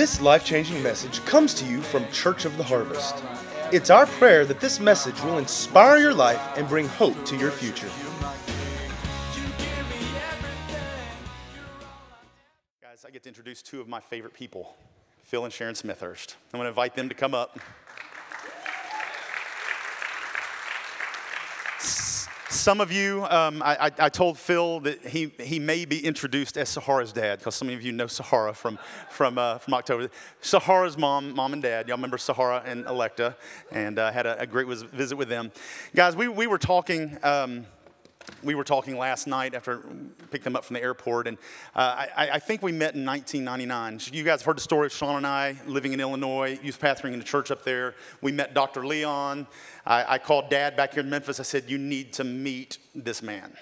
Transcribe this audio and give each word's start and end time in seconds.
This 0.00 0.18
life 0.22 0.46
changing 0.46 0.82
message 0.82 1.22
comes 1.26 1.52
to 1.52 1.66
you 1.66 1.82
from 1.82 2.10
Church 2.10 2.46
of 2.46 2.56
the 2.56 2.64
Harvest. 2.64 3.22
It's 3.70 3.90
our 3.90 4.06
prayer 4.06 4.46
that 4.46 4.58
this 4.58 4.80
message 4.80 5.22
will 5.22 5.36
inspire 5.36 5.98
your 5.98 6.14
life 6.14 6.40
and 6.56 6.66
bring 6.66 6.88
hope 6.88 7.22
to 7.26 7.36
your 7.36 7.50
future. 7.50 7.90
Guys, 12.80 13.04
I 13.06 13.10
get 13.10 13.24
to 13.24 13.28
introduce 13.28 13.60
two 13.60 13.82
of 13.82 13.88
my 13.88 14.00
favorite 14.00 14.32
people, 14.32 14.74
Phil 15.22 15.44
and 15.44 15.52
Sharon 15.52 15.74
Smethurst. 15.74 16.36
I'm 16.54 16.60
going 16.60 16.64
to 16.64 16.68
invite 16.70 16.96
them 16.96 17.10
to 17.10 17.14
come 17.14 17.34
up. 17.34 17.58
Some 22.50 22.80
of 22.80 22.90
you, 22.90 23.24
um, 23.30 23.62
I, 23.62 23.92
I, 23.96 24.08
told 24.08 24.36
Phil 24.36 24.80
that 24.80 25.06
he, 25.06 25.32
he 25.38 25.60
may 25.60 25.84
be 25.84 26.04
introduced 26.04 26.58
as 26.58 26.68
Sahara's 26.68 27.12
dad, 27.12 27.38
because 27.38 27.54
some 27.54 27.68
of 27.68 27.80
you 27.80 27.92
know 27.92 28.08
Sahara 28.08 28.52
from, 28.52 28.76
from, 29.08 29.38
uh, 29.38 29.58
from 29.58 29.74
October. 29.74 30.10
Sahara's 30.40 30.98
mom, 30.98 31.32
mom 31.32 31.52
and 31.52 31.62
dad, 31.62 31.86
y'all 31.86 31.96
remember 31.96 32.18
Sahara 32.18 32.60
and 32.66 32.86
Electa, 32.86 33.36
and 33.70 34.00
uh, 34.00 34.10
had 34.10 34.26
a, 34.26 34.40
a, 34.40 34.48
great 34.48 34.66
visit 34.66 35.16
with 35.16 35.28
them. 35.28 35.52
Guys, 35.94 36.16
we, 36.16 36.26
we 36.26 36.48
were 36.48 36.58
talking. 36.58 37.16
Um, 37.22 37.66
we 38.42 38.54
were 38.54 38.64
talking 38.64 38.96
last 38.96 39.26
night 39.26 39.54
after 39.54 39.82
picked 40.30 40.44
them 40.44 40.56
up 40.56 40.64
from 40.64 40.74
the 40.74 40.82
airport, 40.82 41.26
and 41.26 41.36
uh, 41.74 42.06
I, 42.16 42.30
I, 42.34 42.38
think 42.38 42.62
we 42.62 42.72
met 42.72 42.94
in 42.94 43.04
1999. 43.04 44.00
You 44.12 44.24
guys 44.24 44.40
have 44.40 44.46
heard 44.46 44.56
the 44.56 44.62
story 44.62 44.86
of 44.86 44.92
Sean 44.92 45.16
and 45.16 45.26
I 45.26 45.56
living 45.66 45.92
in 45.92 46.00
Illinois, 46.00 46.58
youth 46.62 46.80
pastoring 46.80 47.12
in 47.12 47.18
the 47.18 47.24
church 47.24 47.50
up 47.50 47.64
there. 47.64 47.94
We 48.20 48.32
met 48.32 48.54
Dr. 48.54 48.86
Leon. 48.86 49.46
I, 49.86 50.14
I 50.14 50.18
called 50.18 50.48
Dad 50.50 50.76
back 50.76 50.94
here 50.94 51.02
in 51.02 51.10
Memphis. 51.10 51.40
I 51.40 51.42
said, 51.42 51.68
"You 51.68 51.78
need 51.78 52.12
to 52.14 52.24
meet 52.24 52.78
this 52.94 53.22
man." 53.22 53.52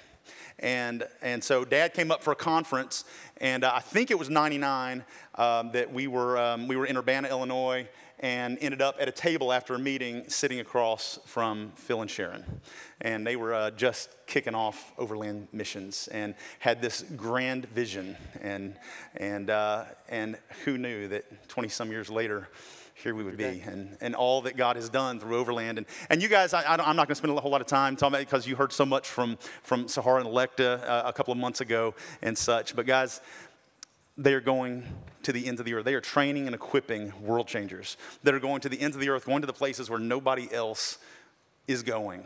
And, 0.60 1.04
and 1.22 1.42
so 1.42 1.64
dad 1.64 1.94
came 1.94 2.10
up 2.10 2.22
for 2.22 2.32
a 2.32 2.36
conference, 2.36 3.04
and 3.40 3.62
uh, 3.62 3.72
I 3.74 3.80
think 3.80 4.10
it 4.10 4.18
was 4.18 4.28
99 4.28 5.04
um, 5.36 5.70
that 5.72 5.92
we 5.92 6.08
were, 6.08 6.36
um, 6.36 6.66
we 6.66 6.76
were 6.76 6.86
in 6.86 6.96
Urbana, 6.96 7.28
Illinois, 7.28 7.88
and 8.20 8.58
ended 8.60 8.82
up 8.82 8.96
at 9.00 9.08
a 9.08 9.12
table 9.12 9.52
after 9.52 9.74
a 9.74 9.78
meeting 9.78 10.28
sitting 10.28 10.60
across 10.60 11.18
from 11.24 11.72
Phil 11.76 12.00
and 12.00 12.10
Sharon. 12.10 12.60
And 13.00 13.26
they 13.26 13.36
were 13.36 13.54
uh, 13.54 13.70
just 13.70 14.10
kicking 14.26 14.54
off 14.54 14.92
overland 14.98 15.48
missions 15.52 16.08
and 16.08 16.34
had 16.58 16.82
this 16.82 17.02
grand 17.16 17.66
vision. 17.66 18.16
And, 18.40 18.76
and, 19.16 19.50
uh, 19.50 19.84
and 20.08 20.36
who 20.64 20.78
knew 20.78 21.08
that 21.08 21.48
20 21.48 21.68
some 21.68 21.90
years 21.90 22.10
later, 22.10 22.48
here 23.02 23.14
we 23.14 23.22
would 23.22 23.36
be 23.36 23.62
and, 23.64 23.96
and 24.00 24.14
all 24.16 24.42
that 24.42 24.56
God 24.56 24.74
has 24.74 24.88
done 24.88 25.20
through 25.20 25.36
Overland. 25.36 25.78
And, 25.78 25.86
and 26.10 26.20
you 26.20 26.28
guys, 26.28 26.52
I, 26.52 26.74
am 26.74 26.96
not 26.96 27.06
going 27.06 27.08
to 27.08 27.14
spend 27.14 27.36
a 27.36 27.40
whole 27.40 27.50
lot 27.50 27.60
of 27.60 27.66
time 27.68 27.94
talking 27.94 28.14
about 28.14 28.22
it 28.22 28.26
because 28.26 28.46
you 28.46 28.56
heard 28.56 28.72
so 28.72 28.84
much 28.84 29.06
from, 29.06 29.38
from 29.62 29.86
Sahara 29.86 30.18
and 30.18 30.26
Electa 30.26 30.84
uh, 30.84 31.02
a 31.08 31.12
couple 31.12 31.30
of 31.30 31.38
months 31.38 31.60
ago 31.60 31.94
and 32.22 32.36
such. 32.36 32.74
But 32.74 32.86
guys, 32.86 33.20
they 34.18 34.34
are 34.34 34.40
going 34.40 34.84
to 35.22 35.32
the 35.32 35.46
ends 35.46 35.60
of 35.60 35.66
the 35.66 35.74
earth. 35.74 35.84
They 35.84 35.94
are 35.94 36.00
training 36.00 36.46
and 36.46 36.54
equipping 36.54 37.12
world 37.22 37.46
changers 37.46 37.96
that 38.24 38.34
are 38.34 38.40
going 38.40 38.60
to 38.62 38.68
the 38.68 38.80
ends 38.80 38.96
of 38.96 39.00
the 39.00 39.08
earth, 39.08 39.24
going 39.24 39.40
to 39.42 39.46
the 39.46 39.52
places 39.52 39.88
where 39.88 40.00
nobody 40.00 40.52
else 40.52 40.98
is 41.68 41.82
going 41.82 42.24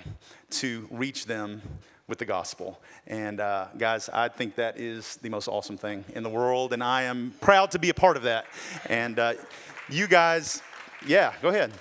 to 0.51 0.89
reach 0.91 1.27
them 1.27 1.61
with 2.09 2.19
the 2.19 2.25
gospel. 2.25 2.81
And 3.07 3.41
uh, 3.41 3.67
guys, 3.77 4.09
I 4.09 4.29
think 4.29 4.57
that 4.57 4.79
is 4.79 5.17
the 5.17 5.29
most 5.29 5.49
awesome 5.49 5.77
thing 5.77 6.05
in 6.15 6.23
the 6.23 6.31
world, 6.31 6.73
and 6.73 6.83
I 6.83 7.03
am 7.03 7.35
proud 7.41 7.71
to 7.73 7.79
be 7.79 7.91
a 7.91 7.95
part 7.95 8.17
of 8.17 8.23
that. 8.25 8.47
And 8.87 9.19
uh, 9.19 9.35
you 9.89 10.07
guys, 10.07 10.63
yeah, 11.07 11.35
go 11.43 11.49
ahead. 11.49 11.73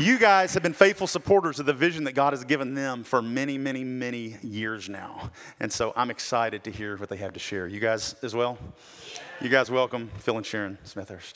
You 0.00 0.18
guys 0.18 0.54
have 0.54 0.62
been 0.62 0.72
faithful 0.72 1.06
supporters 1.06 1.60
of 1.60 1.66
the 1.66 1.74
vision 1.74 2.04
that 2.04 2.12
God 2.12 2.32
has 2.32 2.42
given 2.42 2.72
them 2.72 3.04
for 3.04 3.20
many, 3.20 3.58
many, 3.58 3.84
many 3.84 4.38
years 4.40 4.88
now. 4.88 5.30
And 5.60 5.70
so 5.70 5.92
I'm 5.94 6.08
excited 6.10 6.64
to 6.64 6.70
hear 6.70 6.96
what 6.96 7.10
they 7.10 7.18
have 7.18 7.34
to 7.34 7.38
share. 7.38 7.66
You 7.66 7.80
guys 7.80 8.14
as 8.22 8.34
well? 8.34 8.56
You 9.42 9.50
guys 9.50 9.70
welcome 9.70 10.10
Phil 10.20 10.38
and 10.38 10.46
Sharon 10.46 10.78
Smethurst. 10.86 11.34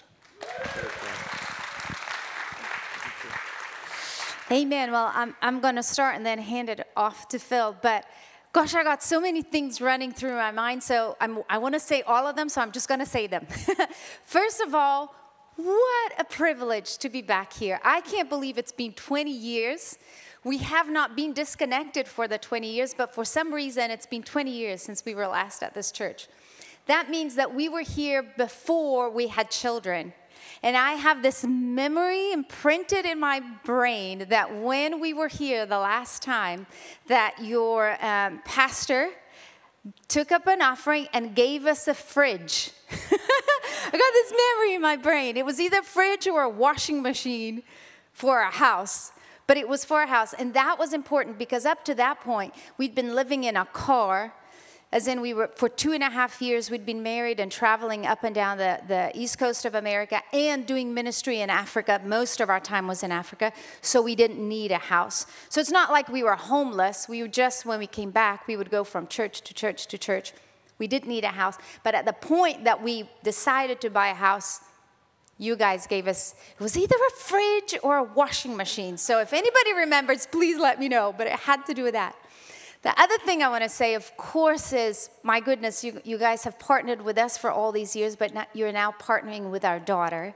Amen. 4.50 4.92
Well, 4.92 5.12
I'm, 5.14 5.36
I'm 5.42 5.60
going 5.60 5.76
to 5.76 5.82
start 5.82 6.16
and 6.16 6.24
then 6.24 6.38
hand 6.38 6.70
it 6.70 6.88
off 6.96 7.28
to 7.28 7.38
Phil. 7.38 7.76
But 7.82 8.06
gosh, 8.54 8.74
I 8.74 8.82
got 8.82 9.02
so 9.02 9.20
many 9.20 9.42
things 9.42 9.82
running 9.82 10.10
through 10.10 10.36
my 10.36 10.52
mind. 10.52 10.82
So 10.82 11.18
I'm, 11.20 11.42
I 11.50 11.58
want 11.58 11.74
to 11.74 11.80
say 11.80 12.00
all 12.00 12.26
of 12.26 12.34
them, 12.34 12.48
so 12.48 12.62
I'm 12.62 12.72
just 12.72 12.88
going 12.88 13.00
to 13.00 13.06
say 13.06 13.26
them. 13.26 13.46
First 14.24 14.62
of 14.62 14.74
all, 14.74 15.14
what 15.56 16.12
a 16.18 16.24
privilege 16.24 16.98
to 16.98 17.08
be 17.08 17.22
back 17.22 17.52
here. 17.52 17.80
I 17.84 18.00
can't 18.00 18.28
believe 18.28 18.58
it's 18.58 18.72
been 18.72 18.92
20 18.92 19.30
years. 19.30 19.98
We 20.42 20.58
have 20.58 20.90
not 20.90 21.16
been 21.16 21.32
disconnected 21.32 22.08
for 22.08 22.26
the 22.26 22.38
20 22.38 22.70
years, 22.70 22.92
but 22.92 23.14
for 23.14 23.24
some 23.24 23.54
reason, 23.54 23.90
it's 23.90 24.06
been 24.06 24.22
20 24.22 24.50
years 24.50 24.82
since 24.82 25.04
we 25.04 25.14
were 25.14 25.26
last 25.26 25.62
at 25.62 25.74
this 25.74 25.92
church. 25.92 26.28
That 26.86 27.08
means 27.08 27.36
that 27.36 27.54
we 27.54 27.68
were 27.68 27.82
here 27.82 28.22
before 28.36 29.10
we 29.10 29.28
had 29.28 29.50
children. 29.50 30.12
And 30.62 30.76
I 30.76 30.92
have 30.92 31.22
this 31.22 31.44
memory 31.44 32.32
imprinted 32.32 33.06
in 33.06 33.18
my 33.20 33.40
brain 33.64 34.26
that 34.28 34.54
when 34.60 35.00
we 35.00 35.14
were 35.14 35.28
here 35.28 35.66
the 35.66 35.78
last 35.78 36.22
time, 36.22 36.66
that 37.06 37.36
your 37.40 37.96
um, 38.04 38.42
pastor 38.44 39.10
took 40.08 40.32
up 40.32 40.46
an 40.46 40.62
offering 40.62 41.08
and 41.12 41.34
gave 41.34 41.66
us 41.66 41.88
a 41.88 41.94
fridge. 41.94 42.72
I 43.86 43.90
got 43.90 44.12
this 44.12 44.32
memory 44.32 44.74
in 44.74 44.82
my 44.82 44.96
brain. 44.96 45.36
It 45.36 45.44
was 45.44 45.60
either 45.60 45.78
a 45.78 45.82
fridge 45.82 46.26
or 46.26 46.42
a 46.42 46.48
washing 46.48 47.02
machine 47.02 47.62
for 48.12 48.40
a 48.40 48.50
house, 48.50 49.12
but 49.46 49.56
it 49.56 49.68
was 49.68 49.84
for 49.84 50.02
a 50.02 50.06
house. 50.06 50.32
And 50.32 50.54
that 50.54 50.78
was 50.78 50.92
important 50.92 51.38
because 51.38 51.66
up 51.66 51.84
to 51.84 51.94
that 51.96 52.20
point, 52.20 52.54
we'd 52.78 52.94
been 52.94 53.14
living 53.14 53.44
in 53.44 53.56
a 53.56 53.64
car 53.66 54.32
as 54.94 55.08
in 55.08 55.20
we 55.20 55.34
were 55.34 55.48
for 55.56 55.68
two 55.68 55.92
and 55.92 56.04
a 56.04 56.08
half 56.08 56.40
years 56.40 56.70
we'd 56.70 56.86
been 56.86 57.02
married 57.02 57.40
and 57.40 57.50
traveling 57.50 58.06
up 58.06 58.22
and 58.22 58.34
down 58.34 58.56
the, 58.56 58.80
the 58.86 59.10
east 59.12 59.38
coast 59.38 59.64
of 59.64 59.74
america 59.74 60.22
and 60.32 60.66
doing 60.66 60.94
ministry 60.94 61.40
in 61.40 61.50
africa 61.50 62.00
most 62.04 62.40
of 62.40 62.48
our 62.48 62.60
time 62.60 62.86
was 62.86 63.02
in 63.02 63.10
africa 63.10 63.52
so 63.82 64.00
we 64.00 64.14
didn't 64.14 64.38
need 64.48 64.70
a 64.70 64.78
house 64.78 65.26
so 65.48 65.60
it's 65.60 65.70
not 65.70 65.90
like 65.90 66.08
we 66.08 66.22
were 66.22 66.36
homeless 66.36 67.08
we 67.08 67.20
were 67.20 67.28
just 67.28 67.66
when 67.66 67.78
we 67.78 67.86
came 67.86 68.10
back 68.10 68.46
we 68.46 68.56
would 68.56 68.70
go 68.70 68.84
from 68.84 69.06
church 69.08 69.42
to 69.42 69.52
church 69.52 69.86
to 69.88 69.98
church 69.98 70.32
we 70.78 70.86
didn't 70.86 71.08
need 71.08 71.24
a 71.24 71.28
house 71.28 71.56
but 71.82 71.94
at 71.94 72.04
the 72.04 72.12
point 72.12 72.64
that 72.64 72.82
we 72.82 73.08
decided 73.22 73.80
to 73.80 73.90
buy 73.90 74.08
a 74.08 74.14
house 74.14 74.60
you 75.38 75.56
guys 75.56 75.86
gave 75.86 76.06
us 76.06 76.34
it 76.58 76.62
was 76.62 76.76
either 76.76 76.96
a 76.96 77.10
fridge 77.20 77.74
or 77.82 77.98
a 77.98 78.02
washing 78.02 78.56
machine 78.56 78.96
so 78.96 79.20
if 79.20 79.32
anybody 79.32 79.74
remembers 79.74 80.26
please 80.26 80.58
let 80.58 80.78
me 80.78 80.88
know 80.88 81.14
but 81.16 81.26
it 81.26 81.32
had 81.32 81.64
to 81.66 81.74
do 81.74 81.82
with 81.82 81.94
that 81.94 82.14
the 82.84 83.00
other 83.00 83.16
thing 83.24 83.42
I 83.42 83.48
want 83.48 83.62
to 83.62 83.70
say, 83.70 83.94
of 83.94 84.14
course, 84.18 84.74
is 84.74 85.08
my 85.22 85.40
goodness, 85.40 85.82
you, 85.82 86.02
you 86.04 86.18
guys 86.18 86.44
have 86.44 86.58
partnered 86.58 87.00
with 87.00 87.16
us 87.16 87.38
for 87.38 87.50
all 87.50 87.72
these 87.72 87.96
years, 87.96 88.14
but 88.14 88.34
not, 88.34 88.50
you're 88.52 88.72
now 88.72 88.92
partnering 89.00 89.50
with 89.50 89.64
our 89.64 89.80
daughter. 89.80 90.34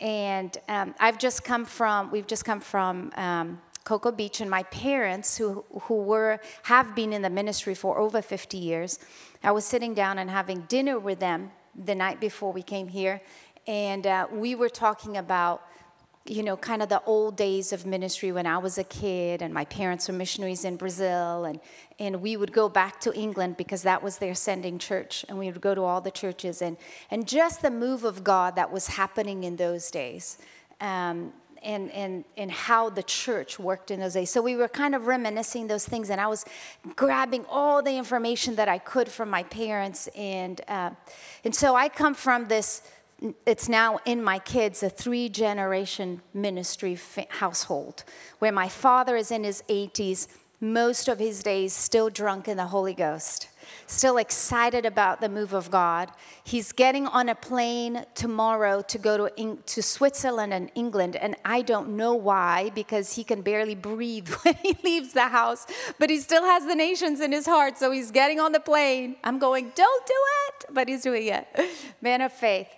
And 0.00 0.56
um, 0.66 0.94
I've 0.98 1.18
just 1.18 1.44
come 1.44 1.66
from, 1.66 2.10
we've 2.10 2.26
just 2.26 2.46
come 2.46 2.60
from 2.60 3.12
um, 3.16 3.60
Cocoa 3.84 4.12
Beach, 4.12 4.40
and 4.40 4.50
my 4.50 4.62
parents, 4.64 5.36
who, 5.36 5.64
who 5.82 6.02
were, 6.02 6.40
have 6.64 6.94
been 6.94 7.12
in 7.12 7.22
the 7.22 7.30
ministry 7.30 7.74
for 7.74 7.98
over 7.98 8.22
50 8.22 8.56
years, 8.56 8.98
I 9.42 9.52
was 9.52 9.64
sitting 9.64 9.94
down 9.94 10.18
and 10.18 10.30
having 10.30 10.62
dinner 10.62 10.98
with 10.98 11.20
them 11.20 11.50
the 11.74 11.94
night 11.94 12.18
before 12.18 12.52
we 12.52 12.62
came 12.62 12.88
here, 12.88 13.20
and 13.66 14.06
uh, 14.06 14.26
we 14.32 14.54
were 14.54 14.68
talking 14.68 15.16
about 15.16 15.62
you 16.26 16.42
know, 16.42 16.56
kind 16.56 16.82
of 16.82 16.88
the 16.88 17.02
old 17.04 17.36
days 17.36 17.72
of 17.72 17.84
ministry 17.84 18.32
when 18.32 18.46
I 18.46 18.56
was 18.56 18.78
a 18.78 18.84
kid 18.84 19.42
and 19.42 19.52
my 19.52 19.66
parents 19.66 20.08
were 20.08 20.14
missionaries 20.14 20.64
in 20.64 20.76
Brazil 20.76 21.44
and, 21.44 21.60
and 21.98 22.22
we 22.22 22.38
would 22.38 22.50
go 22.50 22.68
back 22.68 22.98
to 23.00 23.14
England 23.14 23.58
because 23.58 23.82
that 23.82 24.02
was 24.02 24.16
their 24.18 24.34
sending 24.34 24.78
church 24.78 25.26
and 25.28 25.38
we 25.38 25.50
would 25.50 25.60
go 25.60 25.74
to 25.74 25.82
all 25.82 26.00
the 26.00 26.10
churches 26.10 26.62
and, 26.62 26.78
and 27.10 27.28
just 27.28 27.60
the 27.60 27.70
move 27.70 28.04
of 28.04 28.24
God 28.24 28.56
that 28.56 28.72
was 28.72 28.86
happening 28.86 29.44
in 29.44 29.56
those 29.56 29.90
days. 29.90 30.38
Um, 30.80 31.34
and, 31.64 31.90
and, 31.92 32.24
and 32.36 32.50
how 32.50 32.90
the 32.90 33.02
church 33.02 33.58
worked 33.58 33.90
in 33.90 34.00
those 34.00 34.14
days. 34.14 34.30
So 34.30 34.42
we 34.42 34.56
were 34.56 34.68
kind 34.68 34.94
of 34.94 35.06
reminiscing 35.06 35.66
those 35.66 35.86
things, 35.86 36.10
and 36.10 36.20
I 36.20 36.26
was 36.26 36.44
grabbing 36.96 37.44
all 37.48 37.82
the 37.82 37.96
information 37.96 38.56
that 38.56 38.68
I 38.68 38.78
could 38.78 39.08
from 39.08 39.30
my 39.30 39.42
parents. 39.44 40.08
And, 40.14 40.60
uh, 40.68 40.90
and 41.44 41.54
so 41.54 41.74
I 41.74 41.88
come 41.88 42.14
from 42.14 42.48
this 42.48 42.82
it's 43.46 43.68
now 43.68 44.00
in 44.04 44.22
my 44.22 44.38
kids 44.38 44.82
a 44.82 44.90
three 44.90 45.28
generation 45.28 46.20
ministry 46.34 46.98
household 47.28 48.04
where 48.38 48.52
my 48.52 48.68
father 48.68 49.16
is 49.16 49.30
in 49.30 49.44
his 49.44 49.62
80s, 49.68 50.26
most 50.72 51.08
of 51.08 51.18
his 51.18 51.42
days 51.42 51.72
still 51.72 52.08
drunk 52.08 52.48
in 52.48 52.56
the 52.56 52.66
Holy 52.66 52.94
Ghost, 52.94 53.48
still 53.86 54.16
excited 54.16 54.86
about 54.86 55.20
the 55.20 55.28
move 55.28 55.52
of 55.52 55.70
God. 55.70 56.10
He's 56.42 56.72
getting 56.72 57.06
on 57.06 57.28
a 57.28 57.34
plane 57.34 58.04
tomorrow 58.14 58.82
to 58.82 58.98
go 58.98 59.28
to, 59.28 59.56
to 59.56 59.82
Switzerland 59.82 60.54
and 60.54 60.70
England, 60.74 61.16
and 61.16 61.36
I 61.44 61.62
don't 61.62 61.96
know 61.96 62.14
why 62.14 62.70
because 62.74 63.14
he 63.14 63.24
can 63.24 63.42
barely 63.42 63.74
breathe 63.74 64.28
when 64.42 64.54
he 64.62 64.76
leaves 64.82 65.12
the 65.12 65.28
house, 65.28 65.66
but 65.98 66.08
he 66.08 66.18
still 66.18 66.44
has 66.44 66.66
the 66.66 66.74
nations 66.74 67.20
in 67.20 67.32
his 67.32 67.46
heart, 67.46 67.76
so 67.76 67.90
he's 67.90 68.10
getting 68.10 68.40
on 68.40 68.52
the 68.52 68.60
plane. 68.60 69.16
I'm 69.24 69.38
going, 69.38 69.72
don't 69.74 70.06
do 70.06 70.14
it, 70.48 70.66
but 70.72 70.88
he's 70.88 71.02
doing 71.02 71.26
it. 71.26 71.46
Man 72.00 72.22
of 72.22 72.32
faith. 72.32 72.68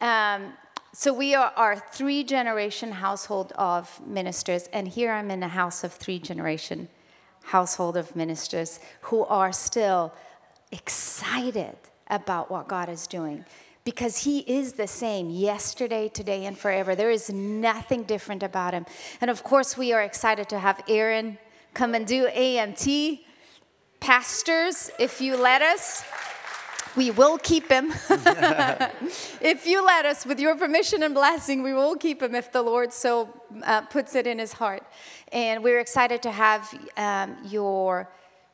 Um, 0.00 0.52
so 0.94 1.14
we 1.14 1.34
are 1.34 1.52
our 1.56 1.76
three 1.76 2.22
generation 2.22 2.92
household 2.92 3.52
of 3.56 4.06
ministers, 4.06 4.68
and 4.72 4.86
here 4.86 5.10
I'm 5.12 5.30
in 5.30 5.42
a 5.42 5.48
house 5.48 5.84
of 5.84 5.92
three 5.92 6.18
generation 6.18 6.88
household 7.42 7.96
of 7.96 8.14
ministers 8.16 8.80
who 9.02 9.24
are 9.24 9.52
still 9.52 10.12
excited 10.70 11.76
about 12.08 12.50
what 12.50 12.68
God 12.68 12.88
is 12.88 13.06
doing 13.06 13.44
because 13.84 14.18
He 14.18 14.40
is 14.40 14.74
the 14.74 14.86
same 14.86 15.30
yesterday, 15.30 16.08
today, 16.08 16.44
and 16.44 16.56
forever. 16.56 16.94
There 16.94 17.10
is 17.10 17.30
nothing 17.30 18.04
different 18.04 18.42
about 18.42 18.74
Him. 18.74 18.86
And 19.20 19.30
of 19.30 19.42
course, 19.42 19.76
we 19.76 19.92
are 19.92 20.02
excited 20.02 20.48
to 20.50 20.58
have 20.58 20.82
Aaron 20.88 21.38
come 21.74 21.94
and 21.94 22.06
do 22.06 22.28
AMT. 22.28 23.20
Pastors, 24.00 24.90
if 24.98 25.20
you 25.20 25.36
let 25.36 25.62
us, 25.62 26.04
we 26.96 27.10
will 27.10 27.38
keep 27.38 27.70
him. 27.70 27.92
if 29.40 29.66
you 29.66 29.84
let 29.84 30.04
us, 30.04 30.26
with 30.26 30.38
your 30.40 30.56
permission 30.56 31.02
and 31.02 31.14
blessing, 31.14 31.62
we 31.62 31.72
will 31.72 31.96
keep 31.96 32.22
him 32.22 32.34
if 32.34 32.52
the 32.52 32.62
Lord 32.62 32.92
so 32.92 33.28
uh, 33.64 33.82
puts 33.82 34.14
it 34.14 34.26
in 34.26 34.38
his 34.38 34.54
heart. 34.54 34.82
And 35.32 35.64
we're 35.64 35.80
excited 35.80 36.22
to 36.24 36.30
have 36.30 36.78
um, 36.98 37.38
your 37.46 38.10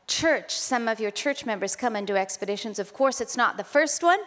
church, 0.07 0.53
some 0.53 0.87
of 0.87 1.01
your 1.01 1.11
church 1.11 1.45
members 1.45 1.75
come 1.75 1.97
and 1.97 2.07
do 2.07 2.15
expeditions. 2.15 2.79
Of 2.79 2.93
course, 2.93 3.21
it's 3.21 3.37
not 3.37 3.57
the 3.57 3.65
first 3.65 4.05
one. 4.05 4.21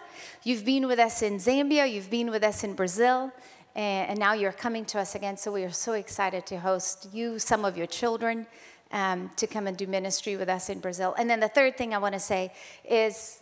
You've 0.43 0.65
been 0.65 0.85
with 0.85 0.99
us 0.99 1.21
in 1.21 1.37
Zambia, 1.37 1.89
you've 1.89 2.09
been 2.09 2.29
with 2.29 2.43
us 2.43 2.65
in 2.65 2.73
Brazil, 2.73 3.31
and, 3.73 4.09
and 4.09 4.19
now 4.19 4.33
you're 4.33 4.51
coming 4.51 4.83
to 4.85 4.99
us 4.99 5.15
again. 5.15 5.37
So 5.37 5.53
we 5.53 5.63
are 5.63 5.71
so 5.71 5.93
excited 5.93 6.45
to 6.47 6.59
host 6.59 7.07
you, 7.13 7.39
some 7.39 7.63
of 7.63 7.77
your 7.77 7.87
children. 7.87 8.47
Um, 8.93 9.31
to 9.37 9.47
come 9.47 9.67
and 9.67 9.77
do 9.77 9.87
ministry 9.87 10.35
with 10.35 10.49
us 10.49 10.67
in 10.67 10.81
Brazil. 10.81 11.15
And 11.17 11.29
then 11.29 11.39
the 11.39 11.47
third 11.47 11.77
thing 11.77 11.93
I 11.93 11.97
want 11.97 12.13
to 12.13 12.19
say 12.19 12.51
is 12.83 13.39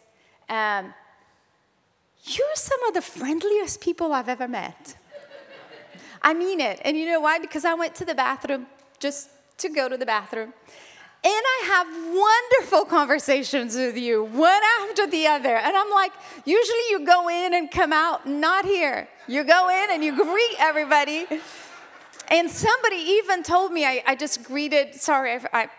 um, 0.47 0.93
you're 2.21 2.53
some 2.53 2.83
of 2.83 2.93
the 2.93 3.01
friendliest 3.01 3.81
people 3.81 4.13
I've 4.13 4.29
ever 4.29 4.47
met. 4.47 4.95
I 6.21 6.35
mean 6.35 6.59
it. 6.59 6.79
And 6.85 6.95
you 6.95 7.07
know 7.07 7.19
why? 7.19 7.39
Because 7.39 7.65
I 7.65 7.73
went 7.73 7.95
to 7.95 8.05
the 8.05 8.13
bathroom 8.13 8.67
just 8.99 9.29
to 9.57 9.69
go 9.69 9.89
to 9.89 9.97
the 9.97 10.05
bathroom. 10.05 10.53
And 11.21 11.33
I 11.33 11.63
have 11.67 11.87
wonderful 12.15 12.85
conversations 12.85 13.75
with 13.75 13.97
you, 13.97 14.23
one 14.23 14.61
after 14.81 15.05
the 15.05 15.27
other. 15.27 15.57
And 15.57 15.75
I'm 15.75 15.89
like, 15.89 16.13
usually 16.45 16.79
you 16.91 17.05
go 17.05 17.27
in 17.27 17.53
and 17.53 17.69
come 17.69 17.91
out, 17.91 18.25
not 18.25 18.63
here. 18.63 19.09
You 19.27 19.43
go 19.43 19.67
in 19.69 19.91
and 19.91 20.01
you 20.01 20.15
greet 20.15 20.55
everybody. 20.59 21.25
And 22.29 22.49
somebody 22.49 22.95
even 22.95 23.43
told 23.43 23.73
me, 23.73 23.85
I, 23.85 24.01
I 24.07 24.15
just 24.15 24.43
greeted, 24.43 24.95
sorry, 24.95 25.33
I, 25.33 25.41
I 25.53 25.69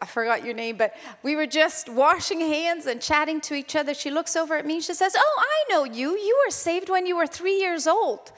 I 0.00 0.06
forgot 0.06 0.44
your 0.44 0.54
name, 0.54 0.76
but 0.76 0.94
we 1.22 1.34
were 1.34 1.46
just 1.46 1.88
washing 1.88 2.40
hands 2.40 2.84
and 2.86 3.00
chatting 3.00 3.40
to 3.42 3.54
each 3.54 3.74
other. 3.74 3.94
She 3.94 4.10
looks 4.10 4.36
over 4.36 4.54
at 4.54 4.66
me 4.66 4.74
and 4.74 4.84
she 4.84 4.92
says, 4.92 5.16
Oh, 5.16 5.42
I 5.42 5.72
know 5.72 5.84
you. 5.84 6.10
You 6.10 6.42
were 6.44 6.50
saved 6.50 6.90
when 6.90 7.06
you 7.06 7.16
were 7.16 7.26
three 7.26 7.58
years 7.58 7.86
old. 7.86 8.32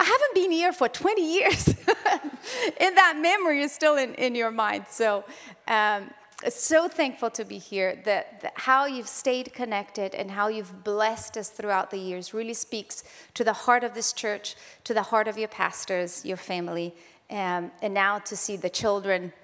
I 0.00 0.04
haven't 0.04 0.34
been 0.34 0.50
here 0.50 0.72
for 0.72 0.88
20 0.88 1.34
years. 1.34 1.68
and 2.80 2.96
that 2.96 3.18
memory 3.20 3.60
is 3.60 3.70
still 3.70 3.96
in, 3.98 4.14
in 4.14 4.34
your 4.34 4.50
mind. 4.50 4.86
So, 4.88 5.24
um, 5.68 6.10
so 6.48 6.88
thankful 6.88 7.28
to 7.32 7.44
be 7.44 7.58
here. 7.58 8.00
That, 8.06 8.40
that 8.40 8.54
how 8.54 8.86
you've 8.86 9.08
stayed 9.08 9.52
connected 9.52 10.14
and 10.14 10.30
how 10.30 10.48
you've 10.48 10.84
blessed 10.84 11.36
us 11.36 11.50
throughout 11.50 11.90
the 11.90 11.98
years 11.98 12.32
really 12.32 12.54
speaks 12.54 13.04
to 13.34 13.44
the 13.44 13.52
heart 13.52 13.84
of 13.84 13.92
this 13.92 14.14
church, 14.14 14.56
to 14.84 14.94
the 14.94 15.02
heart 15.02 15.28
of 15.28 15.36
your 15.36 15.48
pastors, 15.48 16.24
your 16.24 16.38
family, 16.38 16.94
um, 17.28 17.70
and 17.82 17.92
now 17.92 18.20
to 18.20 18.36
see 18.36 18.56
the 18.56 18.70
children 18.70 19.34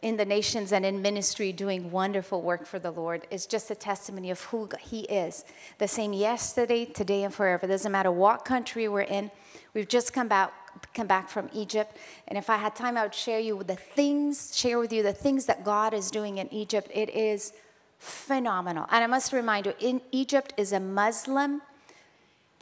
in 0.00 0.16
the 0.16 0.24
nations 0.24 0.72
and 0.72 0.86
in 0.86 1.02
ministry 1.02 1.52
doing 1.52 1.90
wonderful 1.90 2.40
work 2.40 2.66
for 2.66 2.78
the 2.78 2.90
Lord 2.90 3.26
is 3.30 3.44
just 3.44 3.70
a 3.70 3.74
testimony 3.74 4.30
of 4.30 4.40
who 4.44 4.68
He 4.80 5.00
is. 5.00 5.44
The 5.78 5.88
same 5.88 6.12
yesterday, 6.12 6.86
today, 6.86 7.24
and 7.24 7.34
forever. 7.34 7.66
Doesn't 7.66 7.92
matter 7.92 8.12
what 8.12 8.44
country 8.44 8.88
we're 8.88 9.02
in. 9.02 9.30
We've 9.76 9.86
just 9.86 10.14
come 10.14 10.26
back 10.26 10.54
come 10.94 11.06
back 11.06 11.28
from 11.28 11.50
Egypt. 11.52 11.96
And 12.28 12.38
if 12.38 12.48
I 12.48 12.56
had 12.56 12.74
time, 12.74 12.96
I 12.96 13.02
would 13.02 13.14
share 13.14 13.38
you 13.38 13.62
the 13.62 13.76
things, 13.76 14.56
share 14.56 14.78
with 14.78 14.90
you 14.90 15.02
the 15.02 15.12
things 15.12 15.44
that 15.46 15.64
God 15.64 15.92
is 15.92 16.10
doing 16.10 16.38
in 16.38 16.52
Egypt. 16.52 16.90
It 16.94 17.10
is 17.10 17.52
phenomenal. 17.98 18.86
And 18.90 19.04
I 19.04 19.06
must 19.06 19.34
remind 19.34 19.66
you, 19.66 19.74
in 19.78 20.00
Egypt 20.12 20.54
is 20.56 20.72
a 20.72 20.80
Muslim 20.80 21.60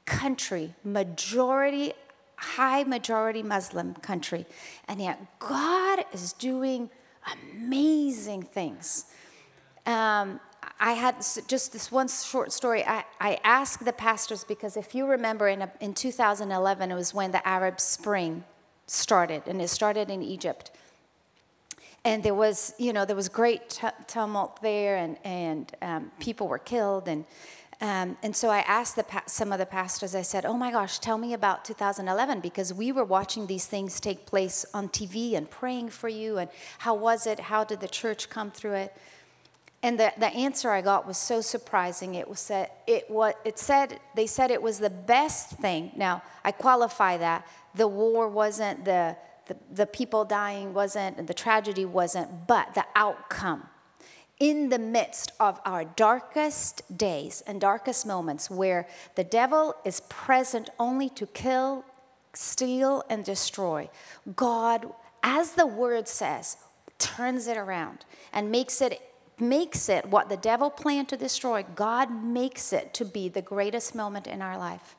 country, 0.07 0.75
majority, 0.83 1.93
high 2.37 2.83
majority 2.83 3.45
Muslim 3.45 3.95
country. 3.95 4.45
And 4.89 5.01
yet 5.01 5.39
God 5.39 6.05
is 6.13 6.33
doing 6.33 6.91
amazing 7.53 8.43
things. 8.43 9.07
Um, 9.87 10.41
I 10.81 10.93
had 10.93 11.17
just 11.47 11.73
this 11.73 11.91
one 11.93 12.09
short 12.09 12.53
story. 12.53 12.85
I, 12.85 13.05
I 13.21 13.39
asked 13.45 13.85
the 13.85 13.93
pastors 13.93 14.45
because 14.45 14.77
if 14.77 14.95
you 14.95 15.07
remember 15.07 15.49
in, 15.49 15.63
a, 15.63 15.73
in 15.81 15.95
2011, 15.95 16.91
it 16.91 16.95
was 16.95 17.15
when 17.15 17.31
the 17.33 17.47
Arab 17.47 17.81
Spring 17.81 18.45
started, 18.87 19.43
and 19.47 19.63
it 19.63 19.69
started 19.69 20.11
in 20.11 20.23
Egypt. 20.23 20.71
And 22.05 22.23
there 22.23 22.35
was, 22.35 22.75
you 22.79 22.93
know, 22.93 23.05
there 23.05 23.17
was 23.17 23.29
great 23.29 23.71
t- 23.71 23.87
tumult 24.07 24.61
there, 24.61 24.97
and, 24.97 25.17
and 25.25 25.73
um, 25.81 26.13
people 26.19 26.49
were 26.49 26.59
killed, 26.59 27.09
and 27.09 27.25
um, 27.81 28.17
and 28.23 28.35
so 28.35 28.51
I 28.51 28.61
asked 28.61 28.97
pa- 29.09 29.25
some 29.27 29.53
of 29.53 29.59
the 29.59 29.67
pastors, 29.67 30.15
I 30.15 30.23
said, 30.23 30.47
Oh 30.47 30.55
my 30.55 30.71
gosh, 30.71 30.99
tell 31.01 31.19
me 31.19 31.35
about 31.35 31.65
2011 31.65 32.41
because 32.41 32.73
we 32.73 32.93
were 32.93 33.05
watching 33.05 33.47
these 33.47 33.67
things 33.67 34.01
take 34.01 34.27
place 34.27 34.65
on 34.73 34.89
TV 34.89 35.37
and 35.37 35.51
praying 35.51 35.91
for 35.91 36.09
you. 36.09 36.39
And 36.39 36.49
how 36.79 36.95
was 36.95 37.27
it? 37.27 37.41
How 37.41 37.65
did 37.65 37.81
the 37.81 37.89
church 37.89 38.31
come 38.31 38.51
through 38.51 38.75
it? 38.75 38.97
And 39.85 40.01
the, 40.01 40.15
the 40.17 40.29
answer 40.29 40.71
I 40.71 40.81
got 40.81 41.07
was 41.07 41.19
so 41.19 41.43
surprising. 41.43 42.15
It 42.15 42.27
was 42.27 42.49
that 42.49 42.79
it 42.87 43.11
was 43.11 43.35
it 43.45 43.59
said 43.59 44.01
they 44.17 44.27
said 44.27 44.51
it 44.51 44.63
was 44.63 44.79
the 44.79 44.89
best 44.89 45.51
thing. 45.51 45.93
Now 45.95 46.23
I 46.43 46.53
qualify 46.53 47.19
that 47.19 47.47
the 47.75 47.87
war 47.87 48.27
wasn't 48.27 48.87
the 48.87 49.15
the, 49.47 49.57
the 49.71 49.85
people 49.85 50.25
dying 50.25 50.73
wasn't 50.73 51.27
the 51.27 51.35
tragedy 51.35 51.85
wasn't, 51.85 52.47
but 52.47 52.73
the 52.73 52.87
outcome 52.97 53.65
in 54.41 54.71
the 54.71 54.79
midst 54.79 55.33
of 55.39 55.61
our 55.67 55.85
darkest 55.85 56.97
days 56.97 57.43
and 57.47 57.61
darkest 57.61 58.07
moments 58.07 58.49
where 58.49 58.89
the 59.17 59.25
devil 59.25 59.75
is 59.85 60.01
present 60.09 60.71
only 60.79 61.11
to 61.11 61.27
kill, 61.27 61.85
steal, 62.33 63.05
and 63.11 63.23
destroy, 63.23 63.91
God, 64.35 64.87
as 65.23 65.53
the 65.53 65.67
word 65.67 66.09
says, 66.09 66.57
turns 66.99 67.47
it 67.47 67.59
around 67.59 68.07
and 68.33 68.51
makes 68.51 68.81
it 68.81 68.99
makes 69.41 69.89
it 69.89 70.07
what 70.07 70.29
the 70.29 70.37
devil 70.37 70.71
planned 70.71 71.09
to 71.09 71.17
destroy 71.17 71.65
god 71.75 72.11
makes 72.11 72.73
it 72.73 72.93
to 72.95 73.05
be 73.05 73.29
the 73.29 73.43
greatest 73.43 73.95
moment 73.95 74.27
in 74.27 74.41
our 74.43 74.59
life 74.59 74.97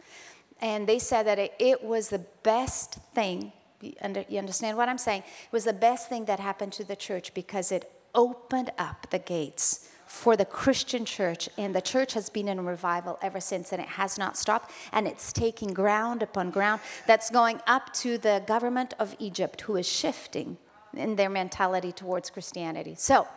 and 0.62 0.88
they 0.88 1.00
said 1.00 1.24
that 1.24 1.40
it, 1.40 1.54
it 1.60 1.84
was 1.84 2.10
the 2.10 2.26
best 2.44 2.96
thing 3.14 3.52
you 3.82 4.38
understand 4.38 4.78
what 4.78 4.90
i'm 4.90 4.98
saying 4.98 5.22
it 5.22 5.52
was 5.52 5.66
the 5.66 5.74
best 5.74 6.10
thing 6.10 6.26
that 6.26 6.40
happened 6.40 6.74
to 6.74 6.84
the 6.84 6.96
church 6.96 7.34
because 7.34 7.72
it 7.72 7.92
opened 8.14 8.72
up 8.78 9.08
the 9.10 9.20
gates 9.20 9.90
for 10.06 10.38
the 10.38 10.46
Christian 10.46 11.04
church, 11.04 11.50
and 11.58 11.76
the 11.76 11.82
church 11.82 12.14
has 12.14 12.30
been 12.30 12.48
in 12.48 12.64
revival 12.66 13.18
ever 13.22 13.40
since, 13.40 13.72
and 13.72 13.82
it 13.82 13.88
has 13.88 14.18
not 14.18 14.38
stopped. 14.38 14.72
And 14.92 15.08
it's 15.08 15.34
taking 15.34 15.74
ground 15.74 16.22
upon 16.22 16.52
ground 16.52 16.82
that's 17.08 17.30
going 17.30 17.60
up 17.68 17.92
to 17.96 18.18
the 18.18 18.44
government 18.48 18.94
of 19.00 19.16
Egypt, 19.20 19.62
who 19.62 19.76
is 19.76 19.88
shifting 19.88 20.58
in 20.96 21.16
their 21.16 21.30
mentality 21.30 21.92
towards 21.92 22.30
Christianity. 22.30 22.96
So, 22.98 23.28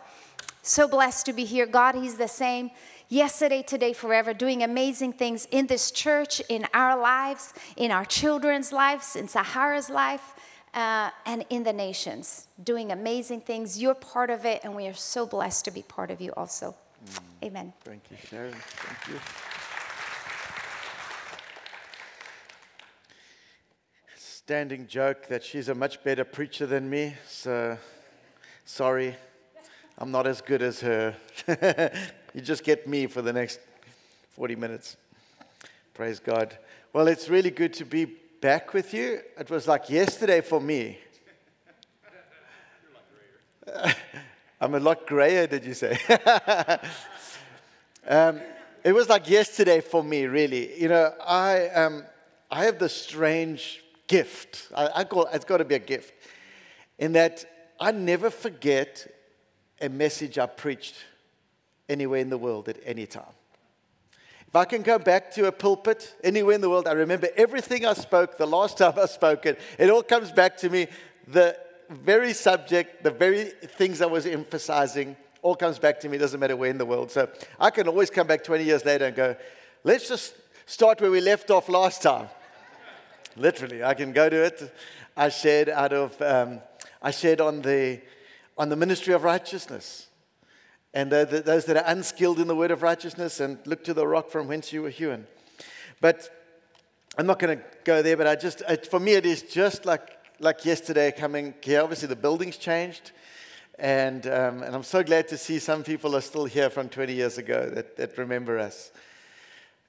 so 0.69 0.87
blessed 0.87 1.27
to 1.27 1.33
be 1.33 1.45
here. 1.45 1.67
God, 1.67 1.95
He's 1.95 2.17
the 2.17 2.29
same 2.29 2.71
yesterday, 3.09 3.63
today, 3.63 3.93
forever, 3.93 4.35
doing 4.35 4.63
amazing 4.63 5.15
things 5.15 5.47
in 5.51 5.67
this 5.67 5.91
church, 5.91 6.41
in 6.49 6.67
our 6.75 6.99
lives, 6.99 7.55
in 7.77 7.91
our 7.91 8.05
children's 8.05 8.73
lives, 8.73 9.17
in 9.17 9.29
Sahara's 9.29 9.91
life 9.91 10.35
uh, 10.75 11.11
and 11.27 11.45
in 11.51 11.65
the 11.65 11.73
nations, 11.73 12.49
doing 12.63 12.93
amazing 12.93 13.41
things. 13.41 13.81
You're 13.81 13.95
part 13.95 14.31
of 14.31 14.45
it, 14.45 14.61
and 14.63 14.75
we 14.75 14.87
are 14.87 14.95
so 14.95 15.27
blessed 15.27 15.65
to 15.65 15.71
be 15.71 15.83
part 15.83 16.11
of 16.11 16.21
you 16.21 16.33
also. 16.37 16.75
Mm. 17.07 17.19
Amen. 17.45 17.73
Thank 17.81 18.03
you, 18.11 18.17
Sharon. 18.29 18.55
Thank 18.55 19.15
you. 19.15 19.21
Standing 24.17 24.87
joke 24.87 25.29
that 25.29 25.45
she's 25.45 25.69
a 25.69 25.75
much 25.75 26.03
better 26.03 26.25
preacher 26.25 26.67
than 26.67 26.89
me, 26.89 27.15
so 27.27 27.77
sorry, 28.65 29.15
I'm 30.01 30.13
not 30.13 30.29
as 30.29 30.41
good 30.41 30.63
as 30.63 30.81
her. 30.81 31.17
you 32.33 32.41
just 32.41 32.63
get 32.63 32.87
me 32.87 33.09
for 33.09 33.21
the 33.21 33.33
next 33.33 33.59
40 34.31 34.55
minutes. 34.55 34.97
Praise 35.93 36.21
God. 36.21 36.57
Well, 36.93 37.09
it's 37.09 37.29
really 37.29 37.51
good 37.51 37.73
to 37.75 37.85
be 37.85 38.05
back 38.05 38.73
with 38.73 38.95
you. 38.95 39.21
It 39.37 39.51
was 39.51 39.67
like 39.67 39.91
yesterday 39.91 40.41
for 40.41 40.61
me. 40.61 40.99
I'm 44.61 44.77
a 44.77 44.79
lot 44.79 45.05
grayer, 45.05 45.49
did 45.49 45.65
you 45.65 45.75
say? 45.75 45.99
um, 48.09 48.41
it 48.85 48.93
was 48.93 49.09
like 49.09 49.29
yesterday 49.29 49.81
for 49.81 50.05
me, 50.05 50.27
really. 50.27 50.81
You 50.81 50.91
know, 50.91 51.13
I, 51.27 51.71
um, 51.71 52.05
I 52.53 52.67
have 52.67 52.79
this 52.79 52.95
strange 52.95 53.83
gift. 54.07 54.69
I, 54.73 54.91
I 54.95 55.03
call 55.05 55.27
it's 55.33 55.45
got 55.45 55.57
to 55.57 55.65
be 55.65 55.75
a 55.75 55.81
gift, 55.81 56.15
in 57.01 57.15
that 57.15 57.45
I 57.81 57.91
never 57.91 58.31
forget 58.31 59.09
a 59.81 59.89
message 59.89 60.39
I 60.39 60.47
preached 60.47 60.95
anywhere 61.89 62.21
in 62.21 62.31
the 62.31 62.39
world 62.39 62.69
at 62.69 62.79
any 62.85 63.07
time. 63.07 63.35
If 64.47 64.57
I 64.57 64.65
can 64.65 64.83
go 64.83 64.99
back 64.99 65.31
to 65.33 65.47
a 65.47 65.53
pulpit 65.53 66.15
anywhere 66.25 66.55
in 66.55 66.63
the 66.63 66.71
world, 66.71 66.89
I 66.89 66.93
remember 66.93 67.29
everything 67.37 67.85
I 67.85 67.93
spoke 67.93 68.39
the 68.39 68.47
last 68.47 68.79
time 68.79 68.95
I 68.97 69.05
spoke 69.07 69.45
it. 69.45 69.61
It 69.79 69.91
all 69.91 70.03
comes 70.03 70.33
back 70.33 70.57
to 70.59 70.71
me. 70.71 70.87
The 71.27 71.59
very 71.91 72.33
subject, 72.33 73.03
the 73.03 73.11
very 73.11 73.45
things 73.45 74.01
I 74.01 74.07
was 74.07 74.25
emphasizing, 74.25 75.17
all 75.43 75.55
comes 75.55 75.79
back 75.79 76.01
to 76.01 76.09
me, 76.09 76.17
It 76.17 76.21
doesn't 76.21 76.41
matter 76.41 76.57
where 76.57 76.71
in 76.71 76.79
the 76.79 76.87
world. 76.87 77.11
So 77.11 77.29
I 77.61 77.71
can 77.71 77.89
always 77.89 78.09
come 78.09 78.27
back 78.27 78.43
20 78.43 78.65
years 78.65 78.85
later 78.85 79.07
and 79.07 79.17
go, 79.17 79.37
let's 79.85 80.09
just 80.09 80.35
start 80.65 81.01
where 81.01 81.11
we 81.11 81.21
left 81.21 81.51
off 81.51 81.69
last 81.69 82.03
time. 82.03 82.29
Literally, 83.37 83.85
I 83.85 83.95
can 83.95 84.13
go 84.13 84.29
to 84.29 84.45
it. 84.45 84.75
I 85.17 85.29
shared 85.29 85.69
out 85.69 85.93
of, 85.93 86.21
um, 86.23 86.61
I 87.03 87.11
shared 87.11 87.41
on 87.41 87.61
the, 87.61 88.01
on 88.59 88.69
the 88.69 88.77
ministry 88.77 89.15
of 89.15 89.23
righteousness. 89.23 90.09
And 90.93 91.13
the, 91.13 91.43
those 91.45 91.65
that 91.67 91.77
are 91.77 91.85
unskilled 91.87 92.41
in 92.41 92.49
the 92.49 92.57
word 92.57 92.71
of 92.71 92.83
righteousness 92.83 93.41
and 93.41 93.59
look 93.67 93.85
to 93.85 93.95
the 93.95 94.07
rock 94.07 94.31
from 94.31 94.49
whence 94.49 94.73
you 94.73 94.83
were 94.83 94.91
hewn. 94.91 95.27
But 96.01 96.29
I'm 97.17 97.27
not 97.27 97.39
going 97.39 97.59
to 97.59 97.65
go 97.85 98.03
there, 98.03 98.17
but 98.17 98.27
I 98.27 98.35
just, 98.35 98.63
it, 98.69 98.87
for 98.87 98.99
me, 98.99 99.13
it 99.13 99.25
is 99.25 99.43
just 99.43 99.87
like, 99.87 100.03
like 100.41 100.65
yesterday 100.65 101.13
coming 101.13 101.55
here. 101.63 101.83
Obviously, 101.83 102.09
the 102.09 102.17
building's 102.17 102.57
changed. 102.57 103.13
And, 103.79 104.27
um, 104.27 104.63
and 104.65 104.75
I'm 104.75 104.83
so 104.83 105.05
glad 105.05 105.29
to 105.29 105.39
see 105.39 105.61
some 105.61 105.85
people 105.85 106.17
are 106.17 106.21
still 106.21 106.47
here 106.47 106.69
from 106.69 106.89
20 106.89 107.13
years 107.13 107.39
ago 107.39 107.71
that, 107.71 107.97
that 107.97 108.19
remember 108.19 108.59
us. 108.59 108.91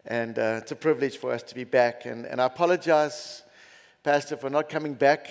And 0.06 0.38
uh, 0.38 0.60
it's 0.62 0.72
a 0.72 0.76
privilege 0.76 1.18
for 1.18 1.32
us 1.32 1.42
to 1.44 1.56
be 1.56 1.64
back. 1.64 2.06
And, 2.06 2.26
and 2.26 2.40
I 2.40 2.46
apologize, 2.46 3.44
Pastor, 4.04 4.38
for 4.38 4.50
not 4.50 4.70
coming 4.70 4.94
back 4.94 5.28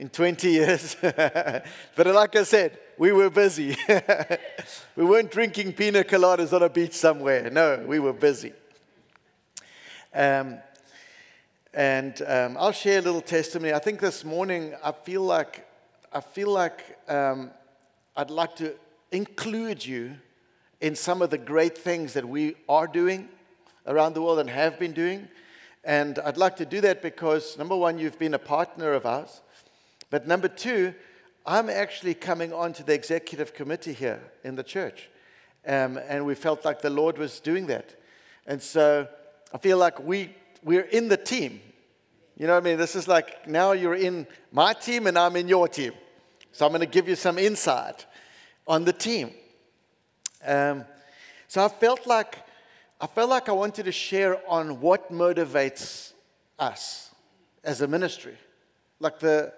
in 0.00 0.08
20 0.08 0.50
years. 0.50 0.96
but 1.02 2.06
like 2.06 2.34
I 2.34 2.42
said, 2.42 2.78
we 2.96 3.12
were 3.12 3.28
busy. 3.28 3.76
we 4.96 5.04
weren't 5.04 5.30
drinking 5.30 5.74
pina 5.74 6.02
coladas 6.02 6.54
on 6.54 6.62
a 6.62 6.70
beach 6.70 6.94
somewhere. 6.94 7.50
No, 7.50 7.84
we 7.86 7.98
were 7.98 8.14
busy. 8.14 8.54
Um, 10.14 10.58
and 11.74 12.20
um, 12.26 12.56
I'll 12.58 12.72
share 12.72 12.98
a 12.98 13.02
little 13.02 13.20
testimony. 13.20 13.74
I 13.74 13.78
think 13.78 14.00
this 14.00 14.24
morning 14.24 14.74
I 14.82 14.92
feel 14.92 15.20
like 15.20 15.66
I 16.12 16.20
feel 16.20 16.48
like 16.48 16.98
um, 17.06 17.50
I'd 18.16 18.30
like 18.30 18.56
to 18.56 18.74
include 19.12 19.84
you 19.84 20.16
in 20.80 20.96
some 20.96 21.20
of 21.20 21.28
the 21.28 21.38
great 21.38 21.76
things 21.76 22.14
that 22.14 22.26
we 22.26 22.56
are 22.70 22.86
doing 22.86 23.28
around 23.86 24.14
the 24.14 24.22
world 24.22 24.38
and 24.38 24.48
have 24.48 24.78
been 24.78 24.92
doing. 24.92 25.28
And 25.84 26.18
I'd 26.18 26.38
like 26.38 26.56
to 26.56 26.66
do 26.66 26.80
that 26.80 27.00
because, 27.02 27.56
number 27.56 27.76
one, 27.76 27.98
you've 27.98 28.18
been 28.18 28.34
a 28.34 28.38
partner 28.38 28.92
of 28.92 29.06
ours. 29.06 29.40
But 30.10 30.26
number 30.26 30.48
two, 30.48 30.94
I'm 31.46 31.70
actually 31.70 32.14
coming 32.14 32.52
onto 32.52 32.82
the 32.82 32.92
executive 32.92 33.54
committee 33.54 33.92
here 33.92 34.20
in 34.44 34.56
the 34.56 34.62
church. 34.62 35.08
Um, 35.66 35.98
and 36.08 36.26
we 36.26 36.34
felt 36.34 36.64
like 36.64 36.82
the 36.82 36.90
Lord 36.90 37.18
was 37.18 37.40
doing 37.40 37.66
that. 37.68 37.94
And 38.46 38.62
so 38.62 39.08
I 39.52 39.58
feel 39.58 39.78
like 39.78 40.00
we, 40.00 40.34
we're 40.62 40.82
in 40.82 41.08
the 41.08 41.16
team. 41.16 41.60
You 42.36 42.46
know 42.46 42.54
what 42.54 42.62
I 42.62 42.64
mean? 42.64 42.78
This 42.78 42.96
is 42.96 43.06
like 43.06 43.46
now 43.46 43.72
you're 43.72 43.94
in 43.94 44.26
my 44.50 44.72
team 44.72 45.06
and 45.06 45.18
I'm 45.18 45.36
in 45.36 45.48
your 45.48 45.68
team. 45.68 45.92
So 46.52 46.66
I'm 46.66 46.72
going 46.72 46.80
to 46.80 46.86
give 46.86 47.08
you 47.08 47.14
some 47.14 47.38
insight 47.38 48.06
on 48.66 48.84
the 48.84 48.92
team. 48.92 49.30
Um, 50.44 50.84
so 51.48 51.64
I 51.64 51.68
felt 51.68 52.06
like 52.06 52.38
I 53.00 53.06
felt 53.06 53.30
like 53.30 53.48
I 53.48 53.52
wanted 53.52 53.84
to 53.86 53.92
share 53.92 54.38
on 54.46 54.80
what 54.80 55.10
motivates 55.10 56.12
us 56.58 57.10
as 57.64 57.80
a 57.80 57.86
ministry. 57.86 58.36
Like 58.98 59.18
the 59.18 59.54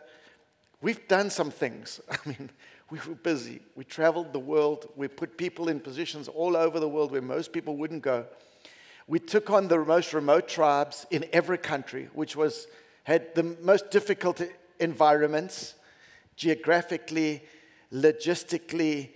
we've 0.82 1.06
done 1.08 1.30
some 1.30 1.50
things. 1.50 2.00
I 2.10 2.16
mean, 2.26 2.50
we 2.90 2.98
were 3.08 3.14
busy. 3.14 3.62
We 3.74 3.84
traveled 3.84 4.32
the 4.32 4.38
world. 4.38 4.90
We 4.96 5.08
put 5.08 5.38
people 5.38 5.68
in 5.68 5.80
positions 5.80 6.28
all 6.28 6.56
over 6.56 6.78
the 6.78 6.88
world 6.88 7.12
where 7.12 7.22
most 7.22 7.52
people 7.52 7.76
wouldn't 7.76 8.02
go. 8.02 8.26
We 9.06 9.18
took 9.18 9.50
on 9.50 9.68
the 9.68 9.78
most 9.78 10.12
remote 10.12 10.48
tribes 10.48 11.06
in 11.10 11.24
every 11.32 11.58
country, 11.58 12.08
which 12.12 12.36
was 12.36 12.66
had 13.04 13.34
the 13.34 13.42
most 13.42 13.90
difficult 13.90 14.40
environments 14.78 15.74
geographically, 16.36 17.42
logistically, 17.92 19.10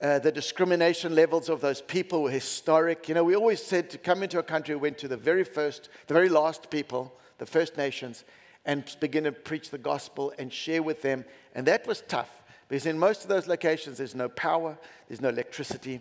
uh, 0.00 0.18
the 0.18 0.30
discrimination 0.30 1.14
levels 1.14 1.48
of 1.48 1.60
those 1.60 1.80
people 1.80 2.22
were 2.22 2.30
historic. 2.30 3.08
You 3.08 3.14
know, 3.14 3.24
we 3.24 3.34
always 3.34 3.62
said 3.62 3.88
to 3.90 3.98
come 3.98 4.22
into 4.22 4.38
a 4.38 4.42
country, 4.42 4.74
we 4.74 4.82
went 4.82 4.98
to 4.98 5.08
the 5.08 5.16
very 5.16 5.44
first, 5.44 5.88
the 6.06 6.14
very 6.14 6.28
last 6.28 6.70
people, 6.70 7.14
the 7.38 7.46
First 7.46 7.76
Nations, 7.76 8.24
and 8.66 8.84
begin 9.00 9.24
to 9.24 9.32
preach 9.32 9.70
the 9.70 9.78
gospel 9.78 10.34
and 10.38 10.52
share 10.52 10.82
with 10.82 11.00
them. 11.00 11.24
And 11.54 11.66
that 11.66 11.86
was 11.86 12.02
tough 12.02 12.42
because 12.68 12.84
in 12.84 12.98
most 12.98 13.22
of 13.22 13.28
those 13.28 13.46
locations, 13.46 13.98
there's 13.98 14.14
no 14.14 14.28
power, 14.28 14.76
there's 15.08 15.20
no 15.20 15.28
electricity. 15.28 16.00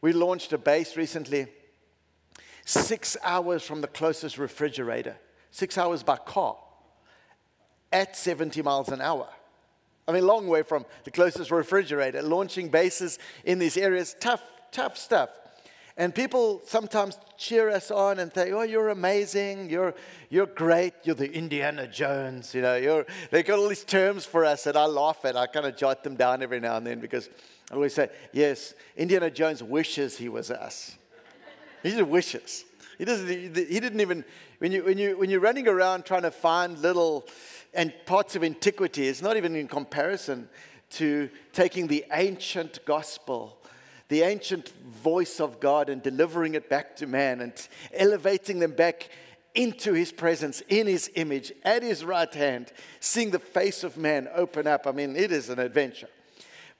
We 0.00 0.12
launched 0.12 0.52
a 0.52 0.58
base 0.58 0.96
recently, 0.96 1.46
six 2.64 3.16
hours 3.22 3.62
from 3.62 3.82
the 3.82 3.86
closest 3.86 4.38
refrigerator, 4.38 5.16
six 5.50 5.76
hours 5.76 6.02
by 6.02 6.16
car 6.16 6.56
at 7.92 8.16
70 8.16 8.62
miles 8.62 8.88
an 8.88 9.00
hour. 9.00 9.28
I 10.08 10.12
mean, 10.12 10.26
long 10.26 10.48
way 10.48 10.62
from 10.62 10.86
the 11.04 11.10
closest 11.10 11.50
refrigerator, 11.50 12.22
launching 12.22 12.68
bases 12.68 13.18
in 13.44 13.58
these 13.58 13.76
areas. 13.76 14.16
Tough, 14.18 14.42
tough 14.72 14.96
stuff. 14.96 15.30
And 15.98 16.14
people 16.14 16.60
sometimes 16.66 17.18
cheer 17.38 17.70
us 17.70 17.90
on 17.90 18.18
and 18.18 18.32
say, 18.32 18.52
Oh, 18.52 18.62
you're 18.62 18.90
amazing. 18.90 19.70
You're, 19.70 19.94
you're 20.28 20.46
great. 20.46 20.92
You're 21.04 21.14
the 21.14 21.32
Indiana 21.32 21.86
Jones. 21.86 22.54
You 22.54 22.62
know, 22.62 22.76
you're, 22.76 23.06
they 23.30 23.42
got 23.42 23.58
all 23.58 23.68
these 23.68 23.84
terms 23.84 24.26
for 24.26 24.44
us 24.44 24.64
that 24.64 24.76
I 24.76 24.84
laugh 24.84 25.24
at. 25.24 25.36
I 25.36 25.46
kind 25.46 25.64
of 25.64 25.76
jot 25.76 26.04
them 26.04 26.14
down 26.14 26.42
every 26.42 26.60
now 26.60 26.76
and 26.76 26.86
then 26.86 27.00
because 27.00 27.30
I 27.70 27.74
always 27.74 27.94
say, 27.94 28.10
Yes, 28.32 28.74
Indiana 28.96 29.30
Jones 29.30 29.62
wishes 29.62 30.18
he 30.18 30.28
was 30.28 30.50
us. 30.50 30.96
He 31.82 31.90
just 31.90 32.06
wishes. 32.06 32.64
He, 32.98 33.04
doesn't, 33.04 33.28
he 33.28 33.80
didn't 33.80 34.00
even, 34.00 34.24
when, 34.58 34.72
you, 34.72 34.84
when, 34.84 34.98
you, 34.98 35.18
when 35.18 35.30
you're 35.30 35.40
running 35.40 35.68
around 35.68 36.04
trying 36.04 36.22
to 36.22 36.30
find 36.30 36.78
little 36.78 37.26
and 37.74 37.92
parts 38.06 38.34
of 38.34 38.42
antiquity 38.42 39.06
it's 39.06 39.20
not 39.20 39.36
even 39.36 39.54
in 39.54 39.68
comparison 39.68 40.48
to 40.88 41.28
taking 41.52 41.86
the 41.88 42.04
ancient 42.12 42.78
gospel, 42.84 43.55
the 44.08 44.22
ancient 44.22 44.68
voice 44.68 45.40
of 45.40 45.60
God, 45.60 45.88
and 45.88 46.02
delivering 46.02 46.54
it 46.54 46.68
back 46.68 46.96
to 46.96 47.06
man 47.06 47.40
and 47.40 47.52
elevating 47.92 48.60
them 48.60 48.72
back 48.72 49.08
into 49.54 49.94
his 49.94 50.12
presence, 50.12 50.60
in 50.68 50.86
his 50.86 51.10
image, 51.14 51.50
at 51.64 51.82
his 51.82 52.04
right 52.04 52.32
hand, 52.32 52.72
seeing 53.00 53.30
the 53.30 53.38
face 53.38 53.82
of 53.82 53.96
man 53.96 54.28
open 54.34 54.66
up. 54.66 54.86
I 54.86 54.92
mean, 54.92 55.16
it 55.16 55.32
is 55.32 55.48
an 55.48 55.58
adventure. 55.58 56.08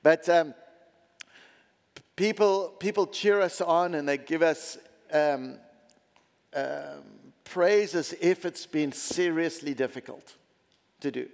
But 0.03 0.29
um, 0.29 0.55
people, 2.15 2.75
people 2.79 3.07
cheer 3.07 3.41
us 3.41 3.61
on 3.61 3.95
and 3.95 4.07
they 4.07 4.19
give 4.19 4.43
us 4.43 4.79
um, 5.13 5.57
um, 6.55 7.03
praise 7.45 7.95
as 7.95 8.13
if 8.21 8.45
it's 8.45 8.67
been 8.67 8.93
seriously 8.93 9.75
difficult 9.75 10.35
to 11.01 11.11
do. 11.11 11.29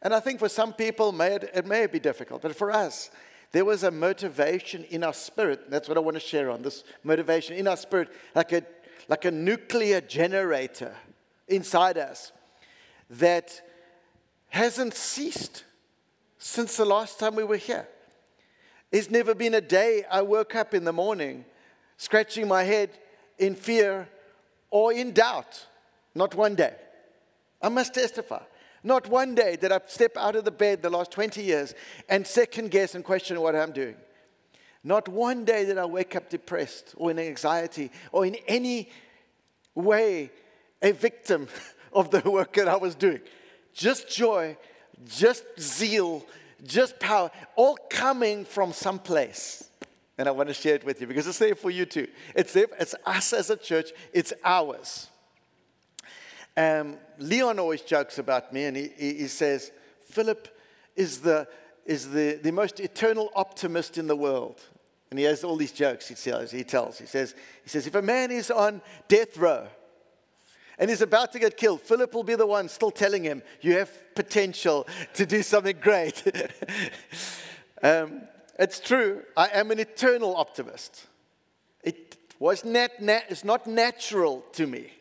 And 0.00 0.14
I 0.14 0.20
think 0.20 0.38
for 0.38 0.48
some 0.48 0.72
people, 0.72 1.12
may 1.12 1.34
it, 1.34 1.50
it 1.54 1.66
may 1.66 1.86
be 1.86 1.98
difficult, 1.98 2.42
but 2.42 2.56
for 2.56 2.70
us, 2.70 3.10
there 3.52 3.64
was 3.64 3.82
a 3.82 3.90
motivation 3.90 4.84
in 4.84 5.02
our 5.02 5.14
spirit. 5.14 5.70
That's 5.70 5.88
what 5.88 5.96
I 5.96 6.00
want 6.00 6.16
to 6.16 6.20
share 6.20 6.50
on 6.50 6.62
this 6.62 6.84
motivation 7.02 7.56
in 7.56 7.66
our 7.66 7.76
spirit, 7.76 8.08
like 8.34 8.52
a, 8.52 8.62
like 9.08 9.24
a 9.24 9.30
nuclear 9.30 10.00
generator 10.00 10.94
inside 11.46 11.96
us 11.96 12.32
that 13.10 13.60
hasn't 14.48 14.94
ceased 14.94 15.64
since 16.38 16.76
the 16.76 16.84
last 16.84 17.18
time 17.18 17.34
we 17.34 17.44
were 17.44 17.56
here. 17.56 17.88
There's 18.90 19.10
never 19.10 19.34
been 19.34 19.54
a 19.54 19.60
day 19.60 20.04
I 20.10 20.22
woke 20.22 20.54
up 20.54 20.74
in 20.74 20.84
the 20.84 20.92
morning 20.92 21.44
scratching 21.96 22.48
my 22.48 22.64
head 22.64 22.90
in 23.38 23.54
fear 23.54 24.08
or 24.70 24.92
in 24.92 25.12
doubt. 25.12 25.66
Not 26.14 26.34
one 26.34 26.54
day. 26.54 26.74
I 27.60 27.68
must 27.68 27.94
testify. 27.94 28.42
Not 28.82 29.08
one 29.08 29.34
day 29.34 29.56
did 29.56 29.72
I 29.72 29.80
step 29.86 30.16
out 30.16 30.36
of 30.36 30.44
the 30.44 30.50
bed 30.50 30.82
the 30.82 30.90
last 30.90 31.10
20 31.10 31.42
years 31.42 31.74
and 32.08 32.26
second 32.26 32.70
guess 32.70 32.94
and 32.94 33.04
question 33.04 33.40
what 33.40 33.56
I'm 33.56 33.72
doing. 33.72 33.96
Not 34.84 35.08
one 35.08 35.44
day 35.44 35.64
did 35.64 35.78
I 35.78 35.84
wake 35.84 36.14
up 36.14 36.30
depressed 36.30 36.94
or 36.96 37.10
in 37.10 37.18
anxiety 37.18 37.90
or 38.12 38.24
in 38.24 38.36
any 38.46 38.90
way 39.74 40.30
a 40.80 40.92
victim 40.92 41.48
of 41.92 42.10
the 42.10 42.28
work 42.30 42.54
that 42.54 42.68
I 42.68 42.76
was 42.76 42.94
doing. 42.94 43.20
Just 43.72 44.08
joy, 44.08 44.56
just 45.06 45.44
zeal, 45.58 46.24
just 46.64 46.98
power, 47.00 47.30
all 47.56 47.78
coming 47.90 48.44
from 48.44 48.72
someplace. 48.72 49.68
And 50.16 50.28
I 50.28 50.32
want 50.32 50.48
to 50.48 50.54
share 50.54 50.74
it 50.74 50.84
with 50.84 51.00
you 51.00 51.06
because 51.06 51.26
it's 51.26 51.38
there 51.38 51.54
for 51.54 51.70
you 51.70 51.86
too. 51.86 52.08
It's 52.34 52.52
there, 52.52 52.66
it's 52.78 52.94
us 53.06 53.32
as 53.32 53.50
a 53.50 53.56
church, 53.56 53.90
it's 54.12 54.32
ours. 54.44 55.08
Um, 56.58 56.96
Leon 57.18 57.60
always 57.60 57.82
jokes 57.82 58.18
about 58.18 58.52
me 58.52 58.64
and 58.64 58.76
he, 58.76 58.90
he 58.98 59.28
says, 59.28 59.70
Philip 60.00 60.48
is, 60.96 61.20
the, 61.20 61.46
is 61.86 62.10
the, 62.10 62.40
the 62.42 62.50
most 62.50 62.80
eternal 62.80 63.30
optimist 63.36 63.96
in 63.96 64.08
the 64.08 64.16
world. 64.16 64.60
And 65.10 65.20
he 65.20 65.24
has 65.26 65.44
all 65.44 65.54
these 65.54 65.70
jokes 65.70 66.08
he 66.08 66.16
tells. 66.16 66.50
He 66.50 66.64
tells. 66.64 66.98
He 66.98 67.06
says, 67.06 67.36
he 67.62 67.70
says, 67.70 67.86
if 67.86 67.94
a 67.94 68.02
man 68.02 68.32
is 68.32 68.50
on 68.50 68.82
death 69.06 69.36
row 69.36 69.68
and 70.80 70.90
he's 70.90 71.00
about 71.00 71.30
to 71.34 71.38
get 71.38 71.56
killed, 71.56 71.80
Philip 71.80 72.12
will 72.12 72.24
be 72.24 72.34
the 72.34 72.46
one 72.46 72.68
still 72.68 72.90
telling 72.90 73.22
him, 73.22 73.40
you 73.60 73.74
have 73.74 73.92
potential 74.16 74.84
to 75.14 75.26
do 75.26 75.44
something 75.44 75.76
great. 75.80 76.24
um, 77.84 78.22
it's 78.58 78.80
true. 78.80 79.22
I 79.36 79.46
am 79.52 79.70
an 79.70 79.78
eternal 79.78 80.34
optimist. 80.34 81.06
It 81.84 82.16
was 82.40 82.64
not, 82.64 82.90
it's 82.98 83.44
not 83.44 83.68
natural 83.68 84.44
to 84.54 84.66
me 84.66 84.97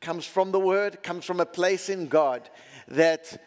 comes 0.00 0.26
from 0.26 0.52
the 0.52 0.60
Word, 0.60 1.02
comes 1.02 1.24
from 1.24 1.40
a 1.40 1.46
place 1.46 1.88
in 1.88 2.08
God 2.08 2.48
that 2.88 3.42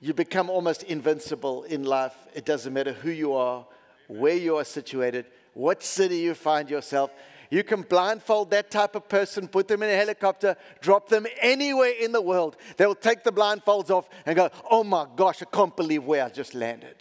you 0.00 0.12
become 0.12 0.50
almost 0.50 0.82
invincible 0.82 1.62
in 1.64 1.84
life. 1.84 2.14
It 2.34 2.44
doesn't 2.44 2.72
matter 2.72 2.92
who 2.92 3.10
you 3.10 3.34
are, 3.34 3.66
where 4.08 4.36
you 4.36 4.56
are 4.56 4.64
situated, 4.64 5.26
what 5.54 5.82
city 5.82 6.18
you 6.18 6.34
find 6.34 6.68
yourself. 6.68 7.12
You 7.50 7.62
can 7.62 7.82
blindfold 7.82 8.50
that 8.50 8.70
type 8.70 8.94
of 8.96 9.08
person, 9.08 9.46
put 9.46 9.68
them 9.68 9.82
in 9.82 9.90
a 9.90 9.96
helicopter, 9.96 10.56
drop 10.80 11.08
them 11.08 11.26
anywhere 11.40 11.92
in 12.00 12.10
the 12.10 12.22
world. 12.22 12.56
They 12.78 12.86
will 12.86 12.94
take 12.94 13.24
the 13.24 13.32
blindfolds 13.32 13.90
off 13.90 14.08
and 14.24 14.34
go, 14.34 14.50
Oh 14.70 14.82
my 14.82 15.06
gosh, 15.14 15.42
I 15.42 15.44
can't 15.44 15.76
believe 15.76 16.04
where 16.04 16.24
I 16.24 16.30
just 16.30 16.54
landed. 16.54 16.96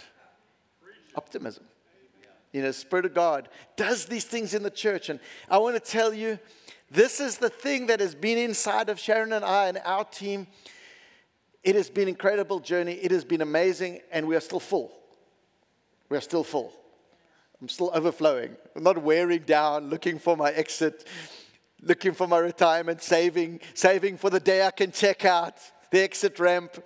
Optimism. 1.16 1.64
You 2.52 2.64
know, 2.64 2.72
Spirit 2.72 3.06
of 3.06 3.14
God 3.14 3.48
does 3.78 4.06
these 4.06 4.26
things 4.26 4.54
in 4.54 4.62
the 4.62 4.70
church. 4.70 5.10
And 5.10 5.20
I 5.50 5.58
want 5.58 5.76
to 5.76 5.80
tell 5.80 6.14
you, 6.14 6.38
this 6.92 7.22
is 7.22 7.38
the 7.38 7.50
thing 7.50 7.88
that 7.88 8.02
has 8.02 8.14
been 8.14 8.38
inside 8.38 8.90
of 8.90 9.00
Sharon 9.00 9.32
and 9.32 9.46
I 9.46 9.68
and 9.68 9.80
our 9.86 10.04
team. 10.04 10.48
It 11.64 11.76
has 11.76 11.90
been 11.90 12.04
an 12.04 12.10
incredible 12.10 12.60
journey. 12.60 12.94
It 12.94 13.12
has 13.12 13.24
been 13.24 13.42
amazing, 13.42 14.02
and 14.12 14.28
we 14.28 14.36
are 14.36 14.42
still 14.42 14.60
full. 14.60 14.92
We 16.10 16.18
are 16.18 16.22
still 16.22 16.44
full. 16.44 16.74
I'm 17.62 17.70
still 17.70 17.92
overflowing. 17.94 18.58
I'm 18.76 18.84
not 18.84 18.98
wearing 18.98 19.44
down, 19.44 19.90
looking 19.90 20.20
for 20.20 20.36
my 20.36 20.52
exit, 20.52 21.08
looking 21.82 22.14
for 22.14 22.28
my 22.28 22.40
retirement, 22.40 23.02
saving, 23.02 23.62
saving 23.74 24.18
for 24.18 24.30
the 24.30 24.40
day 24.40 24.66
I 24.66 24.72
can 24.72 24.92
check 24.92 25.24
out 25.24 25.56
the 25.92 26.02
exit 26.02 26.40
ramp. 26.40 26.84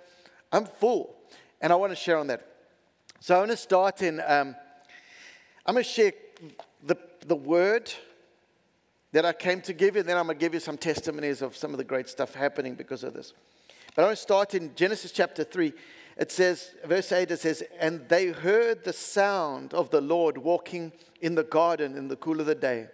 I'm 0.52 0.66
full. 0.66 1.16
And 1.60 1.72
I 1.72 1.76
want 1.76 1.90
to 1.92 1.96
share 1.96 2.18
on 2.18 2.28
that. 2.28 2.46
So 3.18 3.34
I 3.34 3.38
want 3.38 3.50
to 3.50 3.56
start 3.56 4.02
in, 4.02 4.20
um, 4.20 4.54
I'm 5.64 5.74
going 5.74 5.84
to 5.84 5.90
share 5.90 6.12
the, 6.84 6.96
the 7.26 7.34
word 7.34 7.90
that 9.12 9.24
I 9.24 9.32
came 9.32 9.60
to 9.62 9.72
give 9.72 9.94
you, 9.94 10.00
and 10.00 10.08
then 10.08 10.16
I'm 10.16 10.26
going 10.26 10.38
to 10.38 10.44
give 10.44 10.54
you 10.54 10.60
some 10.60 10.76
testimonies 10.76 11.42
of 11.42 11.56
some 11.56 11.72
of 11.72 11.78
the 11.78 11.84
great 11.84 12.08
stuff 12.08 12.34
happening 12.34 12.74
because 12.74 13.04
of 13.04 13.14
this. 13.14 13.32
But 13.94 14.02
I 14.02 14.04
want 14.06 14.16
to 14.16 14.22
start 14.22 14.54
in 14.54 14.74
Genesis 14.74 15.12
chapter 15.12 15.44
3 15.44 15.72
it 16.16 16.32
says, 16.32 16.74
verse 16.86 17.12
8, 17.12 17.30
it 17.30 17.40
says, 17.40 17.62
And 17.78 18.08
they 18.08 18.28
heard 18.28 18.84
the 18.84 18.92
sound 18.92 19.74
of 19.74 19.90
the 19.90 20.00
Lord 20.00 20.38
walking 20.38 20.92
in 21.20 21.34
the 21.34 21.44
garden 21.44 21.96
in 21.96 22.08
the 22.08 22.16
cool 22.16 22.40
of 22.40 22.46
the 22.46 22.54
day. 22.54 22.88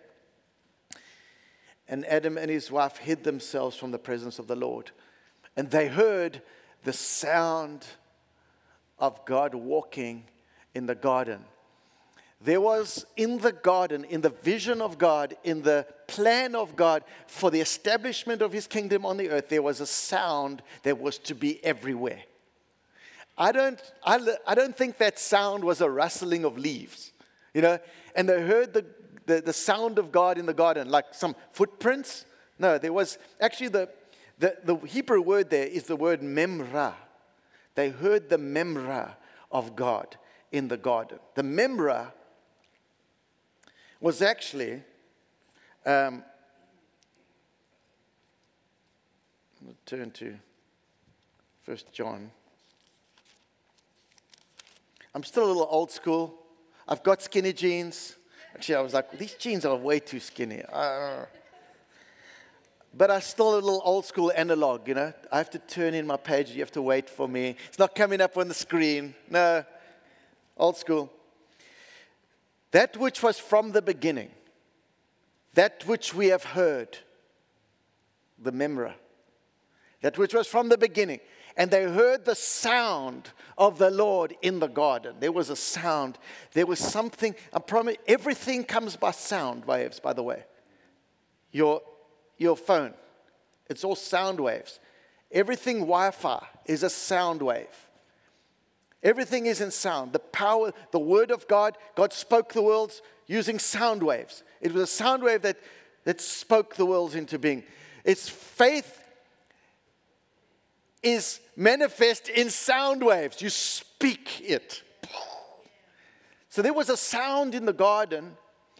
And 1.88 2.04
Adam 2.06 2.36
and 2.36 2.50
his 2.50 2.70
wife 2.70 2.96
hid 2.96 3.22
themselves 3.22 3.76
from 3.76 3.92
the 3.92 3.98
presence 3.98 4.38
of 4.38 4.48
the 4.48 4.56
Lord. 4.56 4.90
And 5.56 5.70
they 5.70 5.86
heard 5.86 6.42
the 6.82 6.92
sound 6.92 7.86
of 8.98 9.24
God 9.24 9.54
walking 9.54 10.24
in 10.74 10.86
the 10.86 10.94
garden. 10.96 11.44
There 12.44 12.60
was 12.60 13.06
in 13.16 13.38
the 13.38 13.52
garden, 13.52 14.04
in 14.04 14.20
the 14.20 14.30
vision 14.30 14.80
of 14.80 14.98
God, 14.98 15.36
in 15.44 15.62
the 15.62 15.86
plan 16.08 16.56
of 16.56 16.74
God 16.74 17.04
for 17.28 17.52
the 17.52 17.60
establishment 17.60 18.42
of 18.42 18.52
his 18.52 18.66
kingdom 18.66 19.06
on 19.06 19.16
the 19.16 19.30
earth, 19.30 19.48
there 19.48 19.62
was 19.62 19.80
a 19.80 19.86
sound 19.86 20.60
that 20.82 21.00
was 21.00 21.18
to 21.18 21.34
be 21.34 21.64
everywhere. 21.64 22.22
I 23.38 23.52
don't, 23.52 23.80
I, 24.04 24.18
I 24.46 24.54
don't 24.56 24.76
think 24.76 24.98
that 24.98 25.20
sound 25.20 25.62
was 25.62 25.80
a 25.80 25.88
rustling 25.88 26.44
of 26.44 26.58
leaves, 26.58 27.12
you 27.54 27.62
know, 27.62 27.78
and 28.16 28.28
they 28.28 28.42
heard 28.42 28.74
the, 28.74 28.86
the, 29.26 29.40
the 29.40 29.52
sound 29.52 29.98
of 29.98 30.10
God 30.10 30.36
in 30.36 30.46
the 30.46 30.54
garden, 30.54 30.90
like 30.90 31.06
some 31.12 31.36
footprints. 31.52 32.24
No, 32.58 32.76
there 32.76 32.92
was 32.92 33.18
actually 33.40 33.68
the, 33.68 33.88
the, 34.40 34.56
the 34.64 34.76
Hebrew 34.76 35.22
word 35.22 35.48
there 35.48 35.66
is 35.66 35.84
the 35.84 35.96
word 35.96 36.20
memra. 36.20 36.94
They 37.76 37.90
heard 37.90 38.28
the 38.28 38.36
memra 38.36 39.12
of 39.52 39.76
God 39.76 40.16
in 40.50 40.66
the 40.66 40.76
garden. 40.76 41.20
The 41.36 41.42
memra 41.42 42.12
was 44.02 44.20
actually 44.20 44.82
um, 45.86 46.24
turn 49.86 50.10
to 50.10 50.34
First 51.62 51.92
John. 51.92 52.32
I'm 55.14 55.22
still 55.22 55.44
a 55.44 55.46
little 55.46 55.68
old 55.70 55.92
school. 55.92 56.34
I've 56.88 57.04
got 57.04 57.22
skinny 57.22 57.52
jeans. 57.52 58.16
Actually, 58.54 58.74
I 58.74 58.80
was 58.80 58.92
like, 58.92 59.16
these 59.16 59.34
jeans 59.34 59.64
are 59.64 59.76
way 59.76 60.00
too 60.00 60.18
skinny. 60.18 60.62
But 62.94 63.10
I'm 63.10 63.20
still 63.20 63.54
a 63.54 63.54
little 63.54 63.82
old 63.84 64.04
school 64.04 64.32
analog, 64.34 64.88
you 64.88 64.94
know. 64.94 65.12
I 65.30 65.38
have 65.38 65.50
to 65.50 65.58
turn 65.60 65.94
in 65.94 66.08
my 66.08 66.16
page. 66.16 66.50
You 66.50 66.60
have 66.60 66.72
to 66.72 66.82
wait 66.82 67.08
for 67.08 67.28
me. 67.28 67.54
It's 67.68 67.78
not 67.78 67.94
coming 67.94 68.20
up 68.20 68.36
on 68.36 68.48
the 68.48 68.54
screen. 68.54 69.14
No, 69.30 69.64
old 70.56 70.76
school. 70.76 71.10
That 72.72 72.96
which 72.96 73.22
was 73.22 73.38
from 73.38 73.72
the 73.72 73.82
beginning, 73.82 74.30
that 75.54 75.86
which 75.86 76.14
we 76.14 76.28
have 76.28 76.44
heard, 76.44 76.98
the 78.38 78.52
memra, 78.52 78.94
that 80.00 80.18
which 80.18 80.34
was 80.34 80.46
from 80.46 80.68
the 80.68 80.78
beginning, 80.78 81.20
and 81.56 81.70
they 81.70 81.84
heard 81.84 82.24
the 82.24 82.34
sound 82.34 83.30
of 83.58 83.78
the 83.78 83.90
Lord 83.90 84.34
in 84.40 84.58
the 84.58 84.68
garden. 84.68 85.16
There 85.20 85.32
was 85.32 85.50
a 85.50 85.56
sound. 85.56 86.18
There 86.54 86.64
was 86.64 86.78
something. 86.78 87.34
I 87.52 87.58
promise, 87.58 87.96
everything 88.08 88.64
comes 88.64 88.96
by 88.96 89.10
sound 89.10 89.66
waves, 89.66 90.00
by 90.00 90.14
the 90.14 90.22
way. 90.22 90.44
Your, 91.52 91.82
your 92.38 92.56
phone, 92.56 92.94
it's 93.68 93.84
all 93.84 93.96
sound 93.96 94.40
waves. 94.40 94.80
Everything 95.30 95.80
Wi 95.80 96.10
Fi 96.10 96.46
is 96.64 96.82
a 96.82 96.90
sound 96.90 97.42
wave. 97.42 97.90
Everything 99.02 99.46
is 99.46 99.60
in 99.60 99.70
sound. 99.70 100.12
The 100.12 100.20
power, 100.20 100.72
the 100.92 100.98
word 100.98 101.30
of 101.30 101.48
God, 101.48 101.76
God 101.96 102.12
spoke 102.12 102.52
the 102.52 102.62
worlds 102.62 103.02
using 103.26 103.58
sound 103.58 104.02
waves. 104.02 104.42
It 104.60 104.72
was 104.72 104.82
a 104.82 104.86
sound 104.86 105.22
wave 105.22 105.42
that, 105.42 105.58
that 106.04 106.20
spoke 106.20 106.76
the 106.76 106.86
worlds 106.86 107.14
into 107.14 107.38
being. 107.38 107.64
It's 108.04 108.28
faith 108.28 109.02
is 111.02 111.40
manifest 111.56 112.28
in 112.28 112.48
sound 112.48 113.04
waves. 113.04 113.42
You 113.42 113.50
speak 113.50 114.40
it. 114.40 114.82
So 116.48 116.62
there 116.62 116.74
was 116.74 116.88
a 116.88 116.96
sound 116.96 117.54
in 117.54 117.64
the 117.64 117.72
garden 117.72 118.36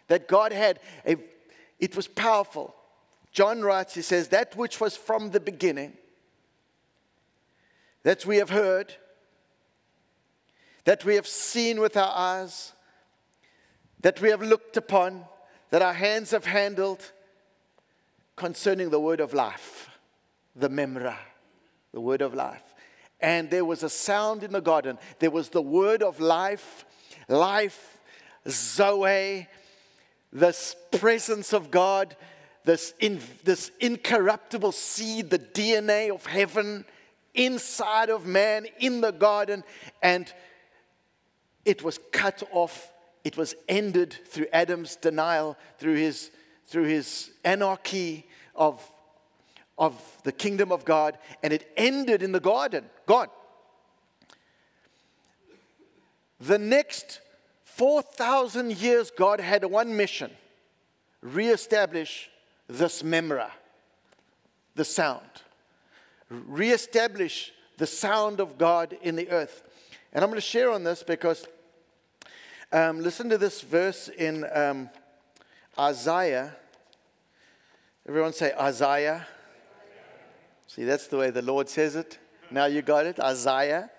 that 0.09 0.29
God 0.29 0.53
had. 0.53 0.79
A, 1.07 1.17
it 1.81 1.97
was 1.97 2.07
powerful. 2.07 2.75
John 3.33 3.63
writes, 3.63 3.95
he 3.95 4.03
says, 4.03 4.29
that 4.29 4.57
which 4.57 4.81
was 4.81 4.97
from 4.97 5.31
the 5.31 5.41
beginning, 5.41 5.95
that 8.03 8.27
we 8.27 8.37
have 8.37 8.51
heard, 8.51 8.95
that 10.85 11.05
we 11.05 11.15
have 11.15 11.27
seen 11.27 11.81
with 11.81 11.97
our 11.97 12.13
eyes, 12.15 12.73
that 14.01 14.21
we 14.21 14.31
have 14.31 14.43
looked 14.43 14.77
upon, 14.77 15.25
that 15.71 15.83
our 15.83 15.93
hands 15.95 16.33
have 16.33 16.45
handled 16.45 17.13
concerning 18.37 18.91
the 18.91 19.01
word 19.01 19.21
of 19.21 19.33
life, 19.33 19.91
the 20.57 20.69
memra 20.69 21.17
the 21.93 22.01
word 22.01 22.23
of 22.23 22.35
life. 22.35 22.63
And 23.21 23.51
there 23.51 23.65
was 23.65 23.83
a 23.83 23.89
sound 23.89 24.43
in 24.43 24.53
the 24.53 24.61
garden. 24.61 24.99
There 25.21 25.31
was 25.31 25.51
the 25.51 25.63
word 25.63 26.03
of 26.03 26.19
life, 26.21 26.85
life, 27.29 27.99
Zoe, 28.49 29.47
this 30.33 30.75
presence 30.99 31.53
of 31.53 31.71
God, 31.71 32.17
this, 32.65 32.95
in, 32.99 33.21
this 33.45 33.71
incorruptible 33.79 34.73
seed, 34.73 35.31
the 35.31 35.39
DNA 35.39 36.13
of 36.13 36.27
heaven 36.27 36.85
inside 37.35 38.11
of 38.11 38.27
man 38.27 38.67
in 38.81 39.01
the 39.01 39.13
garden. 39.13 39.63
And 40.03 40.33
it 41.65 41.83
was 41.83 41.99
cut 42.13 42.43
off. 42.51 42.93
It 43.25 43.37
was 43.37 43.55
ended 43.69 44.17
through 44.27 44.47
Adam's 44.53 44.97
denial, 44.97 45.57
through 45.79 45.95
his, 45.95 46.31
through 46.67 46.85
his 46.85 47.31
anarchy 47.45 48.27
of 48.55 48.81
of 49.79 50.01
the 50.23 50.33
kingdom 50.33 50.71
of 50.71 50.85
God, 50.85 51.19
and 51.43 51.53
it 51.53 51.69
ended 51.77 52.23
in 52.23 52.33
the 52.33 52.41
garden. 52.41 52.85
Gone. 53.07 53.29
The 56.41 56.59
next 56.59 57.21
4,000 57.65 58.77
years, 58.77 59.11
God 59.11 59.41
had 59.41 59.65
one 59.65 59.97
mission 59.97 60.31
reestablish 61.21 62.31
this 62.69 63.03
memra, 63.03 63.51
the 64.75 64.85
sound. 64.85 65.27
Reestablish 66.29 67.53
the 67.79 67.87
sound 67.87 68.41
of 68.41 68.59
God 68.59 68.97
in 69.03 69.17
the 69.17 69.31
earth. 69.31 69.63
And 70.13 70.23
I'm 70.23 70.29
going 70.31 70.41
to 70.41 70.47
share 70.47 70.71
on 70.71 70.85
this 70.85 71.03
because 71.03 71.47
um, 72.71 73.01
listen 73.01 73.31
to 73.31 73.39
this 73.39 73.63
verse 73.63 74.09
in 74.09 74.47
um, 74.55 74.91
Isaiah. 75.79 76.55
Everyone 78.07 78.33
say 78.33 78.53
Isaiah. 78.53 79.27
See, 80.67 80.85
that's 80.85 81.07
the 81.07 81.17
way 81.17 81.31
the 81.31 81.43
Lord 81.43 81.69
says 81.69 81.97
it. 81.97 82.19
Now 82.51 82.67
you 82.67 82.83
got 82.83 83.07
it. 83.07 83.21
Isaiah. 83.21 83.91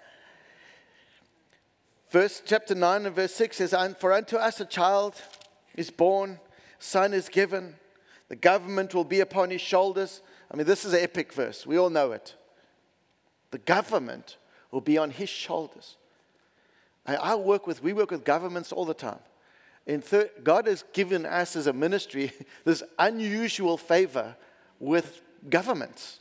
Verse 2.11 2.43
chapter 2.45 2.75
9 2.75 3.07
and 3.07 3.15
verse 3.15 3.33
6 3.33 3.57
says, 3.57 3.75
For 3.99 4.13
unto 4.13 4.35
us 4.35 4.59
a 4.59 4.65
child 4.65 5.15
is 5.73 5.89
born, 5.89 6.39
son 6.77 7.11
is 7.13 7.27
given, 7.27 7.75
the 8.29 8.35
government 8.35 8.93
will 8.93 9.03
be 9.03 9.19
upon 9.19 9.49
his 9.49 9.61
shoulders. 9.61 10.21
I 10.51 10.55
mean, 10.55 10.67
this 10.67 10.85
is 10.85 10.93
an 10.93 10.99
epic 10.99 11.33
verse. 11.33 11.65
We 11.65 11.77
all 11.77 11.89
know 11.89 12.11
it. 12.11 12.35
The 13.49 13.57
government 13.57 14.37
will 14.69 14.81
be 14.81 14.97
on 14.97 15.09
his 15.09 15.29
shoulders. 15.29 15.97
I, 17.05 17.35
work 17.35 17.67
with, 17.67 17.83
we 17.83 17.93
work 17.93 18.11
with 18.11 18.23
governments 18.23 18.71
all 18.71 18.85
the 18.85 18.93
time. 18.93 19.19
In 19.85 20.01
thir- 20.01 20.29
God 20.43 20.67
has 20.67 20.83
given 20.93 21.25
us 21.25 21.55
as 21.55 21.67
a 21.67 21.73
ministry 21.73 22.31
this 22.65 22.81
unusual 22.97 23.77
favor 23.77 24.35
with 24.79 25.21
governments. 25.49 26.19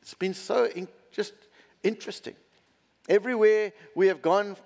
It's 0.00 0.14
been 0.14 0.34
so 0.34 0.64
in, 0.64 0.88
just 1.12 1.34
interesting. 1.82 2.36
Everywhere 3.08 3.72
we 3.94 4.06
have 4.06 4.22
gone, 4.22 4.56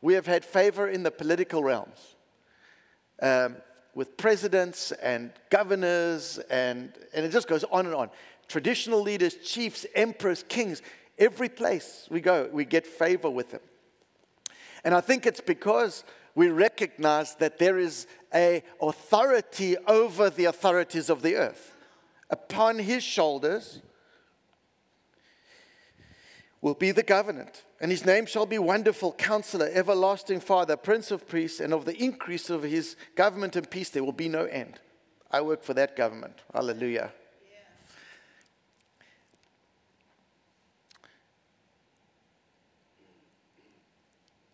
we 0.00 0.14
have 0.14 0.26
had 0.26 0.44
favor 0.44 0.88
in 0.88 1.02
the 1.02 1.10
political 1.10 1.62
realms. 1.64 2.14
um, 3.22 3.56
with 3.94 4.16
presidents 4.16 4.92
and 4.92 5.32
governors, 5.50 6.38
and, 6.50 6.92
and 7.14 7.24
it 7.24 7.30
just 7.30 7.46
goes 7.46 7.64
on 7.64 7.86
and 7.86 7.94
on. 7.94 8.10
Traditional 8.48 9.00
leaders, 9.00 9.34
chiefs, 9.36 9.86
emperors, 9.94 10.44
kings, 10.48 10.82
every 11.18 11.48
place 11.48 12.08
we 12.10 12.20
go, 12.20 12.48
we 12.52 12.64
get 12.64 12.86
favor 12.86 13.30
with 13.30 13.50
them. 13.50 13.60
And 14.84 14.94
I 14.94 15.00
think 15.00 15.26
it's 15.26 15.40
because 15.40 16.04
we 16.34 16.48
recognize 16.48 17.34
that 17.36 17.58
there 17.58 17.78
is 17.78 18.06
a 18.34 18.62
authority 18.80 19.76
over 19.86 20.30
the 20.30 20.46
authorities 20.46 21.10
of 21.10 21.22
the 21.22 21.36
earth. 21.36 21.74
Upon 22.30 22.78
his 22.78 23.02
shoulders 23.02 23.80
will 26.62 26.74
be 26.74 26.92
the 26.92 27.02
government, 27.02 27.64
and 27.80 27.90
his 27.90 28.06
name 28.06 28.24
shall 28.24 28.46
be 28.46 28.58
Wonderful 28.58 29.12
Counselor, 29.12 29.68
Everlasting 29.72 30.40
Father, 30.40 30.76
Prince 30.76 31.10
of 31.10 31.28
Peace, 31.28 31.60
and 31.60 31.74
of 31.74 31.84
the 31.84 32.02
increase 32.02 32.48
of 32.48 32.62
his 32.62 32.96
government 33.16 33.56
and 33.56 33.68
peace 33.68 33.90
there 33.90 34.04
will 34.04 34.12
be 34.12 34.28
no 34.28 34.44
end. 34.44 34.80
I 35.30 35.40
work 35.40 35.62
for 35.62 35.74
that 35.74 35.96
government. 35.96 36.36
Hallelujah. 36.54 37.12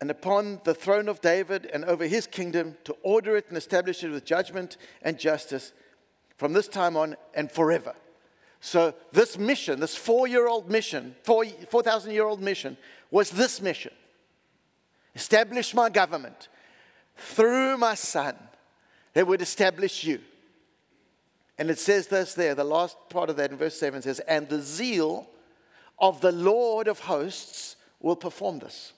And 0.01 0.09
upon 0.09 0.61
the 0.63 0.73
throne 0.73 1.09
of 1.09 1.21
David 1.21 1.69
and 1.73 1.83
over 1.85 2.05
his 2.05 2.25
kingdom 2.25 2.77
to 2.85 2.95
order 3.03 3.35
it 3.35 3.47
and 3.49 3.57
establish 3.57 4.03
it 4.03 4.09
with 4.09 4.25
judgment 4.25 4.77
and 5.01 5.19
justice 5.19 5.73
from 6.37 6.53
this 6.53 6.67
time 6.67 6.95
on 6.95 7.17
and 7.33 7.51
forever. 7.51 7.93
So, 8.61 8.93
this 9.11 9.37
mission, 9.37 9.79
this 9.79 9.95
four 9.95 10.27
year 10.27 10.47
old 10.47 10.69
mission, 10.69 11.15
4,000 11.23 12.11
year 12.11 12.25
old 12.25 12.41
mission, 12.41 12.77
was 13.11 13.29
this 13.29 13.61
mission 13.61 13.91
establish 15.15 15.73
my 15.73 15.89
government 15.89 16.47
through 17.17 17.77
my 17.77 17.95
son 17.95 18.35
that 19.13 19.27
would 19.27 19.41
establish 19.41 20.03
you. 20.03 20.21
And 21.57 21.69
it 21.69 21.79
says 21.79 22.07
this 22.07 22.33
there, 22.33 22.55
the 22.55 22.63
last 22.63 22.95
part 23.09 23.29
of 23.29 23.35
that 23.35 23.51
in 23.51 23.57
verse 23.57 23.77
7 23.77 24.01
says, 24.01 24.21
And 24.21 24.47
the 24.47 24.61
zeal 24.61 25.27
of 25.97 26.21
the 26.21 26.31
Lord 26.31 26.87
of 26.87 26.99
hosts 26.99 27.75
will 27.99 28.15
perform 28.15 28.59
this. 28.59 28.93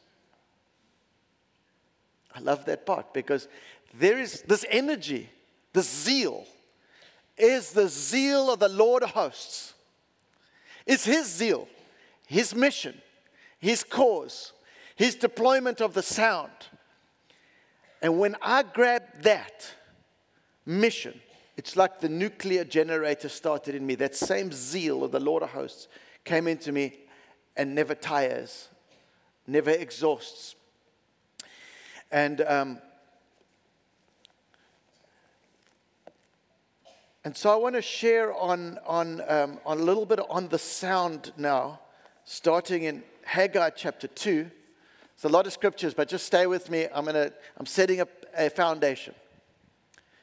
I 2.35 2.39
love 2.39 2.65
that 2.65 2.85
part 2.85 3.13
because 3.13 3.47
there 3.93 4.17
is 4.17 4.41
this 4.43 4.65
energy, 4.69 5.29
this 5.73 5.89
zeal, 5.89 6.45
is 7.37 7.71
the 7.71 7.87
zeal 7.87 8.51
of 8.51 8.59
the 8.59 8.69
Lord 8.69 9.03
of 9.03 9.11
hosts. 9.11 9.73
It's 10.85 11.05
his 11.05 11.27
zeal, 11.27 11.67
his 12.27 12.55
mission, 12.55 12.99
his 13.59 13.83
cause, 13.83 14.53
his 14.95 15.15
deployment 15.15 15.81
of 15.81 15.93
the 15.93 16.03
sound. 16.03 16.51
And 18.01 18.19
when 18.19 18.35
I 18.41 18.63
grab 18.63 19.03
that 19.21 19.71
mission, 20.65 21.19
it's 21.57 21.75
like 21.75 21.99
the 21.99 22.09
nuclear 22.09 22.63
generator 22.63 23.29
started 23.29 23.75
in 23.75 23.85
me. 23.85 23.95
That 23.95 24.15
same 24.15 24.51
zeal 24.51 25.03
of 25.03 25.11
the 25.11 25.19
Lord 25.19 25.43
of 25.43 25.49
hosts 25.49 25.87
came 26.23 26.47
into 26.47 26.71
me 26.71 26.93
and 27.55 27.75
never 27.75 27.93
tires, 27.93 28.69
never 29.45 29.69
exhausts. 29.69 30.55
And, 32.11 32.41
um, 32.41 32.79
and 37.23 37.35
so 37.35 37.49
I 37.51 37.55
want 37.55 37.75
to 37.75 37.81
share 37.81 38.33
on, 38.33 38.79
on, 38.85 39.21
um, 39.29 39.59
on 39.65 39.79
a 39.79 39.81
little 39.81 40.05
bit 40.05 40.19
on 40.29 40.49
the 40.49 40.59
sound 40.59 41.31
now, 41.37 41.79
starting 42.25 42.83
in 42.83 43.03
Haggai 43.23 43.69
chapter 43.71 44.07
2. 44.07 44.51
It's 45.13 45.23
a 45.23 45.29
lot 45.29 45.47
of 45.47 45.53
scriptures, 45.53 45.93
but 45.93 46.09
just 46.09 46.25
stay 46.25 46.47
with 46.47 46.69
me. 46.69 46.87
I'm, 46.93 47.05
gonna, 47.05 47.31
I'm 47.57 47.65
setting 47.65 48.01
up 48.01 48.09
a 48.37 48.49
foundation. 48.49 49.13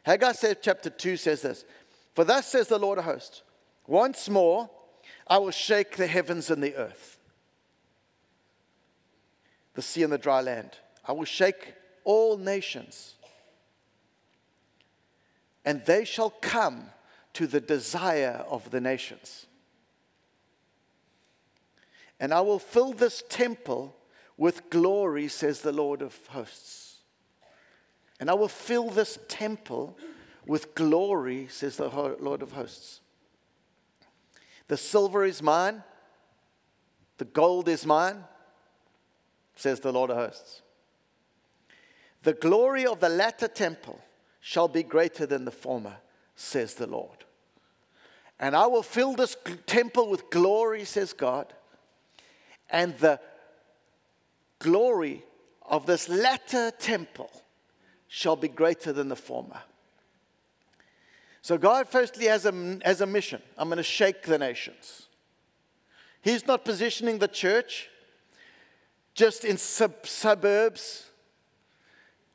Haggai 0.03 0.33
said, 0.33 0.59
chapter 0.61 0.91
2 0.91 1.17
says 1.17 1.41
this 1.41 1.65
For 2.15 2.25
thus 2.25 2.47
says 2.49 2.69
the 2.69 2.79
Lord 2.79 2.99
of 2.99 3.05
hosts, 3.05 3.43
once 3.87 4.29
more 4.29 4.69
I 5.27 5.39
will 5.39 5.53
shake 5.53 5.97
the 5.97 6.07
heavens 6.07 6.51
and 6.51 6.63
the 6.63 6.75
earth, 6.77 7.19
the 9.73 9.83
sea 9.83 10.03
and 10.03 10.13
the 10.13 10.19
dry 10.19 10.43
land. 10.43 10.73
I 11.07 11.13
will 11.13 11.25
shake 11.25 11.75
all 12.09 12.39
nations, 12.39 13.17
and 15.63 15.85
they 15.85 16.07
shall 16.07 16.31
come 16.31 16.87
to 17.35 17.47
the 17.47 17.61
desire 17.61 18.47
of 18.49 18.71
the 18.71 18.81
nations. 18.81 19.45
And 22.19 22.33
I 22.33 22.41
will 22.41 22.59
fill 22.59 22.95
this 22.95 23.23
temple 23.29 23.95
with 24.39 24.71
glory, 24.71 25.29
says 25.29 25.61
the 25.61 25.71
Lord 25.71 26.01
of 26.01 26.19
hosts. 26.29 27.01
And 28.19 28.31
I 28.31 28.35
will 28.35 28.49
fill 28.49 28.89
this 28.89 29.19
temple 29.29 29.99
with 30.47 30.75
glory, 30.75 31.47
says 31.51 31.77
the 31.77 31.89
Lord 31.89 32.41
of 32.41 32.53
hosts. 32.53 33.03
The 34.69 34.79
silver 34.79 35.27
is 35.27 35.43
mine, 35.43 35.85
the 37.19 37.27
gold 37.27 37.69
is 37.69 37.85
mine, 37.85 38.25
says 39.57 39.81
the 39.81 39.93
Lord 39.93 40.09
of 40.09 40.17
hosts. 40.17 40.63
The 42.23 42.33
glory 42.33 42.87
of 42.87 43.01
the 43.01 43.09
latter 43.09 43.49
temple 43.49 44.01
shall 44.41 44.69
be 44.69 44.83
greater 44.83 45.27
than 45.27 45.45
the 45.45 45.51
former, 45.51 45.97
says 46.37 46.75
the 46.75 46.87
Lord. 46.87 47.25
And 48.41 48.55
I 48.55 48.67
will 48.67 48.83
fill 48.83 49.15
this 49.15 49.37
temple 49.67 50.09
with 50.09 50.31
glory, 50.31 50.85
says 50.85 51.13
God. 51.13 51.53
And 52.71 52.97
the 52.99 53.21
glory 54.59 55.25
of 55.63 55.87
this 55.87 56.09
latter 56.09 56.71
temple 56.71 57.31
shall 58.07 58.37
be 58.37 58.49
greater 58.49 58.93
than 58.93 59.09
the 59.09 59.17
former. 59.17 59.61
So, 61.43 61.57
God 61.57 61.89
firstly 61.89 62.27
has 62.27 62.47
a, 62.47 62.79
has 62.85 63.01
a 63.01 63.07
mission 63.07 63.41
I'm 63.57 63.69
going 63.69 63.79
to 63.79 63.83
shake 63.83 64.23
the 64.23 64.39
nations. 64.39 65.07
He's 66.21 66.47
not 66.47 66.65
positioning 66.65 67.19
the 67.19 67.29
church 67.29 67.89
just 69.15 69.45
in 69.45 69.57
sub- 69.57 70.07
suburbs 70.07 71.08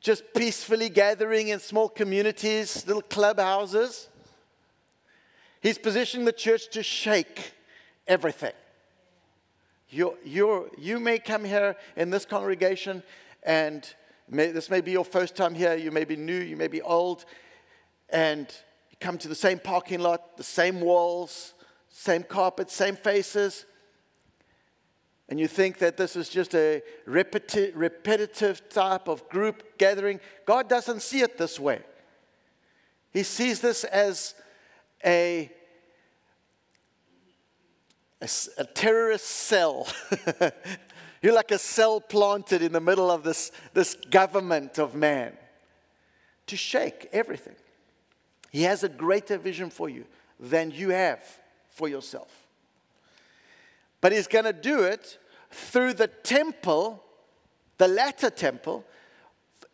just 0.04 0.34
peacefully 0.34 0.90
gathering 0.90 1.48
in 1.48 1.58
small 1.58 1.88
communities, 1.88 2.86
little 2.86 3.00
clubhouses. 3.00 4.10
He's 5.62 5.78
positioning 5.78 6.26
the 6.26 6.32
church 6.32 6.68
to 6.72 6.82
shake 6.82 7.54
everything. 8.06 8.52
You're, 9.88 10.14
you're, 10.22 10.68
you 10.76 11.00
may 11.00 11.18
come 11.18 11.42
here 11.42 11.74
in 11.96 12.10
this 12.10 12.26
congregation, 12.26 13.02
and 13.44 13.94
may, 14.28 14.48
this 14.48 14.68
may 14.68 14.82
be 14.82 14.92
your 14.92 15.06
first 15.06 15.36
time 15.36 15.54
here. 15.54 15.74
You 15.74 15.90
may 15.90 16.04
be 16.04 16.16
new, 16.16 16.38
you 16.38 16.58
may 16.58 16.68
be 16.68 16.82
old, 16.82 17.24
and 18.10 18.46
you 18.90 18.98
come 19.00 19.16
to 19.16 19.28
the 19.28 19.34
same 19.34 19.58
parking 19.58 20.00
lot, 20.00 20.36
the 20.36 20.42
same 20.42 20.82
walls, 20.82 21.54
same 21.88 22.24
carpet, 22.24 22.70
same 22.70 22.96
faces 22.96 23.64
and 25.28 25.40
you 25.40 25.48
think 25.48 25.78
that 25.78 25.96
this 25.96 26.16
is 26.16 26.28
just 26.28 26.54
a 26.54 26.82
repeti- 27.08 27.72
repetitive 27.74 28.68
type 28.68 29.08
of 29.08 29.26
group 29.28 29.78
gathering, 29.78 30.20
God 30.44 30.68
doesn't 30.68 31.00
see 31.00 31.20
it 31.20 31.38
this 31.38 31.58
way. 31.58 31.80
He 33.12 33.22
sees 33.22 33.60
this 33.60 33.84
as 33.84 34.34
a, 35.04 35.50
a, 38.20 38.28
a 38.58 38.64
terrorist 38.64 39.26
cell. 39.26 39.86
You're 41.22 41.34
like 41.34 41.52
a 41.52 41.58
cell 41.58 42.00
planted 42.00 42.60
in 42.60 42.72
the 42.72 42.80
middle 42.80 43.10
of 43.10 43.22
this, 43.22 43.50
this 43.72 43.94
government 44.10 44.78
of 44.78 44.94
man 44.94 45.32
to 46.48 46.56
shake 46.56 47.08
everything. 47.12 47.56
He 48.50 48.64
has 48.64 48.84
a 48.84 48.90
greater 48.90 49.38
vision 49.38 49.70
for 49.70 49.88
you 49.88 50.04
than 50.38 50.70
you 50.70 50.90
have 50.90 51.22
for 51.70 51.88
yourself. 51.88 52.43
But 54.04 54.12
he's 54.12 54.26
going 54.26 54.44
to 54.44 54.52
do 54.52 54.82
it 54.82 55.16
through 55.50 55.94
the 55.94 56.08
temple, 56.08 57.02
the 57.78 57.88
latter 57.88 58.28
temple, 58.28 58.84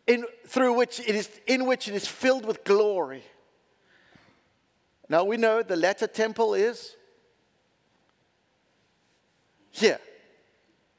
in, 0.07 0.25
through 0.47 0.75
which 0.75 1.01
it 1.01 1.17
is, 1.17 1.29
in 1.49 1.67
which 1.67 1.89
it 1.89 1.97
is 1.97 2.07
filled 2.07 2.45
with 2.45 2.63
glory. 2.63 3.25
Now 5.09 5.25
we 5.25 5.37
know 5.37 5.65
the 5.65 5.75
latter 5.75 6.07
temple 6.07 6.55
is 6.55 6.95
here, 9.73 9.99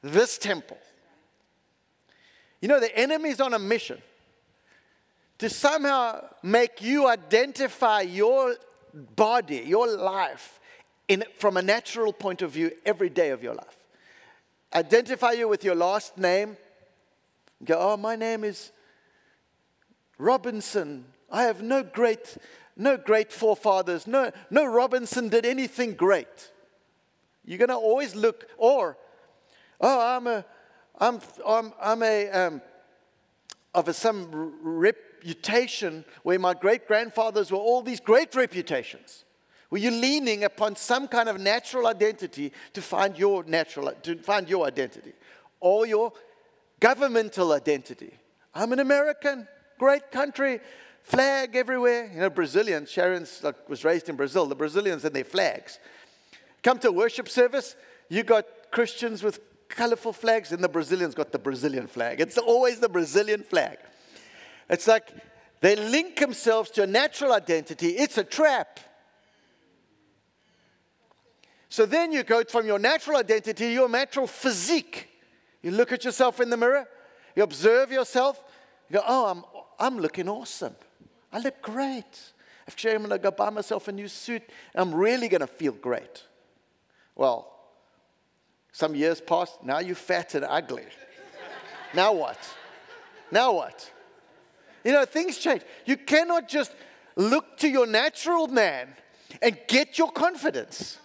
this 0.02 0.36
temple. 0.36 0.76
You 2.60 2.68
know, 2.68 2.80
the 2.80 2.94
enemy 2.94 3.30
is 3.30 3.40
on 3.40 3.54
a 3.54 3.58
mission 3.58 4.02
to 5.38 5.48
somehow 5.48 6.22
make 6.42 6.82
you 6.82 7.08
identify 7.08 8.02
your 8.02 8.56
body, 8.92 9.64
your 9.66 9.88
life, 9.88 10.60
in, 11.08 11.24
from 11.36 11.56
a 11.56 11.62
natural 11.62 12.12
point 12.12 12.42
of 12.42 12.52
view 12.52 12.72
every 12.84 13.08
day 13.08 13.30
of 13.30 13.42
your 13.42 13.54
life. 13.54 13.86
Identify 14.74 15.32
you 15.32 15.48
with 15.48 15.64
your 15.64 15.74
last 15.74 16.16
name. 16.16 16.56
Go, 17.64 17.78
oh, 17.78 17.96
my 17.96 18.16
name 18.16 18.44
is 18.44 18.72
Robinson. 20.18 21.04
I 21.30 21.44
have 21.44 21.62
no 21.62 21.82
great, 21.82 22.36
no 22.76 22.96
great 22.96 23.32
forefathers. 23.32 24.06
No, 24.06 24.32
no 24.50 24.64
Robinson 24.64 25.28
did 25.28 25.44
anything 25.44 25.94
great. 25.94 26.50
You're 27.44 27.58
going 27.58 27.68
to 27.68 27.76
always 27.76 28.14
look, 28.14 28.46
or, 28.56 28.96
oh, 29.80 30.16
I'm 30.16 30.26
a, 30.26 30.44
I'm, 30.98 31.20
I'm, 31.46 31.72
I'm 31.80 32.02
a, 32.02 32.30
um, 32.30 32.62
of 33.74 33.88
a, 33.88 33.92
some 33.92 34.54
reputation 34.62 36.04
where 36.22 36.38
my 36.38 36.54
great 36.54 36.86
grandfathers 36.86 37.50
were 37.50 37.58
all 37.58 37.82
these 37.82 38.00
great 38.00 38.34
reputations? 38.34 39.24
Were 39.72 39.78
you 39.78 39.90
leaning 39.90 40.44
upon 40.44 40.76
some 40.76 41.08
kind 41.08 41.30
of 41.30 41.40
natural 41.40 41.86
identity 41.86 42.52
to 42.74 42.82
find 42.82 43.16
your 43.16 43.42
natural 43.44 43.90
to 44.02 44.16
find 44.18 44.46
your 44.46 44.66
identity 44.66 45.14
or 45.60 45.86
your 45.86 46.12
governmental 46.78 47.54
identity? 47.54 48.12
I'm 48.54 48.74
an 48.74 48.80
American, 48.80 49.48
great 49.78 50.10
country, 50.10 50.60
flag 51.00 51.56
everywhere. 51.56 52.10
You 52.12 52.20
know, 52.20 52.28
Brazilians, 52.28 52.90
Sharon's 52.90 53.42
like, 53.42 53.66
was 53.66 53.82
raised 53.82 54.10
in 54.10 54.16
Brazil, 54.16 54.44
the 54.44 54.54
Brazilians 54.54 55.06
and 55.06 55.16
their 55.16 55.24
flags. 55.24 55.78
Come 56.62 56.78
to 56.80 56.92
worship 56.92 57.26
service, 57.26 57.74
you 58.10 58.24
got 58.24 58.44
Christians 58.72 59.22
with 59.22 59.40
colorful 59.70 60.12
flags, 60.12 60.52
and 60.52 60.62
the 60.62 60.68
Brazilians 60.68 61.14
got 61.14 61.32
the 61.32 61.38
Brazilian 61.38 61.86
flag. 61.86 62.20
It's 62.20 62.36
always 62.36 62.78
the 62.78 62.90
Brazilian 62.90 63.42
flag. 63.42 63.78
It's 64.68 64.86
like 64.86 65.14
they 65.62 65.76
link 65.76 66.16
themselves 66.16 66.70
to 66.72 66.82
a 66.82 66.86
natural 66.86 67.32
identity. 67.32 67.92
It's 67.96 68.18
a 68.18 68.24
trap. 68.24 68.78
So 71.72 71.86
then 71.86 72.12
you 72.12 72.22
go 72.22 72.44
from 72.44 72.66
your 72.66 72.78
natural 72.78 73.16
identity 73.16 73.64
to 73.64 73.72
your 73.72 73.88
natural 73.88 74.26
physique. 74.26 75.08
You 75.62 75.70
look 75.70 75.90
at 75.90 76.04
yourself 76.04 76.38
in 76.38 76.50
the 76.50 76.56
mirror, 76.58 76.86
you 77.34 77.42
observe 77.42 77.90
yourself, 77.90 78.44
you 78.90 78.98
go, 78.98 79.02
oh, 79.08 79.24
I'm, 79.30 79.42
I'm 79.78 79.98
looking 79.98 80.28
awesome. 80.28 80.76
I 81.32 81.38
look 81.38 81.62
great. 81.62 82.32
Actually, 82.68 82.92
I'm 82.92 82.98
going 82.98 83.10
to 83.12 83.18
go 83.18 83.30
buy 83.30 83.48
myself 83.48 83.88
a 83.88 83.92
new 83.92 84.06
suit. 84.06 84.42
I'm 84.74 84.94
really 84.94 85.28
going 85.28 85.40
to 85.40 85.46
feel 85.46 85.72
great. 85.72 86.24
Well, 87.16 87.50
some 88.70 88.94
years 88.94 89.22
passed. 89.22 89.64
Now 89.64 89.78
you're 89.78 89.94
fat 89.94 90.34
and 90.34 90.44
ugly. 90.44 90.84
now 91.94 92.12
what? 92.12 92.38
Now 93.30 93.54
what? 93.54 93.90
You 94.84 94.92
know, 94.92 95.06
things 95.06 95.38
change. 95.38 95.62
You 95.86 95.96
cannot 95.96 96.50
just 96.50 96.74
look 97.16 97.56
to 97.60 97.68
your 97.68 97.86
natural 97.86 98.46
man 98.46 98.94
and 99.40 99.58
get 99.68 99.96
your 99.96 100.12
confidence. 100.12 100.98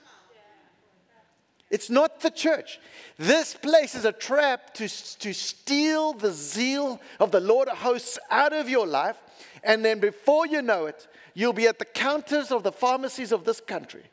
It's 1.69 1.89
not 1.89 2.21
the 2.21 2.29
church. 2.29 2.79
This 3.17 3.53
place 3.53 3.93
is 3.93 4.05
a 4.05 4.11
trap 4.11 4.73
to, 4.75 4.87
to 5.19 5.33
steal 5.33 6.13
the 6.13 6.31
zeal 6.31 7.01
of 7.19 7.31
the 7.31 7.41
Lord 7.41 7.67
of 7.67 7.77
hosts 7.79 8.17
out 8.31 8.53
of 8.53 8.69
your 8.69 8.87
life. 8.87 9.17
And 9.63 9.83
then 9.83 9.99
before 9.99 10.47
you 10.47 10.61
know 10.61 10.85
it, 10.85 11.07
you'll 11.33 11.53
be 11.53 11.67
at 11.67 11.79
the 11.79 11.85
counters 11.85 12.51
of 12.51 12.63
the 12.63 12.71
pharmacies 12.71 13.33
of 13.33 13.43
this 13.43 13.59
country, 13.59 14.03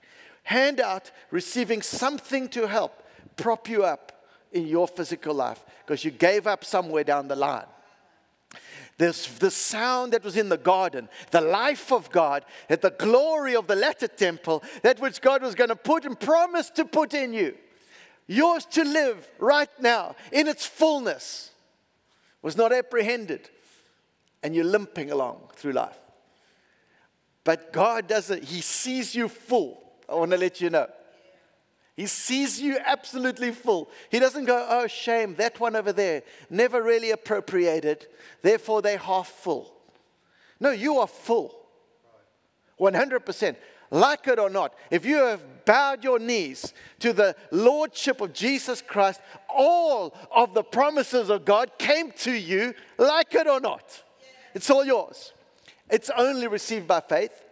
hand 0.42 0.80
out, 0.80 1.12
receiving 1.30 1.80
something 1.80 2.48
to 2.48 2.66
help 2.66 3.02
prop 3.36 3.68
you 3.68 3.84
up 3.84 4.26
in 4.52 4.66
your 4.66 4.88
physical 4.88 5.34
life 5.34 5.64
because 5.86 6.04
you 6.04 6.10
gave 6.10 6.46
up 6.46 6.64
somewhere 6.64 7.04
down 7.04 7.28
the 7.28 7.36
line. 7.36 7.66
There's 8.96 9.26
the 9.38 9.50
sound 9.50 10.12
that 10.12 10.22
was 10.22 10.36
in 10.36 10.48
the 10.48 10.56
garden, 10.56 11.08
the 11.32 11.40
life 11.40 11.90
of 11.92 12.10
God, 12.10 12.44
that 12.68 12.80
the 12.80 12.90
glory 12.90 13.56
of 13.56 13.66
the 13.66 13.74
latter 13.74 14.06
temple, 14.06 14.62
that 14.82 15.00
which 15.00 15.20
God 15.20 15.42
was 15.42 15.54
going 15.54 15.70
to 15.70 15.76
put 15.76 16.04
and 16.04 16.18
promised 16.18 16.76
to 16.76 16.84
put 16.84 17.12
in 17.12 17.32
you, 17.32 17.56
yours 18.28 18.64
to 18.66 18.84
live 18.84 19.28
right 19.38 19.68
now 19.80 20.14
in 20.30 20.46
its 20.46 20.64
fullness, 20.64 21.50
was 22.40 22.56
not 22.56 22.72
apprehended. 22.72 23.50
And 24.42 24.54
you're 24.54 24.64
limping 24.64 25.10
along 25.10 25.40
through 25.56 25.72
life. 25.72 25.96
But 27.44 27.72
God 27.72 28.06
doesn't, 28.06 28.44
He 28.44 28.60
sees 28.60 29.14
you 29.14 29.28
full. 29.28 29.82
I 30.08 30.14
want 30.14 30.30
to 30.32 30.36
let 30.36 30.60
you 30.60 30.70
know. 30.70 30.86
He 31.96 32.06
sees 32.06 32.60
you 32.60 32.78
absolutely 32.84 33.52
full. 33.52 33.88
He 34.10 34.18
doesn't 34.18 34.46
go, 34.46 34.66
oh, 34.68 34.86
shame, 34.88 35.36
that 35.36 35.60
one 35.60 35.76
over 35.76 35.92
there, 35.92 36.22
never 36.50 36.82
really 36.82 37.12
appropriated, 37.12 38.06
therefore 38.42 38.82
they're 38.82 38.98
half 38.98 39.28
full. 39.28 39.72
No, 40.58 40.70
you 40.70 40.98
are 40.98 41.06
full. 41.06 41.54
100%. 42.80 43.56
Like 43.90 44.26
it 44.26 44.40
or 44.40 44.50
not, 44.50 44.74
if 44.90 45.04
you 45.04 45.18
have 45.18 45.64
bowed 45.64 46.02
your 46.02 46.18
knees 46.18 46.74
to 46.98 47.12
the 47.12 47.36
Lordship 47.52 48.20
of 48.20 48.32
Jesus 48.32 48.82
Christ, 48.82 49.20
all 49.48 50.16
of 50.34 50.52
the 50.52 50.64
promises 50.64 51.30
of 51.30 51.44
God 51.44 51.78
came 51.78 52.10
to 52.12 52.32
you, 52.32 52.74
like 52.98 53.34
it 53.34 53.46
or 53.46 53.60
not. 53.60 54.02
It's 54.52 54.68
all 54.68 54.84
yours. 54.84 55.32
It's 55.88 56.10
only 56.16 56.48
received 56.48 56.88
by 56.88 57.00
faith. 57.00 57.43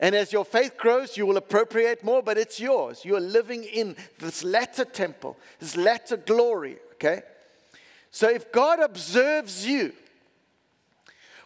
And 0.00 0.14
as 0.14 0.32
your 0.32 0.44
faith 0.44 0.76
grows, 0.76 1.16
you 1.16 1.26
will 1.26 1.36
appropriate 1.36 2.04
more, 2.04 2.22
but 2.22 2.38
it's 2.38 2.60
yours. 2.60 3.04
You're 3.04 3.20
living 3.20 3.64
in 3.64 3.96
this 4.18 4.44
latter 4.44 4.84
temple, 4.84 5.36
this 5.58 5.76
latter 5.76 6.16
glory, 6.16 6.78
okay? 6.94 7.22
So 8.10 8.28
if 8.28 8.52
God 8.52 8.80
observes 8.80 9.66
you 9.66 9.92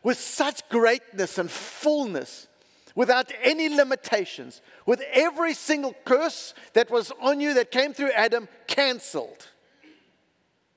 with 0.02 0.18
such 0.18 0.68
greatness 0.68 1.38
and 1.38 1.50
fullness, 1.50 2.48
without 2.94 3.32
any 3.42 3.68
limitations, 3.68 4.60
with 4.86 5.02
every 5.12 5.54
single 5.54 5.94
curse 6.04 6.54
that 6.74 6.90
was 6.90 7.12
on 7.20 7.40
you 7.40 7.54
that 7.54 7.70
came 7.70 7.92
through 7.92 8.10
Adam 8.12 8.48
canceled. 8.66 9.48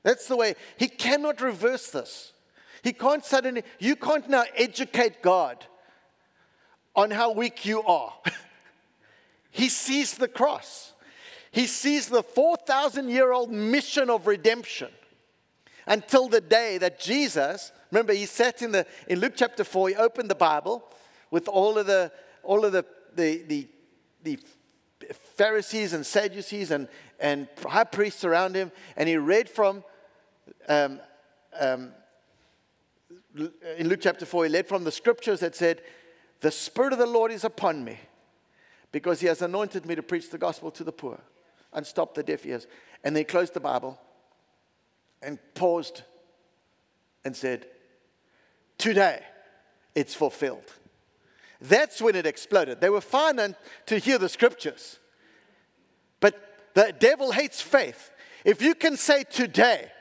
That's 0.04 0.28
the 0.28 0.38
way. 0.38 0.56
He 0.78 0.88
cannot 0.88 1.42
reverse 1.42 1.90
this. 1.90 2.32
He 2.84 2.94
can't 2.94 3.26
suddenly, 3.26 3.64
you 3.80 3.96
can't 3.96 4.30
now 4.30 4.44
educate 4.56 5.22
God 5.22 5.66
on 6.96 7.12
how 7.12 7.32
weak 7.32 7.66
you 7.66 7.82
are. 7.84 8.14
he 9.52 9.70
sees 9.70 10.16
the 10.16 10.28
cross. 10.28 10.94
He 11.52 11.68
sees 11.68 12.08
the 12.08 12.24
4,000 12.24 13.10
year 13.10 13.32
old 13.32 13.52
mission 13.52 14.10
of 14.10 14.28
redemption 14.28 14.90
until 15.88 16.28
the 16.28 16.42
day 16.42 16.78
that 16.78 17.00
Jesus, 17.00 17.72
remember, 17.92 18.14
he 18.14 18.26
sat 18.26 18.62
in, 18.62 18.72
the, 18.72 18.86
in 19.08 19.20
Luke 19.20 19.34
chapter 19.36 19.64
4, 19.64 19.90
he 19.90 19.96
opened 19.96 20.30
the 20.30 20.36
Bible 20.36 20.84
with 21.32 21.48
all 21.48 21.78
of 21.78 21.86
the, 21.86 22.12
all 22.44 22.66
of 22.66 22.72
the, 22.72 22.86
the, 23.16 23.44
the, 23.48 23.68
the 24.24 24.40
Pharisees 25.36 25.94
and 25.94 26.06
Sadducees 26.06 26.72
and, 26.72 26.88
and 27.20 27.48
high 27.66 27.84
priests 27.84 28.24
around 28.24 28.56
him, 28.56 28.72
and 28.98 29.08
he 29.08 29.18
read 29.18 29.50
from, 29.50 29.84
um, 30.68 31.00
um, 31.60 31.92
in 33.78 33.90
Luke 33.90 34.00
chapter 34.02 34.26
4, 34.26 34.46
he 34.46 34.54
read 34.54 34.68
from 34.68 34.84
the 34.84 34.92
scriptures 34.92 35.42
that 35.42 35.56
said, 35.56 35.82
the 36.46 36.52
Spirit 36.52 36.94
of 36.94 37.00
the 37.00 37.08
Lord 37.08 37.32
is 37.32 37.44
upon 37.44 37.84
me 37.84 37.98
because 38.92 39.20
He 39.20 39.26
has 39.26 39.42
anointed 39.42 39.84
me 39.88 39.96
to 39.96 40.04
preach 40.04 40.30
the 40.30 40.38
gospel 40.38 40.70
to 40.70 40.84
the 40.84 40.92
poor 40.92 41.20
and 41.74 41.84
stop 41.88 42.14
the 42.14 42.22
deaf 42.22 42.46
ears. 42.46 42.68
And 43.04 43.16
then 43.16 43.22
he 43.22 43.26
closed 43.26 43.56
the 43.56 43.60
Bible 43.60 44.00
and 45.24 45.40
paused 45.56 46.04
and 47.24 47.36
said, 47.36 47.66
Today 48.78 49.24
it's 49.96 50.14
fulfilled. 50.14 50.72
That's 51.62 52.00
when 52.00 52.16
it 52.16 52.28
exploded. 52.28 52.80
They 52.80 52.92
were 52.92 53.02
fine 53.02 53.56
to 53.88 53.98
hear 53.98 54.20
the 54.20 54.30
scriptures, 54.30 55.00
but 56.20 56.36
the 56.76 56.94
devil 57.00 57.32
hates 57.32 57.60
faith. 57.60 58.12
If 58.44 58.62
you 58.62 58.76
can 58.76 58.98
say 58.98 59.24
today, 59.24 59.92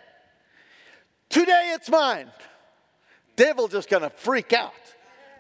today 1.31 1.73
it's 1.75 1.89
mine, 1.89 2.31
devil 3.35 3.67
just 3.67 3.89
gonna 3.89 4.11
freak 4.11 4.53
out 4.53 4.75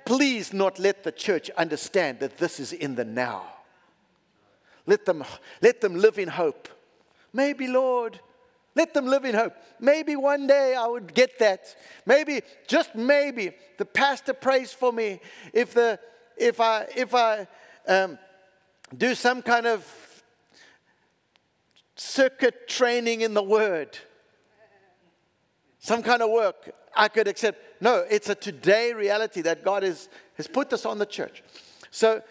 please 0.05 0.53
not 0.53 0.79
let 0.79 1.05
the 1.05 1.13
church 1.13 1.51
understand 1.51 2.21
that 2.21 2.39
this 2.39 2.61
is 2.61 2.73
in 2.73 2.95
the 2.95 3.05
now. 3.05 3.45
Let 4.87 5.07
them, 5.07 5.25
let 5.63 5.81
them 5.81 5.97
live 5.97 6.19
in 6.19 6.29
hope. 6.29 6.69
Maybe, 7.33 7.67
Lord, 7.67 8.21
let 8.75 8.93
them 8.93 9.07
live 9.07 9.25
in 9.25 9.35
hope. 9.35 9.55
Maybe 9.81 10.17
one 10.17 10.47
day 10.47 10.75
I 10.75 10.87
would 10.87 11.15
get 11.15 11.39
that. 11.39 11.75
Maybe, 12.07 12.43
just 12.67 12.95
maybe, 12.95 13.53
the 13.79 13.85
pastor 13.85 14.35
prays 14.35 14.73
for 14.73 14.93
me. 14.93 15.21
If, 15.53 15.75
the, 15.75 15.99
if 16.37 16.61
I, 16.61 16.87
if 16.95 17.15
I 17.15 17.47
um, 17.87 18.19
do 18.97 19.15
some 19.15 19.43
kind 19.43 19.67
of 19.67 19.87
circuit 21.97 22.69
training 22.69 23.23
in 23.23 23.35
the 23.35 23.43
word, 23.43 23.97
some 25.79 26.03
kind 26.03 26.23
of 26.23 26.31
work, 26.31 26.73
I 26.97 27.09
could 27.09 27.29
accept. 27.29 27.74
No, 27.85 27.97
it's 28.09 28.31
a 28.31 28.35
today 28.35 28.95
reality 28.95 29.43
that 29.43 29.63
God 29.63 29.85
is, 29.85 30.09
has 30.39 30.47
put 30.47 30.71
this 30.71 30.87
on 30.87 30.97
the 30.97 31.05
church. 31.05 31.43
So 31.91 32.23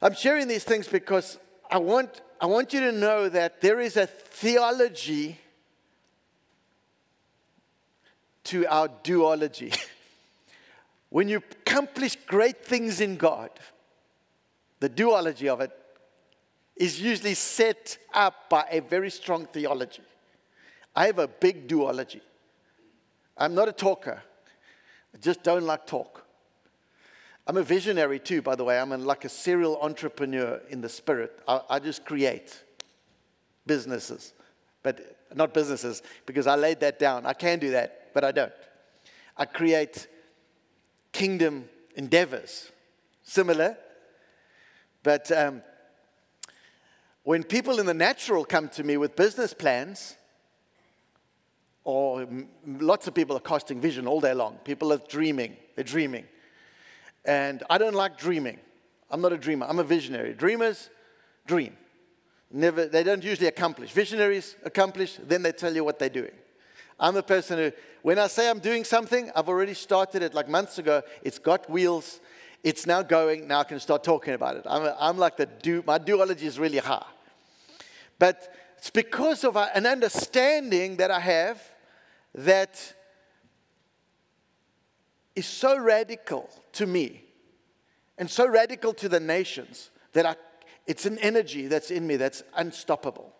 I'm 0.00 0.14
sharing 0.14 0.48
these 0.48 0.64
things 0.64 0.88
because 0.88 1.38
I 1.70 1.76
want, 1.76 2.22
I 2.40 2.46
want 2.46 2.72
you 2.72 2.80
to 2.80 2.92
know 2.92 3.28
that 3.28 3.60
there 3.60 3.78
is 3.78 3.98
a 3.98 4.06
theology 4.06 5.38
to 8.44 8.64
our 8.68 8.88
duology. 8.88 9.78
when 11.10 11.28
you 11.28 11.36
accomplish 11.36 12.16
great 12.26 12.64
things 12.64 13.02
in 13.02 13.18
God, 13.18 13.50
the 14.80 14.88
duology 14.88 15.48
of 15.48 15.60
it 15.60 15.72
is 16.74 17.02
usually 17.02 17.34
set 17.34 17.98
up 18.14 18.48
by 18.48 18.64
a 18.70 18.80
very 18.80 19.10
strong 19.10 19.44
theology. 19.44 20.02
I 20.96 21.04
have 21.04 21.18
a 21.18 21.28
big 21.28 21.68
duology. 21.68 22.22
I'm 23.36 23.54
not 23.54 23.68
a 23.68 23.72
talker. 23.72 24.22
I 25.14 25.18
just 25.18 25.42
don't 25.42 25.64
like 25.64 25.86
talk. 25.86 26.24
I'm 27.46 27.56
a 27.56 27.62
visionary 27.62 28.18
too, 28.18 28.40
by 28.40 28.54
the 28.54 28.64
way. 28.64 28.78
I'm 28.78 28.90
like 29.04 29.24
a 29.24 29.28
serial 29.28 29.78
entrepreneur 29.80 30.60
in 30.68 30.80
the 30.80 30.88
spirit. 30.88 31.40
I, 31.48 31.60
I 31.70 31.78
just 31.78 32.04
create 32.04 32.62
businesses, 33.66 34.32
but 34.82 35.16
not 35.34 35.52
businesses 35.52 36.02
because 36.24 36.46
I 36.46 36.54
laid 36.54 36.80
that 36.80 36.98
down. 36.98 37.26
I 37.26 37.32
can 37.32 37.58
do 37.58 37.70
that, 37.72 38.10
but 38.14 38.22
I 38.22 38.32
don't. 38.32 38.52
I 39.36 39.44
create 39.44 40.06
kingdom 41.12 41.68
endeavors. 41.96 42.70
Similar. 43.22 43.76
But 45.02 45.32
um, 45.32 45.62
when 47.24 47.42
people 47.42 47.80
in 47.80 47.86
the 47.86 47.94
natural 47.94 48.44
come 48.44 48.68
to 48.70 48.84
me 48.84 48.96
with 48.96 49.16
business 49.16 49.52
plans, 49.52 50.16
or 51.84 52.26
lots 52.66 53.06
of 53.06 53.14
people 53.14 53.36
are 53.36 53.40
casting 53.40 53.80
vision 53.80 54.06
all 54.06 54.20
day 54.20 54.34
long. 54.34 54.58
People 54.64 54.92
are 54.92 55.00
dreaming, 55.08 55.56
they're 55.74 55.84
dreaming. 55.84 56.24
And 57.24 57.62
I 57.70 57.78
don't 57.78 57.94
like 57.94 58.18
dreaming. 58.18 58.58
I'm 59.10 59.20
not 59.20 59.32
a 59.32 59.38
dreamer, 59.38 59.66
I'm 59.68 59.78
a 59.78 59.84
visionary. 59.84 60.32
Dreamers 60.34 60.90
dream. 61.46 61.76
Never, 62.50 62.86
they 62.86 63.02
don't 63.02 63.24
usually 63.24 63.48
accomplish. 63.48 63.92
Visionaries 63.92 64.56
accomplish, 64.64 65.18
then 65.26 65.42
they 65.42 65.52
tell 65.52 65.74
you 65.74 65.84
what 65.84 65.98
they're 65.98 66.08
doing. 66.08 66.32
I'm 67.00 67.16
a 67.16 67.22
person 67.22 67.58
who, 67.58 67.72
when 68.02 68.18
I 68.18 68.26
say 68.26 68.48
I'm 68.48 68.58
doing 68.58 68.84
something, 68.84 69.30
I've 69.34 69.48
already 69.48 69.74
started 69.74 70.22
it 70.22 70.34
like 70.34 70.48
months 70.48 70.78
ago. 70.78 71.02
It's 71.22 71.38
got 71.38 71.68
wheels. 71.68 72.20
It's 72.62 72.86
now 72.86 73.02
going. 73.02 73.48
Now 73.48 73.60
I 73.60 73.64
can 73.64 73.80
start 73.80 74.04
talking 74.04 74.34
about 74.34 74.56
it. 74.56 74.64
I'm, 74.68 74.82
a, 74.82 74.96
I'm 75.00 75.18
like 75.18 75.36
the 75.36 75.46
do, 75.46 75.82
my 75.86 75.98
duology 75.98 76.42
is 76.42 76.58
really 76.58 76.78
high. 76.78 77.06
But 78.18 78.54
it's 78.78 78.90
because 78.90 79.42
of 79.42 79.56
an 79.56 79.86
understanding 79.86 80.96
that 80.96 81.10
I 81.10 81.20
have 81.20 81.60
that 82.34 82.94
is 85.34 85.46
so 85.46 85.78
radical 85.78 86.50
to 86.72 86.86
me 86.86 87.24
and 88.18 88.30
so 88.30 88.46
radical 88.46 88.92
to 88.94 89.08
the 89.08 89.20
nations 89.20 89.90
that 90.12 90.26
I, 90.26 90.36
it's 90.86 91.06
an 91.06 91.18
energy 91.18 91.66
that's 91.66 91.90
in 91.90 92.06
me 92.06 92.16
that's 92.16 92.42
unstoppable. 92.54 93.32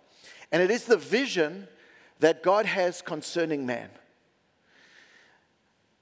And 0.51 0.63
it 0.63 0.71
is 0.71 0.85
the 0.85 0.97
vision 0.97 1.69
that 2.21 2.43
God 2.43 2.67
has 2.67 3.03
concerning 3.03 3.67
man. 3.67 3.91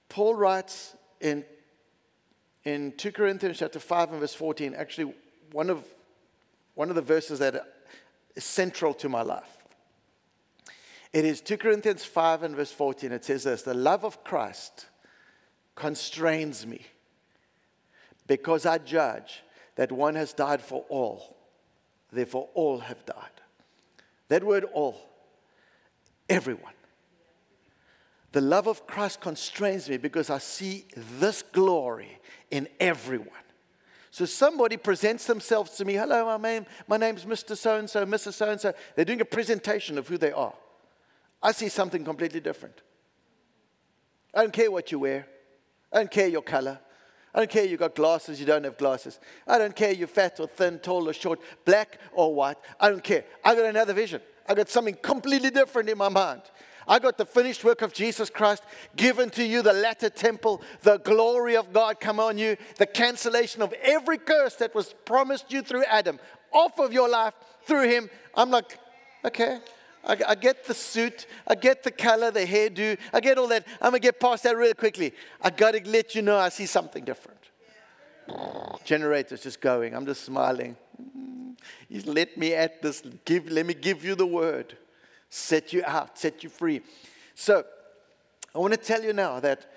Paul 0.08 0.34
writes 0.34 0.96
in, 1.20 1.44
in 2.64 2.92
2 2.96 3.12
Corinthians 3.12 3.58
chapter 3.58 3.78
5 3.78 4.10
and 4.10 4.20
verse 4.20 4.34
14, 4.34 4.74
actually 4.74 5.14
one 5.52 5.70
of, 5.70 5.84
one 6.74 6.90
of 6.90 6.96
the 6.96 7.02
verses 7.02 7.38
that 7.38 7.64
is 8.34 8.44
central 8.44 8.92
to 8.94 9.08
my 9.08 9.22
life. 9.22 9.59
It 11.12 11.24
is 11.24 11.40
2 11.40 11.56
Corinthians 11.56 12.04
5 12.04 12.44
and 12.44 12.56
verse 12.56 12.70
14. 12.72 13.12
It 13.12 13.24
says 13.24 13.44
this 13.44 13.62
The 13.62 13.74
love 13.74 14.04
of 14.04 14.22
Christ 14.22 14.86
constrains 15.74 16.66
me 16.66 16.86
because 18.26 18.64
I 18.64 18.78
judge 18.78 19.42
that 19.76 19.90
one 19.90 20.14
has 20.14 20.32
died 20.32 20.62
for 20.62 20.84
all, 20.88 21.36
therefore 22.12 22.48
all 22.54 22.78
have 22.78 23.04
died. 23.04 23.16
That 24.28 24.44
word 24.44 24.64
all, 24.72 25.00
everyone. 26.28 26.74
The 28.32 28.40
love 28.40 28.68
of 28.68 28.86
Christ 28.86 29.20
constrains 29.20 29.88
me 29.88 29.96
because 29.96 30.30
I 30.30 30.38
see 30.38 30.84
this 31.18 31.42
glory 31.42 32.20
in 32.52 32.68
everyone. 32.78 33.26
So 34.12 34.24
somebody 34.24 34.76
presents 34.76 35.26
themselves 35.26 35.72
to 35.78 35.84
me, 35.84 35.94
hello, 35.94 36.24
my 36.24 36.36
name, 36.36 36.66
my 36.86 36.96
name's 36.96 37.24
Mr. 37.24 37.56
So 37.56 37.76
and 37.76 37.90
so, 37.90 38.06
Mrs. 38.06 38.34
So 38.34 38.50
and 38.50 38.60
so. 38.60 38.72
They're 38.94 39.04
doing 39.04 39.20
a 39.20 39.24
presentation 39.24 39.98
of 39.98 40.06
who 40.06 40.18
they 40.18 40.30
are. 40.30 40.54
I 41.42 41.52
see 41.52 41.68
something 41.68 42.04
completely 42.04 42.40
different. 42.40 42.82
I 44.34 44.42
don't 44.42 44.52
care 44.52 44.70
what 44.70 44.92
you 44.92 45.00
wear. 45.00 45.26
I 45.92 45.98
don't 45.98 46.10
care 46.10 46.28
your 46.28 46.42
color. 46.42 46.78
I 47.34 47.38
don't 47.38 47.50
care 47.50 47.64
you 47.64 47.76
got 47.76 47.94
glasses, 47.94 48.40
you 48.40 48.46
don't 48.46 48.64
have 48.64 48.76
glasses. 48.76 49.20
I 49.46 49.58
don't 49.58 49.74
care 49.74 49.92
you're 49.92 50.08
fat 50.08 50.40
or 50.40 50.48
thin, 50.48 50.80
tall 50.80 51.08
or 51.08 51.12
short, 51.12 51.40
black 51.64 51.98
or 52.12 52.34
white. 52.34 52.56
I 52.80 52.90
don't 52.90 53.04
care. 53.04 53.24
I 53.44 53.54
got 53.54 53.66
another 53.66 53.92
vision. 53.92 54.20
I 54.48 54.54
got 54.54 54.68
something 54.68 54.96
completely 55.00 55.50
different 55.50 55.88
in 55.88 55.96
my 55.96 56.08
mind. 56.08 56.42
I 56.88 56.98
got 56.98 57.18
the 57.18 57.24
finished 57.24 57.62
work 57.62 57.82
of 57.82 57.92
Jesus 57.92 58.30
Christ 58.30 58.64
given 58.96 59.30
to 59.30 59.44
you, 59.44 59.62
the 59.62 59.72
latter 59.72 60.10
temple, 60.10 60.60
the 60.82 60.98
glory 60.98 61.56
of 61.56 61.72
God 61.72 62.00
come 62.00 62.18
on 62.18 62.36
you, 62.36 62.56
the 62.78 62.86
cancellation 62.86 63.62
of 63.62 63.72
every 63.74 64.18
curse 64.18 64.56
that 64.56 64.74
was 64.74 64.92
promised 65.04 65.52
you 65.52 65.62
through 65.62 65.84
Adam 65.84 66.18
off 66.52 66.80
of 66.80 66.92
your 66.92 67.08
life 67.08 67.34
through 67.62 67.88
him. 67.88 68.10
I'm 68.34 68.50
like, 68.50 68.76
okay, 69.24 69.60
I, 70.04 70.16
I, 70.28 70.34
get 70.34 70.64
the 70.64 70.74
suit, 70.74 71.26
I 71.46 71.54
get 71.54 71.82
the 71.82 71.90
color, 71.90 72.30
the 72.30 72.46
hairdo, 72.46 72.98
I 73.12 73.20
get 73.20 73.38
all 73.38 73.48
that. 73.48 73.66
I'm 73.80 73.90
gonna 73.90 74.00
get 74.00 74.18
past 74.18 74.44
that 74.44 74.56
really 74.56 74.74
quickly. 74.74 75.12
I 75.42 75.50
gotta 75.50 75.82
let 75.84 76.14
you 76.14 76.22
know 76.22 76.38
I 76.38 76.48
see 76.48 76.66
something 76.66 77.04
different. 77.04 77.38
Generator's 78.84 79.42
just 79.42 79.60
going. 79.60 79.94
I'm 79.94 80.06
just 80.06 80.24
smiling. 80.24 80.76
Mm, 81.00 81.56
He's 81.88 82.06
let 82.06 82.36
me 82.36 82.54
at 82.54 82.80
this. 82.80 83.02
Give, 83.24 83.50
let 83.50 83.66
me 83.66 83.74
give 83.74 84.04
you 84.04 84.14
the 84.14 84.26
word. 84.26 84.76
Set 85.28 85.72
you 85.72 85.82
out, 85.84 86.18
set 86.18 86.42
you 86.42 86.48
free. 86.48 86.80
So, 87.34 87.64
I 88.54 88.58
want 88.58 88.72
to 88.72 88.78
tell 88.78 89.02
you 89.02 89.12
now 89.12 89.40
that 89.40 89.70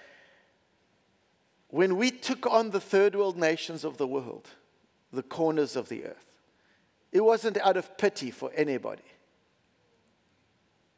when 1.70 1.98
we 1.98 2.12
took 2.12 2.46
on 2.48 2.72
the 2.72 2.80
third 2.80 3.16
world 3.16 3.38
nations 3.38 3.84
of 3.84 3.98
the 3.98 4.08
world, 4.08 4.48
the 5.12 5.24
corners 5.24 5.76
of 5.76 5.90
the 5.90 6.06
earth, 6.06 6.26
it 7.12 7.22
wasn't 7.22 7.58
out 7.58 7.78
of 7.78 7.98
pity 7.98 8.32
for 8.32 8.52
anybody. 8.56 9.04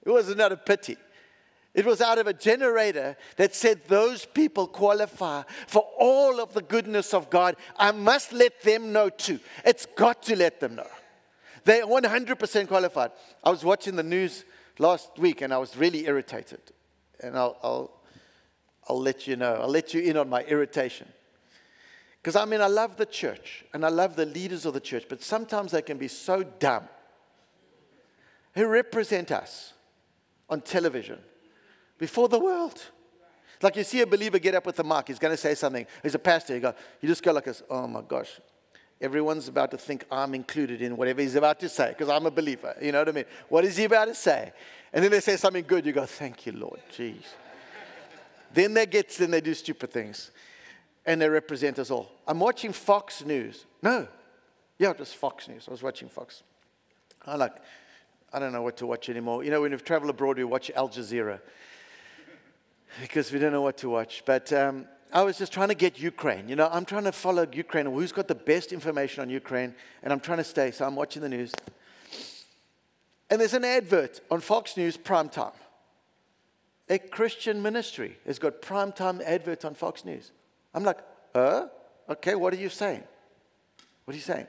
It 0.05 0.11
wasn't 0.11 0.39
out 0.39 0.51
of 0.51 0.65
pity. 0.65 0.97
It 1.73 1.85
was 1.85 1.99
out 1.99 2.17
of 2.19 2.27
a 2.27 2.33
generator 2.33 3.17
that 3.35 3.53
said, 3.53 3.81
Those 3.87 4.25
people 4.25 4.65
qualify 4.65 5.43
for 5.67 5.85
all 5.99 6.39
of 6.39 6.53
the 6.53 6.61
goodness 6.61 7.13
of 7.13 7.29
God. 7.29 7.57
I 7.77 7.91
must 7.91 8.31
let 8.31 8.61
them 8.61 8.93
know 8.93 9.09
too. 9.09 9.41
It's 9.65 9.85
got 9.85 10.23
to 10.23 10.37
let 10.37 10.61
them 10.61 10.75
know. 10.75 10.87
They're 11.65 11.85
100% 11.85 12.67
qualified. 12.67 13.11
I 13.43 13.49
was 13.49 13.65
watching 13.65 13.97
the 13.97 14.03
news 14.03 14.45
last 14.79 15.17
week 15.17 15.41
and 15.41 15.53
I 15.53 15.57
was 15.57 15.75
really 15.75 16.05
irritated. 16.05 16.61
And 17.19 17.37
I'll, 17.37 17.57
I'll, 17.61 17.91
I'll 18.87 19.01
let 19.01 19.27
you 19.27 19.35
know, 19.35 19.55
I'll 19.55 19.67
let 19.67 19.93
you 19.93 20.01
in 20.01 20.15
on 20.15 20.29
my 20.29 20.43
irritation. 20.43 21.07
Because 22.21 22.37
I 22.37 22.45
mean, 22.45 22.61
I 22.61 22.67
love 22.67 22.95
the 22.95 23.05
church 23.05 23.65
and 23.73 23.85
I 23.85 23.89
love 23.89 24.15
the 24.15 24.25
leaders 24.25 24.65
of 24.65 24.73
the 24.73 24.79
church, 24.79 25.05
but 25.09 25.21
sometimes 25.21 25.71
they 25.71 25.81
can 25.81 25.97
be 25.97 26.07
so 26.07 26.43
dumb. 26.43 26.87
Who 28.53 28.67
represent 28.67 29.31
us 29.31 29.73
on 30.49 30.61
television 30.61 31.19
before 31.97 32.27
the 32.27 32.39
world. 32.39 32.81
Like 33.61 33.75
you 33.77 33.83
see 33.83 34.01
a 34.01 34.07
believer 34.07 34.37
get 34.39 34.55
up 34.55 34.65
with 34.65 34.75
the 34.75 34.83
mic, 34.83 35.07
he's 35.07 35.19
going 35.19 35.33
to 35.33 35.37
say 35.37 35.55
something. 35.55 35.85
He's 36.03 36.15
a 36.15 36.19
pastor. 36.19 36.55
You 36.55 36.59
go, 36.59 36.73
you 37.01 37.07
just 37.07 37.23
go 37.23 37.31
like 37.31 37.45
this. 37.45 37.63
Oh 37.69 37.87
my 37.87 38.01
gosh, 38.01 38.39
everyone's 38.99 39.47
about 39.47 39.71
to 39.71 39.77
think 39.77 40.05
I'm 40.11 40.35
included 40.35 40.81
in 40.81 40.97
whatever 40.97 41.21
he's 41.21 41.35
about 41.35 41.59
to 41.61 41.69
say 41.69 41.89
because 41.89 42.09
I'm 42.09 42.25
a 42.25 42.31
believer. 42.31 42.75
You 42.81 42.91
know 42.91 42.99
what 42.99 43.09
I 43.09 43.13
mean? 43.13 43.25
What 43.49 43.65
is 43.65 43.77
he 43.77 43.85
about 43.85 44.05
to 44.05 44.15
say? 44.15 44.51
And 44.93 45.03
then 45.03 45.11
they 45.11 45.19
say 45.19 45.37
something 45.37 45.63
good. 45.65 45.85
You 45.85 45.93
go, 45.93 46.05
thank 46.05 46.45
you, 46.45 46.51
Lord. 46.51 46.79
Jeez. 46.95 47.23
then 48.53 48.73
they 48.73 48.85
get, 48.85 49.09
then 49.17 49.31
they 49.31 49.41
do 49.41 49.53
stupid 49.53 49.91
things, 49.91 50.31
and 51.05 51.21
they 51.21 51.29
represent 51.29 51.79
us 51.79 51.91
all. 51.91 52.11
I'm 52.27 52.39
watching 52.39 52.71
Fox 52.71 53.23
News. 53.23 53.65
No, 53.81 54.07
yeah, 54.77 54.91
it 54.91 54.99
was 54.99 55.13
Fox 55.13 55.47
News. 55.47 55.65
I 55.67 55.71
was 55.71 55.83
watching 55.83 56.09
Fox. 56.09 56.43
I 57.25 57.35
like, 57.35 57.55
I 58.33 58.39
don't 58.39 58.51
know 58.51 58.61
what 58.61 58.77
to 58.77 58.85
watch 58.85 59.09
anymore. 59.09 59.43
You 59.43 59.51
know, 59.51 59.61
when 59.61 59.71
we 59.71 59.77
travel 59.77 60.09
abroad, 60.09 60.37
we 60.37 60.43
watch 60.43 60.71
Al 60.75 60.89
Jazeera 60.89 61.39
because 63.01 63.31
we 63.31 63.39
don't 63.39 63.51
know 63.51 63.61
what 63.61 63.77
to 63.77 63.89
watch. 63.89 64.23
But 64.25 64.51
um, 64.53 64.87
I 65.13 65.23
was 65.23 65.37
just 65.37 65.53
trying 65.53 65.69
to 65.69 65.75
get 65.75 65.99
Ukraine. 65.99 66.49
You 66.49 66.55
know, 66.55 66.69
I'm 66.71 66.85
trying 66.85 67.05
to 67.05 67.11
follow 67.11 67.47
Ukraine. 67.51 67.85
Who's 67.85 68.11
got 68.11 68.27
the 68.27 68.35
best 68.35 68.73
information 68.73 69.21
on 69.21 69.29
Ukraine? 69.29 69.73
And 70.03 70.11
I'm 70.11 70.19
trying 70.19 70.39
to 70.39 70.43
stay. 70.43 70.71
So 70.71 70.85
I'm 70.85 70.95
watching 70.95 71.21
the 71.21 71.29
news. 71.29 71.53
And 73.29 73.39
there's 73.41 73.53
an 73.53 73.65
advert 73.65 74.21
on 74.29 74.41
Fox 74.41 74.77
News 74.77 74.97
prime 74.97 75.29
time. 75.29 75.53
A 76.89 76.99
Christian 76.99 77.61
ministry 77.61 78.17
has 78.25 78.37
got 78.37 78.61
prime 78.61 78.91
time 78.91 79.21
adverts 79.25 79.65
on 79.65 79.73
Fox 79.73 80.05
News. 80.05 80.31
I'm 80.73 80.83
like, 80.83 80.99
uh, 81.33 81.67
okay, 82.09 82.35
what 82.35 82.53
are 82.53 82.57
you 82.57 82.69
saying? 82.69 83.03
What 84.03 84.13
are 84.13 84.17
you 84.17 84.23
saying? 84.23 84.45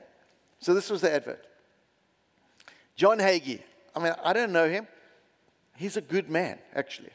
So 0.59 0.73
this 0.73 0.89
was 0.89 1.01
the 1.01 1.11
advert. 1.11 1.45
John 2.97 3.19
Hagee. 3.19 3.61
I 3.95 3.99
mean, 3.99 4.13
I 4.23 4.33
don't 4.33 4.51
know 4.51 4.67
him. 4.67 4.87
He's 5.77 5.95
a 5.95 6.01
good 6.01 6.29
man, 6.29 6.59
actually. 6.75 7.11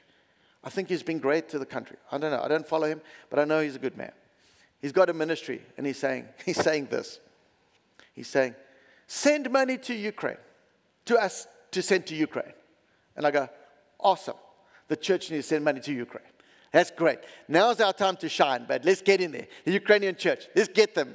I 0.65 0.71
think 0.71 0.89
he's 0.89 1.03
been 1.03 1.19
great 1.19 1.49
to 1.51 1.59
the 1.59 1.67
country. 1.67 1.97
I 2.11 2.19
don't 2.19 2.31
know. 2.31 2.41
I 2.41 2.49
don't 2.49 2.67
follow 2.67 2.87
him, 2.87 3.01
but 3.29 3.39
I 3.39 3.45
know 3.45 3.61
he's 3.61 3.77
a 3.77 3.81
good 3.81 3.97
man. 3.97 4.13
He's 4.81 4.93
got 4.93 5.11
a 5.11 5.13
ministry, 5.13 5.61
and 5.77 5.87
he's 5.87 5.99
saying, 5.99 6.27
he's 6.47 6.57
saying 6.57 6.87
this. 6.87 7.19
He's 8.15 8.29
saying, 8.29 8.55
send 9.07 9.51
money 9.51 9.77
to 9.79 9.95
Ukraine, 9.95 10.39
to 11.07 11.19
us 11.19 11.47
to 11.73 11.83
send 11.83 12.07
to 12.07 12.15
Ukraine. 12.15 12.53
And 13.17 13.27
I 13.27 13.31
go, 13.31 13.49
awesome. 13.99 14.37
The 14.89 14.97
church 14.97 15.31
needs 15.31 15.47
to 15.47 15.55
send 15.55 15.65
money 15.65 15.81
to 15.81 15.93
Ukraine. 15.93 16.25
That's 16.71 16.91
great. 16.91 17.19
Now's 17.49 17.81
our 17.81 17.93
time 17.93 18.17
to 18.17 18.29
shine, 18.29 18.65
but 18.67 18.85
let's 18.85 19.03
get 19.03 19.21
in 19.21 19.33
there. 19.33 19.47
The 19.65 19.73
Ukrainian 19.73 20.17
church, 20.17 20.47
let's 20.55 20.69
get 20.69 20.95
them 20.95 21.15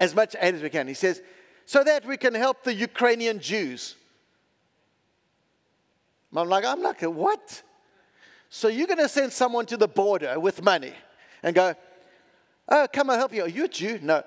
as 0.00 0.14
much 0.14 0.34
aid 0.40 0.54
as 0.54 0.62
we 0.62 0.70
can. 0.70 0.88
He 0.88 0.94
says, 0.94 1.22
so 1.64 1.84
that 1.84 2.06
we 2.06 2.16
can 2.16 2.34
help 2.34 2.62
the 2.64 2.74
Ukrainian 2.74 3.40
Jews. 3.40 3.96
I'm 6.38 6.48
like, 6.48 6.64
I'm 6.64 6.82
like, 6.82 7.02
what? 7.02 7.62
So 8.48 8.68
you're 8.68 8.86
going 8.86 8.98
to 8.98 9.08
send 9.08 9.32
someone 9.32 9.66
to 9.66 9.76
the 9.76 9.88
border 9.88 10.38
with 10.38 10.62
money 10.62 10.92
and 11.42 11.54
go, 11.54 11.74
oh, 12.68 12.86
come 12.92 13.10
and 13.10 13.18
help 13.18 13.32
you. 13.32 13.42
Are 13.42 13.48
you 13.48 13.64
a 13.64 13.68
Jew? 13.68 13.98
No. 14.02 14.22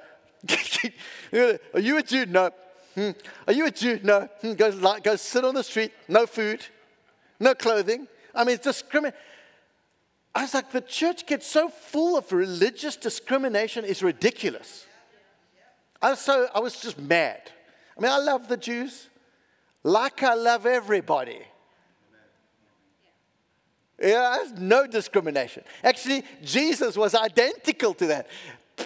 Are 1.73 1.79
you 1.79 1.97
a 1.97 2.03
Jew? 2.03 2.25
No. 2.25 2.51
Hmm. 2.95 3.11
Are 3.47 3.53
you 3.53 3.65
a 3.65 3.71
Jew? 3.71 3.99
No. 4.03 4.29
Hmm. 4.41 4.53
Go, 4.53 4.99
go 4.99 5.15
sit 5.15 5.45
on 5.45 5.55
the 5.55 5.63
street, 5.63 5.91
no 6.07 6.25
food, 6.25 6.65
no 7.39 7.53
clothing. 7.53 8.07
I 8.33 8.43
mean, 8.43 8.55
it's 8.55 8.63
discriminate. 8.63 9.15
I 10.33 10.43
was 10.43 10.53
like, 10.53 10.71
the 10.71 10.81
church 10.81 11.25
gets 11.25 11.47
so 11.47 11.69
full 11.69 12.17
of 12.17 12.31
religious 12.31 12.95
discrimination 12.95 13.83
is 13.83 14.03
ridiculous. 14.03 14.85
I 16.01 16.11
was 16.11 16.19
so 16.19 16.47
I 16.53 16.59
was 16.59 16.79
just 16.79 16.97
mad. 16.97 17.41
I 17.97 18.01
mean, 18.01 18.11
I 18.11 18.19
love 18.19 18.47
the 18.47 18.55
Jews, 18.55 19.09
like 19.83 20.23
I 20.23 20.33
love 20.35 20.65
everybody. 20.65 21.39
Yeah, 24.01 24.43
no 24.57 24.87
discrimination. 24.87 25.63
Actually, 25.83 26.23
Jesus 26.43 26.95
was 26.95 27.13
identical 27.13 27.93
to 27.95 28.07
that. 28.07 28.27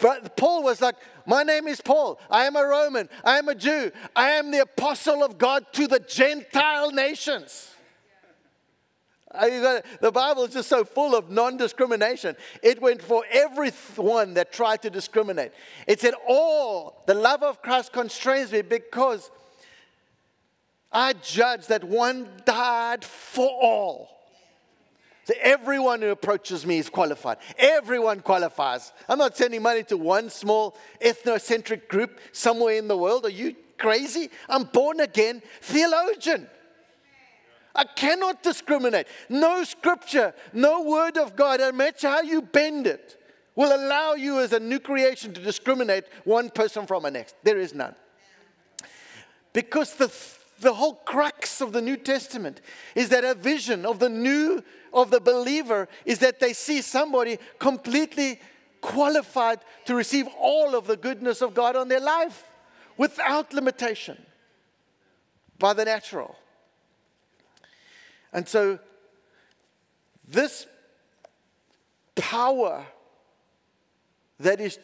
But 0.01 0.35
Paul 0.35 0.63
was 0.63 0.81
like, 0.81 0.95
My 1.25 1.43
name 1.43 1.67
is 1.67 1.81
Paul. 1.81 2.19
I 2.29 2.45
am 2.45 2.55
a 2.55 2.63
Roman. 2.63 3.09
I 3.23 3.37
am 3.37 3.47
a 3.47 3.55
Jew. 3.55 3.91
I 4.15 4.31
am 4.31 4.51
the 4.51 4.61
apostle 4.61 5.23
of 5.23 5.37
God 5.37 5.65
to 5.73 5.87
the 5.87 5.99
Gentile 5.99 6.91
nations. 6.91 7.69
The 9.33 10.11
Bible 10.13 10.43
is 10.43 10.53
just 10.53 10.69
so 10.69 10.83
full 10.83 11.15
of 11.15 11.29
non 11.29 11.57
discrimination. 11.57 12.35
It 12.61 12.81
went 12.81 13.01
for 13.01 13.23
everyone 13.31 14.35
that 14.35 14.51
tried 14.51 14.81
to 14.83 14.89
discriminate. 14.89 15.51
It 15.87 15.99
said, 15.99 16.13
All 16.27 17.03
the 17.07 17.15
love 17.15 17.43
of 17.43 17.61
Christ 17.61 17.93
constrains 17.93 18.51
me 18.51 18.61
because 18.61 19.31
I 20.91 21.13
judge 21.13 21.67
that 21.67 21.83
one 21.83 22.29
died 22.45 23.03
for 23.03 23.47
all. 23.47 24.22
So 25.25 25.33
everyone 25.41 26.01
who 26.01 26.09
approaches 26.09 26.65
me 26.65 26.79
is 26.79 26.89
qualified. 26.89 27.37
Everyone 27.57 28.19
qualifies. 28.19 28.91
I'm 29.07 29.19
not 29.19 29.37
sending 29.37 29.61
money 29.61 29.83
to 29.83 29.97
one 29.97 30.29
small 30.29 30.77
ethnocentric 31.01 31.87
group 31.87 32.19
somewhere 32.33 32.75
in 32.75 32.89
the 32.89 32.97
world. 32.97 33.25
Are 33.25 33.29
you 33.29 33.55
crazy? 33.77 34.29
I'm 34.49 34.65
born 34.65 34.99
again 34.99 35.41
theologian. 35.61 36.47
I 37.75 37.85
cannot 37.85 38.43
discriminate. 38.43 39.07
No 39.29 39.63
scripture, 39.63 40.33
no 40.51 40.83
word 40.83 41.17
of 41.17 41.35
God, 41.35 41.59
no 41.59 41.71
matter 41.71 42.07
how 42.07 42.21
you 42.21 42.41
bend 42.41 42.85
it, 42.85 43.19
will 43.55 43.73
allow 43.75 44.13
you 44.13 44.39
as 44.39 44.53
a 44.53 44.59
new 44.59 44.79
creation 44.79 45.33
to 45.33 45.41
discriminate 45.41 46.03
one 46.23 46.49
person 46.49 46.85
from 46.85 47.03
the 47.03 47.11
next. 47.11 47.35
There 47.43 47.57
is 47.57 47.73
none. 47.73 47.95
Because 49.53 49.95
the, 49.95 50.11
the 50.63 50.73
whole 50.73 50.95
crux 50.95 51.61
of 51.61 51.71
the 51.71 51.81
New 51.81 51.97
Testament 51.97 52.61
is 52.95 53.09
that 53.09 53.23
a 53.23 53.35
vision 53.35 53.85
of 53.85 53.99
the 53.99 54.09
new, 54.09 54.63
of 54.91 55.11
the 55.11 55.19
believer, 55.19 55.87
is 56.05 56.19
that 56.19 56.39
they 56.39 56.53
see 56.53 56.81
somebody 56.81 57.37
completely 57.59 58.39
qualified 58.81 59.59
to 59.85 59.95
receive 59.95 60.27
all 60.39 60.75
of 60.75 60.87
the 60.87 60.97
goodness 60.97 61.41
of 61.41 61.53
God 61.53 61.75
on 61.75 61.87
their 61.87 61.99
life 61.99 62.43
without 62.97 63.53
limitation 63.53 64.17
by 65.59 65.73
the 65.73 65.85
natural. 65.85 66.35
And 68.33 68.47
so, 68.47 68.79
this 70.27 70.65
power 72.15 72.85
that 74.39 74.59
is 74.59 74.79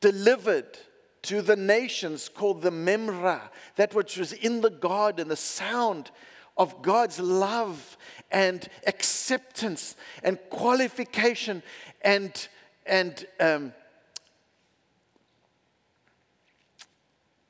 delivered 0.00 0.78
to 1.22 1.42
the 1.42 1.56
nations 1.56 2.28
called 2.28 2.62
the 2.62 2.70
Memra, 2.70 3.40
that 3.76 3.94
which 3.94 4.16
was 4.16 4.32
in 4.32 4.60
the 4.60 4.70
garden, 4.70 5.28
the 5.28 5.36
sound 5.36 6.10
of 6.56 6.82
God's 6.82 7.18
love 7.18 7.96
and 8.30 8.68
acceptance 8.86 9.96
and 10.22 10.38
qualification 10.50 11.62
and, 12.02 12.48
and 12.86 13.26
um, 13.38 13.72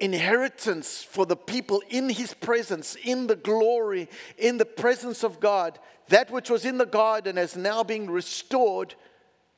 inheritance 0.01 1.03
for 1.03 1.27
the 1.27 1.37
people 1.37 1.83
in 1.91 2.09
his 2.09 2.35
presence, 2.35 2.97
in 3.05 3.27
the 3.27 3.37
glory, 3.37 4.09
in 4.39 4.57
the 4.57 4.64
presence 4.64 5.23
of 5.23 5.39
God. 5.39 5.79
That 6.09 6.31
which 6.31 6.51
was 6.51 6.64
in 6.64 6.79
the 6.79 6.87
garden 6.87 7.39
is 7.39 7.57
now 7.57 7.85
being 7.85 8.11
restored 8.11 8.95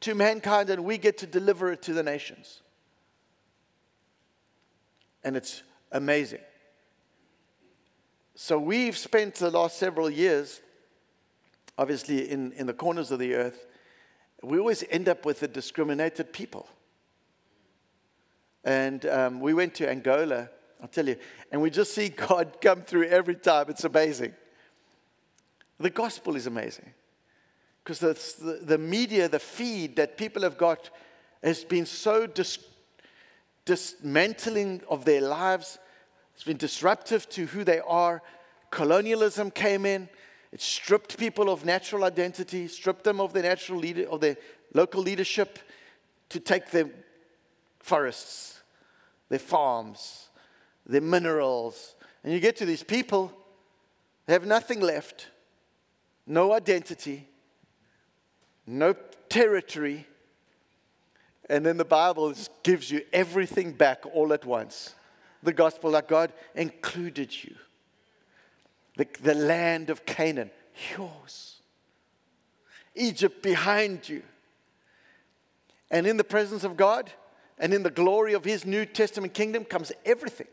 to 0.00 0.14
mankind, 0.14 0.68
and 0.68 0.84
we 0.84 0.98
get 0.98 1.18
to 1.18 1.26
deliver 1.26 1.70
it 1.72 1.82
to 1.82 1.94
the 1.94 2.02
nations. 2.02 2.60
And 5.24 5.36
it's 5.36 5.62
amazing. 5.90 6.40
So 8.34 8.58
we've 8.58 8.96
spent 8.96 9.36
the 9.36 9.50
last 9.50 9.78
several 9.78 10.10
years, 10.10 10.60
obviously, 11.78 12.30
in, 12.30 12.52
in 12.52 12.66
the 12.66 12.72
corners 12.72 13.10
of 13.10 13.18
the 13.18 13.34
earth. 13.34 13.66
We 14.42 14.58
always 14.58 14.84
end 14.90 15.08
up 15.08 15.24
with 15.24 15.40
the 15.40 15.48
discriminated 15.48 16.32
people. 16.32 16.68
And 18.64 19.04
um, 19.06 19.40
we 19.40 19.54
went 19.54 19.74
to 19.76 19.90
Angola, 19.90 20.48
I'll 20.80 20.88
tell 20.88 21.06
you, 21.06 21.16
and 21.50 21.60
we 21.60 21.70
just 21.70 21.94
see 21.94 22.08
God 22.28 22.60
come 22.60 22.82
through 22.82 23.08
every 23.08 23.36
time. 23.36 23.66
It's 23.68 23.84
amazing. 23.84 24.34
The 25.78 25.90
gospel 25.90 26.36
is 26.36 26.46
amazing 26.46 26.92
because 27.82 27.98
the, 27.98 28.60
the 28.62 28.78
media, 28.78 29.28
the 29.28 29.38
feed 29.38 29.96
that 29.96 30.16
people 30.16 30.42
have 30.42 30.56
got 30.56 30.90
has 31.42 31.64
been 31.64 31.86
so 31.86 32.26
dis- 32.26 32.58
dismantling 33.64 34.82
of 34.88 35.04
their 35.04 35.20
lives. 35.20 35.78
It's 36.34 36.44
been 36.44 36.56
disruptive 36.56 37.28
to 37.30 37.46
who 37.46 37.64
they 37.64 37.80
are. 37.80 38.22
Colonialism 38.70 39.50
came 39.50 39.86
in. 39.86 40.08
It 40.52 40.60
stripped 40.60 41.18
people 41.18 41.48
of 41.50 41.64
natural 41.64 42.04
identity, 42.04 42.68
stripped 42.68 43.04
them 43.04 43.20
of 43.20 43.32
their 43.32 43.42
natural 43.42 43.78
leader, 43.78 44.08
of 44.08 44.20
their 44.20 44.36
local 44.74 45.02
leadership 45.02 45.58
to 46.28 46.40
take 46.40 46.70
their 46.70 46.90
forests 47.80 48.62
their 49.32 49.38
farms, 49.38 50.28
their 50.84 51.00
minerals. 51.00 51.96
And 52.22 52.34
you 52.34 52.38
get 52.38 52.54
to 52.56 52.66
these 52.66 52.82
people, 52.82 53.32
they 54.26 54.34
have 54.34 54.44
nothing 54.44 54.78
left, 54.78 55.28
no 56.26 56.52
identity, 56.52 57.26
no 58.66 58.94
territory. 59.30 60.06
And 61.52 61.66
then 61.66 61.76
the 61.76 61.84
Bible 61.84 62.32
gives 62.62 62.90
you 62.90 63.02
everything 63.12 63.72
back 63.72 64.06
all 64.14 64.32
at 64.32 64.46
once. 64.46 64.94
The 65.42 65.52
gospel 65.52 65.90
that 65.90 66.08
God 66.08 66.32
included 66.54 67.44
you. 67.44 67.54
The, 68.96 69.06
the 69.22 69.34
land 69.34 69.90
of 69.90 70.06
Canaan, 70.06 70.50
yours. 70.96 71.56
Egypt 72.94 73.42
behind 73.42 74.08
you. 74.08 74.22
And 75.90 76.06
in 76.06 76.16
the 76.16 76.24
presence 76.24 76.64
of 76.64 76.78
God, 76.78 77.12
and 77.58 77.74
in 77.74 77.82
the 77.82 77.90
glory 77.90 78.32
of 78.32 78.46
his 78.46 78.64
New 78.64 78.86
Testament 78.86 79.34
kingdom 79.34 79.66
comes 79.66 79.92
everything. 80.06 80.48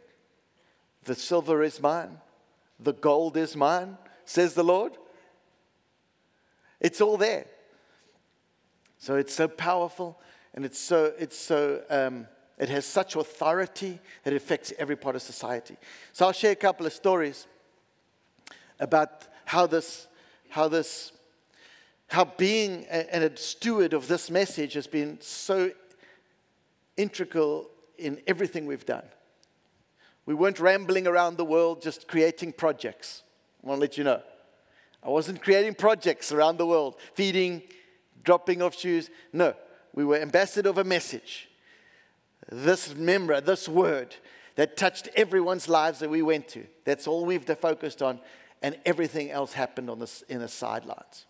The 1.05 1.15
silver 1.15 1.63
is 1.63 1.81
mine, 1.81 2.17
the 2.77 2.91
gold 2.91 3.37
is 3.37 3.55
mine, 3.55 3.97
says 4.25 4.53
the 4.53 4.65
Lord. 4.65 4.97
It's 6.81 6.99
all 6.99 7.15
there. 7.15 7.45
So 8.97 9.15
it's 9.15 9.33
so 9.33 9.47
powerful 9.47 10.19
and 10.60 10.66
it's 10.66 10.78
so, 10.78 11.14
it's 11.18 11.38
so, 11.38 11.82
um, 11.89 12.28
it 12.57 12.68
has 12.68 12.86
such 12.86 13.16
authority 13.16 13.97
that 14.26 14.34
it 14.34 14.36
affects 14.36 14.74
every 14.78 14.97
part 14.97 15.16
of 15.16 15.22
society. 15.22 15.78
So 16.12 16.26
I'll 16.26 16.34
share 16.34 16.51
a 16.51 16.55
couple 16.57 16.86
of 16.86 16.91
stories 16.91 17.47
about 18.78 19.26
how 19.45 19.68
this, 19.68 20.10
how 20.49 20.68
this, 20.68 21.14
how 22.07 22.26
being 22.26 22.86
a, 22.91 23.24
a 23.24 23.38
steward 23.38 23.93
of 23.93 24.10
this 24.10 24.30
message 24.30 24.74
has 24.74 24.86
been 24.86 25.22
so 25.22 25.72
integral 26.97 27.70
in 27.97 28.20
everything 28.28 28.66
we've 28.66 28.86
done. 28.86 29.05
We 30.26 30.34
weren't 30.34 30.60
rambling 30.60 31.07
around 31.07 31.38
the 31.38 31.45
world 31.45 31.82
just 31.82 32.05
creating 32.05 32.51
projects. 32.51 33.24
I 33.64 33.68
want 33.68 33.78
to 33.78 33.82
let 33.82 33.97
you 33.97 34.03
know. 34.03 34.22
I 35.01 35.07
wasn't 35.07 35.41
creating 35.41 35.76
projects 35.76 36.34
around 36.34 36.57
the 36.57 36.66
world, 36.66 36.97
feeding, 37.14 37.62
dropping 38.26 38.62
off 38.62 38.78
shoes. 38.78 39.10
No, 39.32 39.53
we 39.93 40.05
were 40.05 40.17
ambassador 40.17 40.69
of 40.69 40.77
a 40.77 40.83
message. 40.83 41.49
This 42.51 42.93
memra, 42.93 43.43
this 43.43 43.67
word 43.67 44.15
that 44.55 44.75
touched 44.75 45.09
everyone's 45.15 45.69
lives 45.69 45.99
that 45.99 46.09
we 46.09 46.21
went 46.21 46.47
to. 46.49 46.65
That's 46.83 47.07
all 47.07 47.25
we've 47.25 47.43
focused 47.43 48.01
on, 48.01 48.19
and 48.61 48.77
everything 48.85 49.31
else 49.31 49.53
happened 49.53 49.89
on 49.89 49.99
the, 49.99 50.23
in 50.27 50.39
the 50.39 50.47
sidelines. 50.47 51.25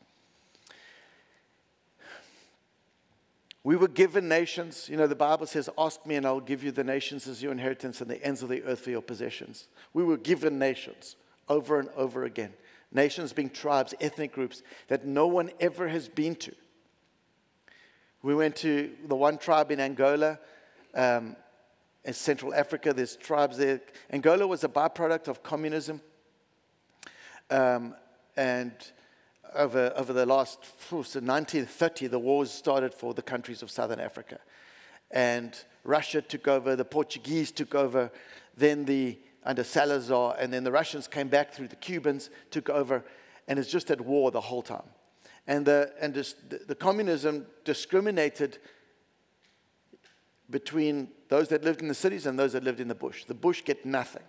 We 3.64 3.76
were 3.76 3.88
given 3.88 4.28
nations. 4.28 4.88
You 4.89 4.97
know, 4.97 5.07
the 5.07 5.16
Bible 5.16 5.45
says, 5.45 5.70
Ask 5.78 6.05
me 6.05 6.16
and 6.16 6.26
I 6.26 6.32
will 6.32 6.39
give 6.39 6.64
you 6.64 6.72
the 6.72 6.84
nations 6.84 7.28
as 7.28 7.43
your 7.43 7.51
inheritance 7.51 8.01
and 8.01 8.10
the 8.10 8.24
ends 8.24 8.41
of 8.41 8.49
the 8.49 8.64
earth 8.64 8.80
for 8.80 8.89
your 8.89 9.01
possessions. 9.01 9.68
We 9.93 10.03
were 10.03 10.18
given 10.18 10.57
nations 10.57 11.16
over 11.49 11.80
and 11.80 11.89
over 11.95 12.24
again. 12.24 12.53
Nations 12.91 13.34
being 13.34 13.49
tribes, 13.49 13.93
ethnic 13.99 14.32
groups 14.32 14.64
that 14.88 15.05
no 15.05 15.28
one 15.28 15.51
ever 15.60 15.88
has 15.89 16.07
been 16.07 16.36
to. 16.38 16.55
We 18.22 18.36
went 18.36 18.57
to 18.57 18.91
the 19.07 19.15
one 19.15 19.38
tribe 19.38 19.72
in 19.72 19.80
Angola, 19.80 20.39
um, 20.93 21.38
in 22.03 22.13
Central 22.13 22.53
Africa. 22.53 22.93
There's 22.93 23.15
tribes 23.15 23.57
there. 23.57 23.82
Angola 24.11 24.45
was 24.45 24.63
a 24.63 24.67
byproduct 24.67 25.30
of 25.30 25.41
communism. 25.41 26.01
Um, 27.49 27.95
and 28.36 28.74
over, 29.55 29.93
over 29.95 30.11
the 30.11 30.26
last, 30.26 30.59
so 30.89 30.97
1930, 30.97 32.07
the 32.07 32.20
wars 32.20 32.51
started 32.51 32.93
for 32.93 33.13
the 33.13 33.22
countries 33.22 33.61
of 33.61 33.72
Southern 33.72 33.99
Africa. 33.99 34.39
And 35.11 35.57
Russia 35.84 36.22
took 36.22 36.47
over, 36.47 36.76
the 36.76 36.86
Portuguese 36.86 37.51
took 37.51 37.74
over, 37.74 38.11
then 38.57 38.86
the, 38.86 39.17
under 39.45 39.63
Salazar, 39.63 40.36
and 40.38 40.51
then 40.53 40.63
the 40.63 40.72
Russians 40.72 41.07
came 41.07 41.30
back 41.30 41.53
through 41.53 41.70
the 41.70 41.76
Cubans, 41.78 42.30
took 42.51 42.70
over, 42.70 43.03
and 43.47 43.57
it's 43.57 43.72
just 43.72 43.89
at 43.89 44.01
war 44.01 44.30
the 44.30 44.41
whole 44.41 44.61
time. 44.61 44.84
And 45.50 45.66
the, 45.66 45.91
and 46.00 46.14
this, 46.14 46.36
the, 46.47 46.60
the 46.60 46.76
communism 46.76 47.47
discriminated 47.66 48.60
between 50.47 51.10
those 51.28 51.47
that 51.47 51.64
lived 51.64 51.82
in 51.82 51.88
the 51.88 51.95
cities 51.95 52.28
and 52.28 52.38
those 52.38 52.54
that 52.54 52.64
lived 52.64 52.80
in 52.80 52.88
the 52.88 52.93
bush. 52.93 53.26
The 53.26 53.34
bush 53.34 53.64
get 53.64 53.84
nothing. 53.84 54.22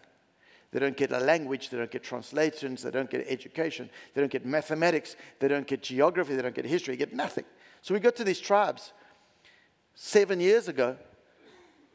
They 0.72 0.80
don't 0.80 0.96
get 0.96 1.12
a 1.12 1.18
language, 1.18 1.68
they 1.68 1.76
don't 1.76 1.90
get 1.90 2.02
translations, 2.02 2.84
they 2.84 2.90
don't 2.90 3.10
get 3.10 3.26
education, 3.28 3.90
they 4.14 4.22
don't 4.22 4.30
get 4.30 4.46
mathematics, 4.46 5.14
they 5.40 5.48
don't 5.48 5.66
get 5.66 5.82
geography, 5.82 6.36
they 6.36 6.42
don't 6.42 6.54
get 6.54 6.64
history, 6.64 6.94
they 6.94 7.04
get 7.04 7.12
nothing. 7.12 7.44
So 7.82 7.92
we 7.92 8.00
got 8.00 8.16
to 8.16 8.24
these 8.24 8.40
tribes 8.40 8.94
seven 9.94 10.40
years 10.40 10.68
ago 10.68 10.96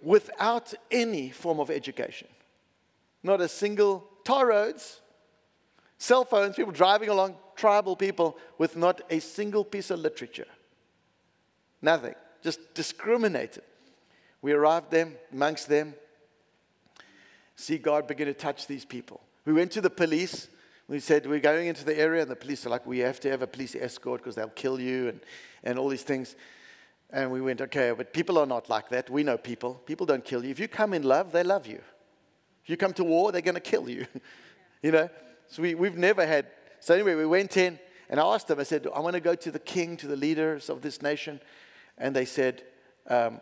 without 0.04 0.72
any 0.92 1.32
form 1.32 1.60
of 1.60 1.72
education. 1.72 2.28
Not 3.24 3.42
a 3.42 3.48
single 3.48 4.08
tar 4.24 4.48
roads, 4.48 5.02
cell 5.98 6.26
phones, 6.26 6.58
people 6.58 6.74
driving 6.74 7.10
along, 7.10 7.38
tribal 7.56 7.96
people 7.96 8.38
with 8.58 8.76
not 8.76 9.02
a 9.10 9.20
single 9.20 9.64
piece 9.64 9.90
of 9.92 10.00
literature. 10.00 10.48
Nothing. 11.82 12.16
Just 12.42 12.74
discriminated. 12.74 13.64
We 14.42 14.54
arrived 14.54 14.92
them, 14.92 15.16
amongst 15.32 15.68
them, 15.68 15.96
see 17.56 17.78
God 17.78 18.08
begin 18.08 18.28
to 18.28 18.34
touch 18.34 18.68
these 18.68 18.86
people. 18.86 19.22
We 19.46 19.54
went 19.54 19.72
to 19.72 19.82
the 19.82 19.90
police. 19.90 20.48
We 20.88 21.00
said, 21.00 21.26
We're 21.26 21.40
going 21.40 21.68
into 21.68 21.86
the 21.86 21.98
area, 21.98 22.22
and 22.22 22.30
the 22.30 22.36
police 22.36 22.66
are 22.66 22.70
like, 22.70 22.86
We 22.86 23.00
have 23.00 23.20
to 23.22 23.30
have 23.30 23.42
a 23.42 23.48
police 23.48 23.76
escort 23.76 24.22
because 24.22 24.36
they'll 24.36 24.50
kill 24.50 24.80
you 24.80 25.10
and, 25.10 25.20
and 25.64 25.80
all 25.80 25.90
these 25.90 26.04
things. 26.04 26.36
And 27.12 27.32
we 27.32 27.42
went, 27.42 27.62
Okay, 27.62 27.92
but 27.96 28.14
people 28.14 28.38
are 28.38 28.46
not 28.46 28.70
like 28.70 28.90
that. 28.90 29.10
We 29.10 29.24
know 29.24 29.38
people. 29.38 29.76
People 29.86 30.06
don't 30.06 30.24
kill 30.24 30.44
you. 30.44 30.52
If 30.52 30.60
you 30.60 30.68
come 30.68 30.94
in 30.94 31.04
love, 31.04 31.32
they 31.32 31.44
love 31.44 31.66
you. 31.66 31.82
If 32.64 32.70
you 32.70 32.78
come 32.78 32.94
to 32.94 33.04
war, 33.04 33.32
they're 33.32 33.42
going 33.42 33.56
to 33.56 33.62
kill 33.62 33.90
you. 33.90 34.06
you 34.82 34.92
know? 34.92 35.10
So 35.48 35.62
we, 35.62 35.76
we've 35.76 35.98
never 35.98 36.26
had. 36.26 36.48
So 36.86 36.94
anyway, 36.94 37.16
we 37.16 37.26
went 37.26 37.58
in, 37.58 37.80
and 38.12 38.20
I 38.20 38.24
asked 38.24 38.48
them, 38.48 38.60
I 38.60 38.64
said, 38.64 38.86
I 38.94 39.00
want 39.00 39.16
to 39.16 39.20
go 39.20 39.34
to 39.34 39.50
the 39.50 39.58
king, 39.58 39.98
to 39.98 40.08
the 40.08 40.16
leaders 40.16 40.70
of 40.70 40.84
this 40.84 41.02
nation. 41.02 41.42
And 41.98 42.16
they 42.16 42.26
said, 42.26 42.62
um, 43.08 43.42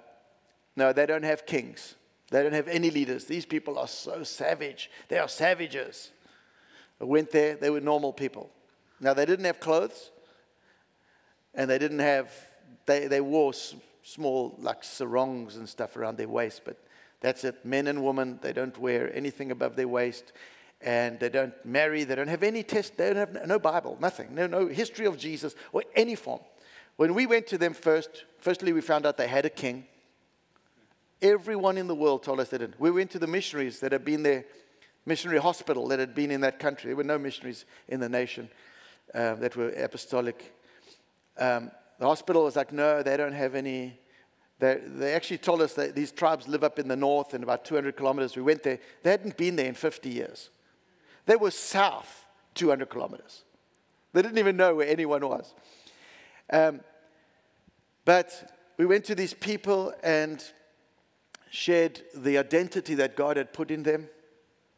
No, 0.78 0.94
they 0.94 1.06
don't 1.06 1.26
have 1.26 1.46
kings. 1.46 1.96
They 2.32 2.42
don't 2.42 2.54
have 2.54 2.70
any 2.70 2.90
leaders. 2.90 3.26
These 3.26 3.46
people 3.46 3.78
are 3.78 3.90
so 3.90 4.24
savage. 4.24 4.90
They 5.10 5.20
are 5.20 5.28
savages. 5.28 6.12
I 7.02 7.04
went 7.04 7.32
there, 7.32 7.58
they 7.58 7.70
were 7.70 7.82
normal 7.82 8.14
people. 8.14 8.50
Now, 9.02 9.14
they 9.14 9.26
didn't 9.26 9.44
have 9.44 9.60
clothes, 9.60 10.12
and 11.54 11.70
they 11.70 11.80
didn't 11.80 12.00
have, 12.00 12.32
they, 12.86 13.08
they 13.08 13.20
wore 13.20 13.52
s- 13.52 13.76
small, 14.04 14.56
like 14.58 14.86
sarongs 14.86 15.58
and 15.58 15.68
stuff 15.68 15.98
around 15.98 16.16
their 16.16 16.30
waist, 16.30 16.62
but 16.64 16.78
that's 17.20 17.44
it. 17.44 17.66
Men 17.66 17.88
and 17.88 18.06
women, 18.06 18.40
they 18.42 18.54
don't 18.54 18.78
wear 18.78 19.14
anything 19.14 19.52
above 19.52 19.76
their 19.76 19.90
waist, 19.90 20.32
and 20.84 21.20
they 21.20 21.30
don't 21.30 21.54
marry, 21.66 22.04
they 22.04 22.16
don't 22.16 22.28
have 22.28 22.44
any 22.44 22.62
test, 22.62 22.98
they 22.98 23.14
don't 23.14 23.36
have 23.36 23.48
no 23.48 23.58
Bible, 23.58 23.98
nothing, 24.00 24.36
no, 24.36 24.48
no 24.48 24.68
history 24.68 25.06
of 25.06 25.18
Jesus 25.18 25.56
or 25.72 25.84
any 25.96 26.16
form. 26.16 26.42
When 26.98 27.14
we 27.14 27.26
went 27.26 27.48
to 27.48 27.58
them 27.58 27.74
first, 27.74 28.26
firstly, 28.40 28.74
we 28.74 28.82
found 28.82 29.06
out 29.06 29.18
they 29.18 29.28
had 29.28 29.46
a 29.46 29.50
king. 29.50 29.86
Everyone 31.22 31.78
in 31.78 31.88
the 31.88 31.96
world 31.96 32.24
told 32.24 32.40
us 32.40 32.50
they 32.50 32.58
didn't. 32.58 32.80
We 32.80 32.92
went 32.92 33.12
to 33.12 33.20
the 33.20 33.28
missionaries 33.28 33.80
that 33.80 33.92
had 33.92 34.06
been 34.06 34.24
there, 34.24 34.46
missionary 35.06 35.40
hospital 35.40 35.88
that 35.88 36.00
had 36.00 36.14
been 36.14 36.32
in 36.32 36.42
that 36.42 36.60
country. 36.60 36.90
There 36.90 36.98
were 36.98 37.04
no 37.04 37.18
missionaries 37.18 37.66
in 37.88 38.00
the 38.00 38.10
nation 38.10 38.50
um, 39.14 39.40
that 39.40 39.56
were 39.56 39.70
apostolic. 39.70 40.54
Um, 41.38 41.72
the 41.98 42.06
hospital 42.06 42.44
was 42.44 42.56
like, 42.56 42.74
no, 42.74 43.02
they 43.02 43.18
don't 43.18 43.34
have 43.34 43.56
any. 43.56 43.98
They, 44.60 44.82
they 44.86 45.14
actually 45.14 45.40
told 45.40 45.62
us 45.62 45.74
that 45.74 45.96
these 45.96 46.12
tribes 46.12 46.48
live 46.48 46.64
up 46.64 46.78
in 46.78 46.88
the 46.88 46.96
north 46.96 47.34
in 47.34 47.42
about 47.42 47.66
200 47.66 47.96
kilometers. 47.96 48.36
We 48.36 48.44
went 48.44 48.64
there. 48.64 48.80
They 49.02 49.12
hadn't 49.12 49.38
been 49.38 49.56
there 49.56 49.68
in 49.68 49.74
50 49.74 50.10
years. 50.10 50.50
They 51.26 51.36
were 51.36 51.52
south 51.52 52.26
200 52.56 52.90
kilometers. 52.90 53.44
They 54.14 54.22
didn't 54.22 54.38
even 54.38 54.58
know 54.58 54.76
where 54.76 54.88
anyone 54.88 55.28
was. 55.28 55.54
Um, 56.52 56.82
but 58.06 58.54
we 58.78 58.86
went 58.86 59.06
to 59.06 59.16
these 59.16 59.34
people 59.34 59.94
and 60.04 60.44
shared 61.50 62.02
the 62.16 62.38
identity 62.38 62.96
that 62.96 63.16
God 63.16 63.38
had 63.38 63.54
put 63.54 63.72
in 63.72 63.84
them. 63.84 64.10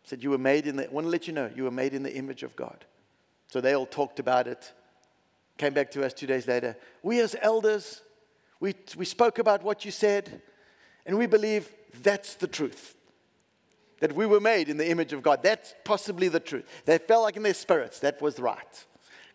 Said, 0.03 0.23
You 0.23 0.29
were 0.29 0.37
made 0.37 0.67
in 0.67 0.75
the, 0.75 0.87
I 0.87 0.91
want 0.91 1.05
to 1.05 1.11
let 1.11 1.27
you 1.27 1.33
know, 1.33 1.49
you 1.55 1.63
were 1.63 1.71
made 1.71 1.93
in 1.93 2.03
the 2.03 2.15
image 2.15 2.43
of 2.43 2.55
God. 2.55 2.85
So 3.47 3.61
they 3.61 3.73
all 3.73 3.85
talked 3.85 4.19
about 4.19 4.47
it. 4.47 4.71
Came 5.57 5.73
back 5.73 5.91
to 5.91 6.05
us 6.05 6.13
two 6.13 6.27
days 6.27 6.47
later. 6.47 6.75
We, 7.01 7.19
as 7.21 7.35
elders, 7.41 8.01
we, 8.59 8.75
we 8.97 9.05
spoke 9.05 9.39
about 9.39 9.63
what 9.63 9.85
you 9.85 9.91
said, 9.91 10.41
and 11.05 11.17
we 11.17 11.25
believe 11.25 11.71
that's 12.01 12.35
the 12.35 12.47
truth. 12.47 12.94
That 13.99 14.13
we 14.13 14.25
were 14.25 14.41
made 14.41 14.69
in 14.69 14.77
the 14.77 14.89
image 14.89 15.13
of 15.13 15.23
God. 15.23 15.41
That's 15.41 15.73
possibly 15.83 16.27
the 16.27 16.39
truth. 16.39 16.65
They 16.85 16.97
felt 16.97 17.23
like 17.23 17.37
in 17.37 17.43
their 17.43 17.53
spirits 17.53 17.99
that 17.99 18.21
was 18.21 18.39
right. 18.39 18.85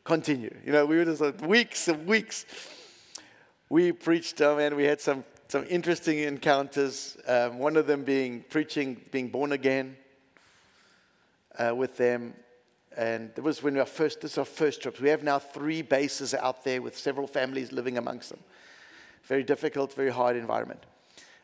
Continue. 0.05 0.55
You 0.65 0.73
know, 0.73 0.87
we 0.87 0.97
were 0.97 1.05
just 1.05 1.21
like 1.21 1.41
weeks 1.41 1.89
and 1.89 2.07
weeks. 2.07 2.45
We 3.69 3.93
preached, 3.93 4.41
oh 4.41 4.57
man, 4.57 4.77
we 4.77 4.85
had 4.85 5.01
some 5.01 5.25
some 5.51 5.67
interesting 5.69 6.21
encounters. 6.21 7.17
Um, 7.27 7.59
one 7.59 7.77
of 7.77 7.89
them 7.89 8.05
being 8.05 8.45
preaching, 8.49 9.01
being 9.11 9.29
born 9.29 9.51
again 9.51 9.97
uh, 11.59 11.75
with 11.75 11.97
them. 11.97 12.35
And 12.97 13.33
it 13.37 13.43
was 13.43 13.63
when 13.63 13.75
we 13.75 13.81
our 13.81 13.87
first, 13.87 14.21
this 14.21 14.33
is 14.33 14.39
our 14.39 14.45
first 14.45 14.81
trip. 14.81 15.01
We 15.01 15.09
have 15.09 15.25
now 15.25 15.41
three 15.41 15.83
bases 15.83 16.35
out 16.35 16.63
there 16.63 16.81
with 16.81 16.97
several 16.97 17.27
families 17.27 17.73
living 17.73 17.99
amongst 17.99 18.31
them. 18.31 18.41
Very 19.25 19.43
difficult, 19.43 19.93
very 19.93 20.11
hard 20.11 20.37
environment. 20.37 20.87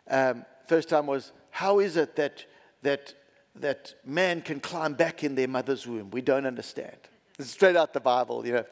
Um, 0.09 0.45
first 0.69 0.89
time 0.89 1.07
was, 1.07 1.33
how 1.51 1.81
is 1.81 1.97
it 1.97 2.15
that, 2.17 2.45
that, 2.87 3.15
that 3.57 3.95
man 4.05 4.41
can 4.41 4.61
climb 4.61 4.95
back 4.95 5.25
in 5.25 5.35
their 5.35 5.49
mother's 5.49 5.87
womb? 5.87 6.11
We 6.11 6.23
don't 6.23 6.47
understand. 6.47 6.97
It's 7.39 7.51
straight 7.51 7.77
out 7.77 7.93
the 7.93 8.01
Bible, 8.01 8.47
you 8.47 8.53
know. 8.53 8.65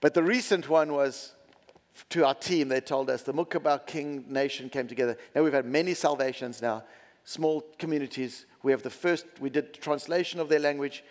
But 0.00 0.14
the 0.14 0.22
recent 0.22 0.68
one 0.68 0.92
was, 0.92 1.32
to 2.10 2.26
our 2.26 2.34
team, 2.34 2.68
they 2.68 2.80
told 2.80 3.10
us 3.10 3.22
the 3.22 3.32
Mucubal 3.32 3.86
King 3.86 4.24
Nation 4.28 4.68
came 4.68 4.88
together. 4.88 5.16
Now 5.34 5.42
we've 5.42 5.52
had 5.52 5.66
many 5.66 5.94
salvations 5.94 6.60
now, 6.60 6.84
small 7.24 7.64
communities. 7.78 8.46
We 8.62 8.72
have 8.72 8.82
the 8.82 8.90
first, 8.90 9.26
we 9.40 9.50
did 9.50 9.74
translation 9.74 10.40
of 10.40 10.48
their 10.48 10.60
language. 10.60 11.04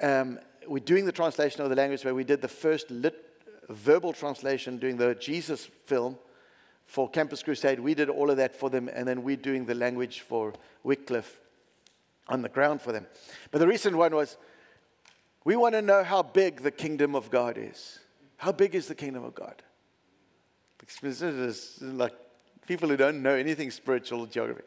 Um, 0.00 0.38
we're 0.66 0.78
doing 0.78 1.06
the 1.06 1.12
translation 1.12 1.62
of 1.62 1.70
the 1.70 1.76
language 1.76 2.04
where 2.04 2.14
we 2.14 2.24
did 2.24 2.40
the 2.40 2.48
first 2.48 2.90
lit, 2.90 3.16
verbal 3.68 4.12
translation 4.12 4.78
doing 4.78 4.96
the 4.96 5.14
Jesus 5.14 5.68
film 5.86 6.18
for 6.86 7.08
Campus 7.08 7.42
Crusade. 7.42 7.80
We 7.80 7.94
did 7.94 8.08
all 8.08 8.30
of 8.30 8.36
that 8.36 8.56
for 8.56 8.70
them, 8.70 8.88
and 8.92 9.06
then 9.06 9.22
we're 9.22 9.36
doing 9.36 9.66
the 9.66 9.74
language 9.74 10.20
for 10.20 10.54
Wycliffe 10.84 11.40
on 12.28 12.42
the 12.42 12.48
ground 12.48 12.82
for 12.82 12.92
them. 12.92 13.06
But 13.50 13.58
the 13.58 13.66
recent 13.66 13.96
one 13.96 14.14
was 14.14 14.36
we 15.44 15.56
want 15.56 15.74
to 15.74 15.82
know 15.82 16.04
how 16.04 16.22
big 16.22 16.62
the 16.62 16.70
kingdom 16.70 17.14
of 17.14 17.30
God 17.30 17.56
is. 17.58 18.00
How 18.36 18.52
big 18.52 18.74
is 18.74 18.86
the 18.86 18.94
kingdom 18.94 19.24
of 19.24 19.34
God? 19.34 19.62
like 21.82 22.12
people 22.66 22.88
who 22.88 22.96
don't 22.96 23.22
know 23.22 23.34
anything 23.34 23.70
spiritual 23.70 24.26
geography. 24.26 24.62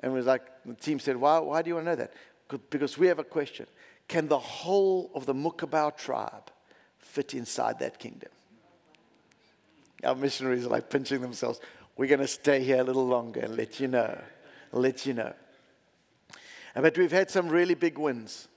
And 0.00 0.12
it 0.12 0.14
was 0.14 0.26
like, 0.26 0.42
the 0.64 0.74
team 0.74 0.98
said, 0.98 1.16
why, 1.16 1.38
why 1.38 1.62
do 1.62 1.68
you 1.68 1.74
want 1.74 1.86
to 1.86 1.90
know 1.90 1.96
that? 1.96 2.12
Because 2.70 2.98
we 2.98 3.06
have 3.06 3.18
a 3.18 3.24
question. 3.24 3.66
Can 4.08 4.28
the 4.28 4.38
whole 4.38 5.10
of 5.14 5.26
the 5.26 5.34
Mucubal 5.34 5.96
tribe 5.96 6.50
fit 6.98 7.34
inside 7.34 7.78
that 7.78 7.98
kingdom? 7.98 8.30
Our 10.02 10.14
missionaries 10.14 10.66
are 10.66 10.70
like 10.70 10.90
pinching 10.90 11.20
themselves. 11.20 11.60
We're 11.96 12.08
going 12.08 12.20
to 12.20 12.26
stay 12.26 12.62
here 12.62 12.80
a 12.80 12.84
little 12.84 13.06
longer 13.06 13.40
and 13.40 13.56
let 13.56 13.80
you 13.80 13.88
know. 13.88 14.20
let 14.72 15.06
you 15.06 15.14
know. 15.14 15.32
But 16.74 16.98
we've 16.98 17.12
had 17.12 17.30
some 17.30 17.48
really 17.48 17.74
big 17.74 17.98
wins. 17.98 18.48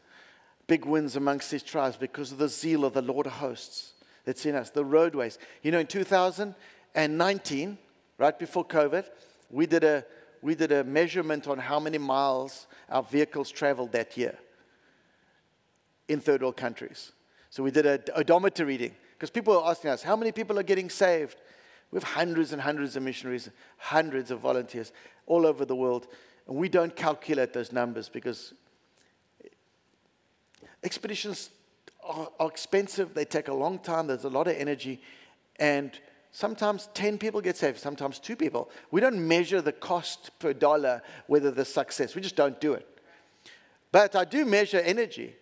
Big 0.65 0.85
wins 0.85 1.15
amongst 1.15 1.51
these 1.51 1.63
tribes 1.63 1.95
because 1.95 2.31
of 2.31 2.39
the 2.39 2.49
zeal 2.49 2.83
of 2.83 2.93
the 2.93 3.01
Lord 3.01 3.25
of 3.25 3.33
hosts 3.33 3.93
that's 4.25 4.45
in 4.45 4.55
us, 4.55 4.69
the 4.69 4.83
roadways. 4.83 5.37
You 5.63 5.71
know, 5.71 5.79
in 5.79 5.87
2019, 5.87 7.77
right 8.17 8.39
before 8.39 8.65
COVID, 8.65 9.05
we 9.49 9.65
did 9.65 9.83
a, 9.85 10.05
we 10.41 10.55
did 10.55 10.73
a 10.73 10.83
measurement 10.83 11.47
on 11.47 11.57
how 11.57 11.79
many 11.79 11.97
miles 11.97 12.67
our 12.89 13.03
vehicles 13.03 13.49
traveled 13.49 13.93
that 13.93 14.17
year 14.17 14.37
in 16.09 16.19
third 16.19 16.41
world 16.41 16.57
countries. 16.57 17.13
So 17.49 17.63
we 17.63 17.71
did 17.71 17.85
a 17.85 18.01
odometer 18.15 18.65
reading 18.65 18.93
because 19.13 19.29
people 19.29 19.53
were 19.53 19.67
asking 19.67 19.91
us, 19.91 20.03
how 20.03 20.15
many 20.15 20.31
people 20.31 20.59
are 20.59 20.63
getting 20.63 20.89
saved? 20.89 21.37
We 21.91 21.97
have 21.97 22.03
hundreds 22.03 22.51
and 22.51 22.61
hundreds 22.61 22.95
of 22.95 23.03
missionaries, 23.03 23.49
hundreds 23.77 24.31
of 24.31 24.39
volunteers 24.39 24.91
all 25.25 25.45
over 25.45 25.63
the 25.63 25.75
world. 25.75 26.07
And 26.47 26.55
we 26.55 26.69
don't 26.69 26.95
calculate 26.95 27.53
those 27.53 27.71
numbers 27.71 28.09
because 28.09 28.53
expeditions 30.83 31.49
are, 32.03 32.29
are 32.39 32.47
expensive, 32.47 33.13
they 33.13 33.25
take 33.25 33.47
a 33.47 33.53
long 33.53 33.79
time, 33.79 34.07
there's 34.07 34.23
a 34.23 34.29
lot 34.29 34.47
of 34.47 34.55
energy, 34.55 35.01
and 35.59 35.91
Sometimes 36.37 36.89
10 36.93 37.17
people 37.17 37.41
get 37.41 37.57
saved, 37.57 37.79
sometimes 37.79 38.19
two 38.19 38.35
people. 38.35 38.69
We 38.91 39.01
don't 39.01 39.27
measure 39.27 39.59
the 39.59 39.71
cost 39.71 40.37
per 40.37 40.53
dollar, 40.53 41.01
whether 41.25 41.49
the 41.49 41.65
success. 41.65 42.13
We 42.13 42.21
just 42.21 42.35
don't 42.35 42.61
do 42.61 42.73
it. 42.73 42.87
But 43.91 44.15
I 44.15 44.23
do 44.23 44.45
measure 44.45 44.79
energy. 44.79 45.35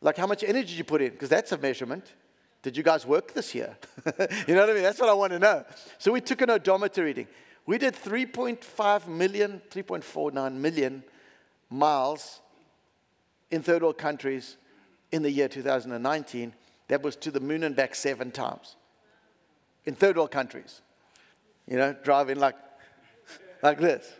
Like 0.00 0.16
how 0.16 0.26
much 0.26 0.42
energy 0.42 0.74
you 0.74 0.82
put 0.82 1.02
in, 1.02 1.12
because 1.12 1.28
that's 1.28 1.52
a 1.52 1.58
measurement. 1.58 2.14
Did 2.62 2.76
you 2.76 2.82
guys 2.82 3.06
work 3.06 3.32
this 3.32 3.54
year? 3.54 3.76
you 4.48 4.54
know 4.56 4.62
what 4.62 4.70
I 4.70 4.74
mean? 4.74 4.82
That's 4.82 4.98
what 4.98 5.08
I 5.08 5.12
want 5.12 5.32
to 5.34 5.38
know. 5.38 5.64
So 5.98 6.10
we 6.10 6.20
took 6.20 6.40
an 6.40 6.50
odometer 6.50 7.04
reading. 7.04 7.28
We 7.66 7.78
did 7.78 7.94
3.5 7.94 9.06
million, 9.06 9.60
3.49 9.70 10.52
million 10.54 11.04
miles 11.68 12.40
in 13.50 13.62
third 13.62 13.82
world 13.82 13.98
countries 13.98 14.56
in 15.12 15.22
the 15.22 15.30
year 15.30 15.48
2019. 15.48 16.52
That 16.88 17.02
was 17.02 17.16
to 17.16 17.30
the 17.30 17.40
moon 17.40 17.62
and 17.62 17.76
back 17.76 17.94
seven 17.94 18.30
times. 18.30 18.76
in 19.86 19.94
third 19.94 20.16
world 20.16 20.30
countries. 20.30 20.82
You 21.66 21.76
know, 21.76 21.94
driving 22.02 22.38
like, 22.38 22.56
like 23.62 23.78
this. 23.78 24.12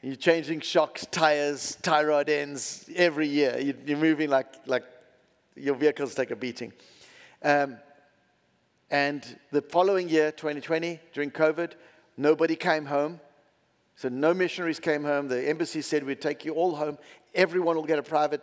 You're 0.00 0.16
changing 0.16 0.60
shocks, 0.60 1.06
tires, 1.10 1.76
tie 1.80 2.02
rod 2.02 2.28
ends 2.28 2.88
every 2.96 3.28
year. 3.28 3.56
You're 3.58 3.98
moving 3.98 4.30
like, 4.30 4.48
like 4.66 4.84
your 5.54 5.76
vehicles 5.76 6.14
take 6.14 6.32
a 6.32 6.36
beating. 6.36 6.72
Um, 7.42 7.76
and 8.90 9.24
the 9.52 9.62
following 9.62 10.08
year, 10.08 10.32
2020, 10.32 10.98
during 11.12 11.30
COVID, 11.30 11.72
nobody 12.16 12.56
came 12.56 12.86
home. 12.86 13.20
So 13.96 14.08
no 14.08 14.34
missionaries 14.34 14.80
came 14.80 15.04
home. 15.04 15.28
The 15.28 15.48
embassy 15.48 15.82
said 15.82 16.04
we'd 16.04 16.20
take 16.20 16.44
you 16.44 16.54
all 16.54 16.74
home. 16.74 16.98
Everyone 17.34 17.76
will 17.76 17.84
get 17.84 17.98
a 17.98 18.02
private 18.02 18.42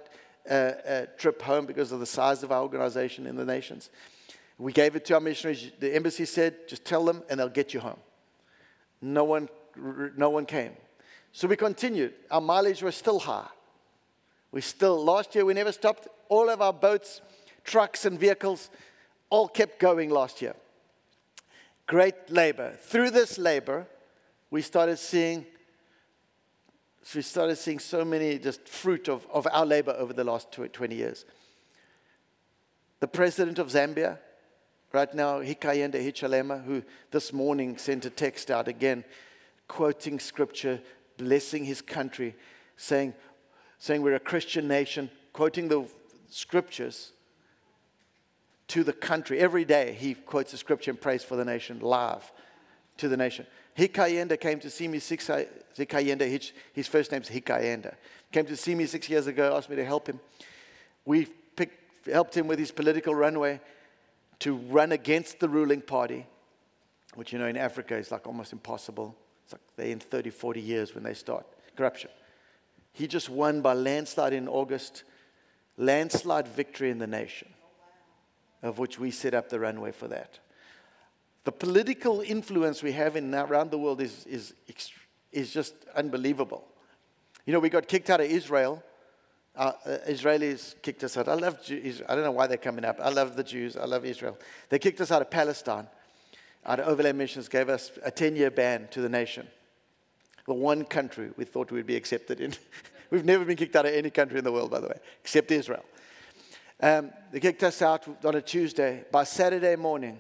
uh, 0.50 0.54
uh, 0.54 1.06
trip 1.18 1.42
home 1.42 1.66
because 1.66 1.92
of 1.92 2.00
the 2.00 2.06
size 2.06 2.44
of 2.44 2.52
our 2.52 2.62
organization 2.62 3.26
in 3.26 3.36
the 3.36 3.46
nations. 3.46 3.90
We 4.58 4.74
gave 4.74 4.96
it 4.96 5.06
to 5.06 5.16
our 5.16 5.20
missionaries. 5.20 5.72
The 5.80 5.96
embassy 5.96 6.26
said, 6.26 6.68
just 6.68 6.86
tell 6.86 7.06
them 7.06 7.24
and 7.30 7.40
they'll 7.40 7.50
get 7.50 7.74
you 7.74 7.80
home. 7.80 8.00
No 9.02 9.24
one, 9.24 9.50
no 10.18 10.30
one 10.30 10.46
came. 10.46 10.74
So 11.32 11.48
we 11.48 11.56
continued. 11.56 12.14
Our 12.30 12.42
mileage 12.42 12.84
was 12.84 12.96
still 12.96 13.20
high. 13.20 13.48
We 14.52 14.62
still, 14.62 15.04
last 15.04 15.36
year, 15.36 15.46
we 15.46 15.54
never 15.54 15.72
stopped. 15.72 16.08
All 16.28 16.50
of 16.50 16.62
our 16.62 16.74
boats, 16.74 17.22
trucks, 17.64 18.06
and 18.06 18.20
vehicles 18.20 18.70
all 19.30 19.48
kept 19.48 19.80
going 19.80 20.10
last 20.10 20.42
year. 20.42 20.56
Great 21.90 22.30
labor. 22.30 22.78
Through 22.80 23.10
this 23.10 23.40
labor, 23.40 23.88
we 24.52 24.62
started 24.62 25.00
seeing 25.00 25.44
we 27.16 27.24
started 27.24 27.56
seeing 27.56 27.80
so 27.80 28.06
many 28.06 28.38
just 28.38 28.70
fruit 28.70 29.10
of, 29.10 29.26
of 29.34 29.48
our 29.52 29.66
labor 29.66 29.96
over 29.98 30.14
the 30.14 30.24
last 30.24 30.52
20 30.52 30.94
years. 30.94 31.26
The 33.00 33.08
president 33.08 33.58
of 33.58 33.70
Zambia, 33.70 34.20
right 34.94 35.12
now, 35.16 35.40
Hakainde 35.40 35.96
Hichilema, 35.96 36.64
who 36.64 36.84
this 37.10 37.34
morning 37.34 37.80
sent 37.80 38.06
a 38.06 38.12
text 38.12 38.52
out 38.52 38.68
again, 38.68 39.04
quoting 39.68 40.20
scripture, 40.20 40.80
blessing 41.18 41.66
his 41.66 41.82
country, 41.82 42.36
saying, 42.78 43.16
saying 43.80 44.04
we're 44.04 44.14
a 44.14 44.20
Christian 44.20 44.68
nation, 44.68 45.10
quoting 45.34 45.68
the 45.68 45.88
scriptures 46.30 47.14
to 48.70 48.84
the 48.84 48.94
country. 48.94 49.40
Every 49.40 49.66
day 49.66 49.96
he 50.00 50.14
quotes 50.14 50.52
the 50.52 50.58
scripture 50.58 50.92
and 50.92 51.00
prays 51.00 51.24
for 51.24 51.36
the 51.36 51.46
nation, 51.46 51.80
live 51.80 52.32
to 52.98 53.08
the 53.08 53.18
nation. 53.18 53.46
Hakainde 53.78 54.40
came 54.40 54.60
to 54.60 54.70
see 54.70 54.88
me 54.88 55.00
six, 55.00 55.30
uh, 55.30 55.46
Hakainde, 55.78 56.22
his, 56.22 56.52
his 56.74 56.88
first 56.88 57.12
name's 57.12 57.30
Hakainde, 57.30 57.94
came 58.32 58.46
to 58.46 58.56
see 58.56 58.76
me 58.76 58.86
six 58.86 59.10
years 59.10 59.28
ago, 59.28 59.56
asked 59.56 59.70
me 59.70 59.76
to 59.76 59.86
help 59.86 60.08
him. 60.08 60.20
We 61.06 61.26
picked, 61.56 62.08
helped 62.08 62.36
him 62.36 62.48
with 62.48 62.60
his 62.60 62.72
political 62.72 63.16
runway 63.16 63.62
to 64.40 64.56
run 64.56 64.92
against 64.92 65.40
the 65.40 65.50
ruling 65.50 65.82
party, 65.82 66.26
which 67.16 67.34
you 67.34 67.40
know 67.40 67.48
in 67.48 67.58
Africa 67.58 67.96
is 67.96 68.12
like 68.12 68.28
almost 68.28 68.54
impossible. 68.54 69.16
It's 69.46 69.54
like 69.54 69.62
they're 69.76 69.88
in 69.88 70.00
30, 70.00 70.30
40 70.30 70.62
years 70.62 70.94
when 70.94 71.04
they 71.04 71.14
start 71.14 71.46
corruption. 71.76 72.10
He 72.94 73.08
just 73.08 73.30
won 73.30 73.62
by 73.62 73.74
landslide 73.74 74.34
in 74.34 74.48
August, 74.48 75.04
landslide 75.78 76.48
victory 76.48 76.90
in 76.90 77.00
the 77.00 77.08
nation, 77.08 77.48
of 78.62 78.78
which 78.78 79.00
we 79.00 79.12
set 79.12 79.34
up 79.34 79.50
the 79.50 79.60
runway 79.60 79.92
for 79.92 80.08
that. 80.08 80.40
The 81.46 81.52
political 81.52 82.22
influence 82.22 82.84
we 82.84 82.92
have 82.92 83.16
in, 83.16 83.34
around 83.34 83.72
the 83.72 83.78
world 83.78 84.02
is, 84.02 84.26
is, 84.26 84.54
is 85.32 85.52
just 85.52 85.74
unbelievable. 85.96 86.68
You 87.46 87.54
know, 87.54 87.60
we 87.60 87.70
got 87.70 87.88
kicked 87.88 88.10
out 88.10 88.20
of 88.20 88.28
Israel. 88.28 88.84
Uh, 89.56 89.72
uh, 89.86 89.98
Israelis 90.08 90.76
kicked 90.82 91.04
us 91.04 91.18
out. 91.18 91.28
I 91.28 91.34
love 91.34 91.64
Jews. 91.64 92.02
I 92.08 92.16
don't 92.16 92.24
know 92.24 92.32
why 92.32 92.48
they're 92.48 92.58
coming 92.58 92.86
up. 92.86 93.00
I 93.02 93.10
love 93.10 93.36
the 93.36 93.44
Jews. 93.44 93.78
I 93.78 93.86
love 93.86 94.06
Israel. 94.06 94.38
They 94.70 94.80
kicked 94.80 95.02
us 95.02 95.12
out 95.12 95.22
of 95.22 95.30
Palestine 95.30 95.88
our 96.66 96.82
overland 96.82 97.18
missions 97.18 97.48
gave 97.48 97.70
us 97.70 97.92
a 98.04 98.12
10 98.12 98.36
year 98.36 98.52
ban 98.52 98.88
to 98.92 99.02
the 99.02 99.10
nation. 99.10 99.48
The 100.46 100.54
one 100.54 100.84
country 100.84 101.32
we 101.38 101.46
thought 101.46 101.72
we'd 101.72 101.86
be 101.86 101.96
accepted 101.96 102.42
in. 102.42 102.54
We've 103.12 103.26
never 103.26 103.44
been 103.44 103.58
kicked 103.58 103.76
out 103.76 103.86
of 103.86 103.94
any 103.94 104.12
country 104.12 104.38
in 104.38 104.44
the 104.44 104.52
world, 104.52 104.70
by 104.70 104.80
the 104.80 104.88
way, 104.88 105.00
except 105.22 105.52
Israel. 105.52 105.84
Um, 106.82 107.12
they 107.32 107.40
kicked 107.40 107.64
us 107.64 107.82
out 107.82 108.08
on 108.24 108.36
a 108.36 108.42
Tuesday. 108.42 109.04
By 109.12 109.26
Saturday 109.26 109.76
morning, 109.76 110.18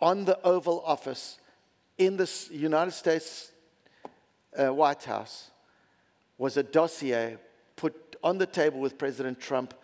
on 0.00 0.24
the 0.24 0.40
Oval 0.42 0.82
Office 0.84 1.38
in 1.98 2.16
the 2.16 2.30
United 2.50 2.92
States 2.92 3.52
uh, 4.58 4.72
White 4.72 5.04
House 5.04 5.50
was 6.38 6.56
a 6.56 6.62
dossier 6.62 7.36
put 7.76 8.16
on 8.22 8.38
the 8.38 8.46
table 8.46 8.80
with 8.80 8.98
President 8.98 9.40
Trump 9.40 9.74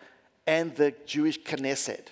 and 0.45 0.75
the 0.75 0.93
Jewish 1.05 1.39
Knesset 1.41 2.07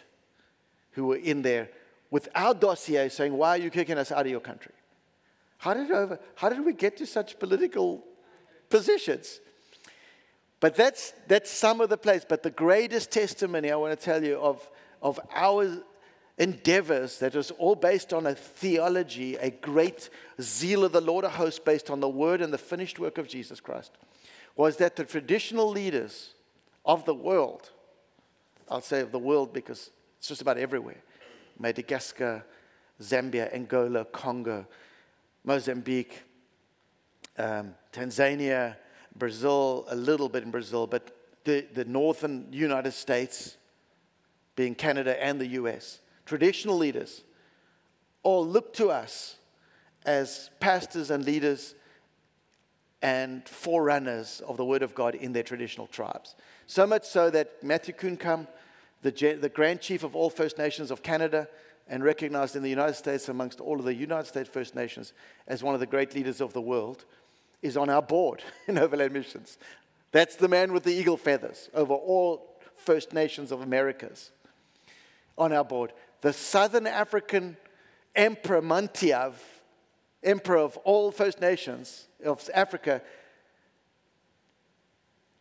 who 0.92 1.06
were 1.08 1.18
in 1.18 1.42
there 1.42 1.70
with 2.12 2.30
our 2.36 2.54
dossier 2.54 3.10
saying, 3.10 3.34
Why 3.34 3.50
are 3.50 3.58
you 3.58 3.70
kicking 3.70 3.98
us 3.98 4.12
out 4.12 4.26
of 4.26 4.32
your 4.32 4.40
country? 4.40 4.74
How 5.58 5.74
did, 5.74 5.92
over, 5.92 6.20
how 6.36 6.50
did 6.50 6.64
we 6.64 6.74
get 6.74 6.98
to 6.98 7.06
such 7.06 7.40
political 7.40 8.04
positions? 8.70 9.40
But 10.66 10.74
that's, 10.74 11.14
that's 11.28 11.52
some 11.52 11.80
of 11.80 11.90
the 11.90 11.98
place. 11.98 12.26
But 12.28 12.42
the 12.42 12.50
greatest 12.50 13.12
testimony 13.12 13.70
I 13.70 13.76
want 13.76 13.92
to 14.00 14.04
tell 14.04 14.24
you 14.24 14.38
of, 14.38 14.68
of 15.00 15.20
our 15.32 15.78
endeavors 16.40 17.20
that 17.20 17.36
was 17.36 17.52
all 17.52 17.76
based 17.76 18.14
on 18.14 18.26
a 18.26 18.34
theology, 18.34 19.36
a 19.36 19.52
great 19.52 20.10
zeal 20.42 20.84
of 20.84 20.92
the 20.92 21.02
Lord 21.02 21.24
of 21.24 21.34
hosts 21.34 21.60
based 21.60 21.92
on 21.92 22.00
the 22.00 22.10
word 22.10 22.42
and 22.42 22.52
the 22.52 22.58
finished 22.58 22.98
work 22.98 23.20
of 23.20 23.28
Jesus 23.28 23.60
Christ, 23.60 23.92
was 24.56 24.78
that 24.78 24.96
the 24.96 25.04
traditional 25.04 25.70
leaders 25.70 26.34
of 26.84 27.06
the 27.06 27.14
world, 27.14 27.70
I'll 28.68 28.82
say 28.82 29.02
of 29.02 29.12
the 29.12 29.20
world 29.20 29.54
because 29.54 29.92
it's 30.18 30.30
just 30.30 30.42
about 30.42 30.58
everywhere, 30.58 31.04
Madagascar, 31.60 32.44
Zambia, 33.00 33.54
Angola, 33.54 34.04
Congo, 34.06 34.66
Mozambique, 35.44 36.24
um, 37.38 37.76
Tanzania, 37.94 38.78
Brazil, 39.16 39.86
a 39.90 39.96
little 39.96 40.30
bit 40.30 40.44
in 40.44 40.52
Brazil, 40.52 40.88
but 40.88 41.16
the, 41.46 41.66
the 41.74 41.86
northern 41.86 42.48
United 42.52 42.92
States, 42.92 43.58
being 44.56 44.76
Canada 44.76 45.22
and 45.24 45.40
the 45.40 45.48
US, 45.48 46.00
traditional 46.26 46.78
leaders 46.78 47.24
all 48.24 48.46
look 48.46 48.74
to 48.74 48.90
us 48.90 49.36
as 50.06 50.50
pastors 50.60 51.12
and 51.12 51.26
leaders 51.26 51.76
and 53.02 53.48
forerunners 53.48 54.42
of 54.48 54.58
the 54.58 54.66
Word 54.66 54.82
of 54.82 54.96
God 54.96 55.16
in 55.16 55.34
their 55.34 55.44
traditional 55.44 55.88
tribes. 55.88 56.36
So 56.66 56.88
much 56.88 57.06
so 57.06 57.30
that 57.30 57.64
Matthew 57.64 57.94
Coon 57.94 58.18
Come, 58.18 58.48
the, 59.04 59.12
the 59.40 59.50
Grand 59.50 59.82
Chief 59.82 60.04
of 60.04 60.16
all 60.16 60.30
First 60.30 60.58
Nations 60.58 60.90
of 60.90 61.04
Canada, 61.04 61.48
and 61.88 62.04
recognized 62.04 62.56
in 62.56 62.64
the 62.64 62.70
United 62.70 62.96
States 62.96 63.30
amongst 63.30 63.60
all 63.60 63.78
of 63.78 63.86
the 63.86 63.94
United 63.94 64.28
States 64.28 64.50
First 64.50 64.76
Nations 64.76 65.14
as 65.48 65.62
one 65.62 65.76
of 65.76 65.80
the 65.80 65.86
great 65.86 66.16
leaders 66.16 66.42
of 66.42 66.54
the 66.54 66.62
world, 66.62 67.06
is 67.62 67.78
on 67.78 67.90
our 67.90 68.02
board 68.02 68.44
in 68.68 68.78
Overland 68.78 69.14
Missions. 69.14 69.58
That's 70.12 70.36
the 70.36 70.48
man 70.48 70.72
with 70.72 70.84
the 70.84 70.94
eagle 70.94 71.18
feathers 71.18 71.70
over 71.74 71.94
all 71.94 72.56
First 72.76 73.14
Nations 73.14 73.52
of 73.52 73.62
Americas 73.62 74.32
on 75.38 75.52
our 75.52 75.64
board. 75.64 75.92
The 76.22 76.34
Southern 76.34 76.88
African 76.88 77.58
Emperor 78.16 78.62
Mantiav, 78.62 79.34
Emperor 80.24 80.58
of 80.58 80.78
all 80.78 81.12
First 81.12 81.42
Nations 81.42 82.08
of 82.24 82.50
Africa, 82.54 83.02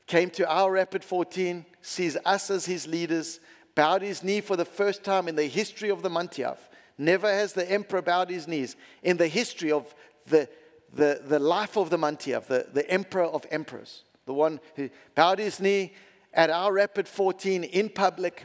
came 0.07 0.31
to 0.31 0.49
our 0.51 0.73
Rapid 0.73 1.05
14, 1.05 1.65
sees 1.81 2.17
us 2.25 2.51
as 2.51 2.67
his 2.67 2.87
leaders, 2.87 3.41
bowed 3.75 4.03
his 4.03 4.23
knee 4.23 4.41
for 4.41 4.57
the 4.57 4.65
first 4.65 5.05
time 5.05 5.29
in 5.29 5.37
the 5.37 5.47
history 5.47 5.91
of 5.91 6.03
the 6.03 6.11
Mantiaf. 6.11 6.59
Never 6.99 7.29
has 7.29 7.53
the 7.53 7.71
emperor 7.71 8.03
bowed 8.03 8.31
his 8.31 8.47
knees 8.47 8.77
in 9.03 9.17
the 9.17 9.29
history 9.29 9.73
of 9.73 9.95
the, 10.27 10.49
the, 10.95 11.21
the 11.27 11.39
life 11.39 11.77
of 11.77 11.91
the 11.91 11.99
Mantiaf, 11.99 12.47
the, 12.47 12.67
the 12.73 12.89
emperor 12.91 13.25
of 13.25 13.47
emperors, 13.51 14.05
the 14.27 14.35
one 14.35 14.61
who 14.77 14.91
bowed 15.15 15.39
his 15.39 15.61
knee 15.61 15.93
at 16.33 16.51
our 16.51 16.73
Rapid 16.73 17.09
14 17.09 17.65
in 17.65 17.89
public 17.89 18.45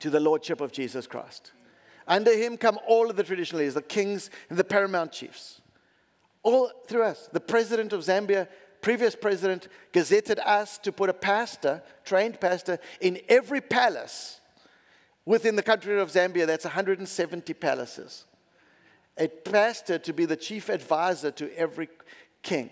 to 0.00 0.10
the 0.10 0.20
lordship 0.20 0.60
of 0.60 0.72
Jesus 0.72 1.06
Christ. 1.06 1.52
Under 2.06 2.34
him 2.36 2.56
come 2.56 2.78
all 2.86 3.10
of 3.10 3.16
the 3.16 3.24
traditional 3.24 3.60
leaders, 3.60 3.74
the 3.74 3.82
kings 3.82 4.30
and 4.48 4.58
the 4.58 4.64
paramount 4.64 5.12
chiefs. 5.12 5.60
All 6.42 6.70
through 6.86 7.02
us. 7.02 7.28
The 7.32 7.40
president 7.40 7.92
of 7.92 8.00
Zambia 8.00 8.48
previous 8.80 9.14
president 9.14 9.68
gazetted 9.92 10.38
us 10.38 10.78
to 10.78 10.92
put 10.92 11.10
a 11.10 11.14
pastor, 11.14 11.82
trained 12.04 12.40
pastor, 12.40 12.78
in 13.00 13.20
every 13.28 13.60
palace 13.60 14.40
within 15.24 15.56
the 15.56 15.62
country 15.62 15.98
of 16.00 16.10
Zambia. 16.10 16.46
That's 16.46 16.64
170 16.64 17.52
palaces. 17.54 18.24
A 19.18 19.28
pastor 19.28 19.98
to 19.98 20.12
be 20.12 20.24
the 20.24 20.36
chief 20.36 20.68
advisor 20.68 21.30
to 21.32 21.56
every 21.58 21.88
king. 22.42 22.70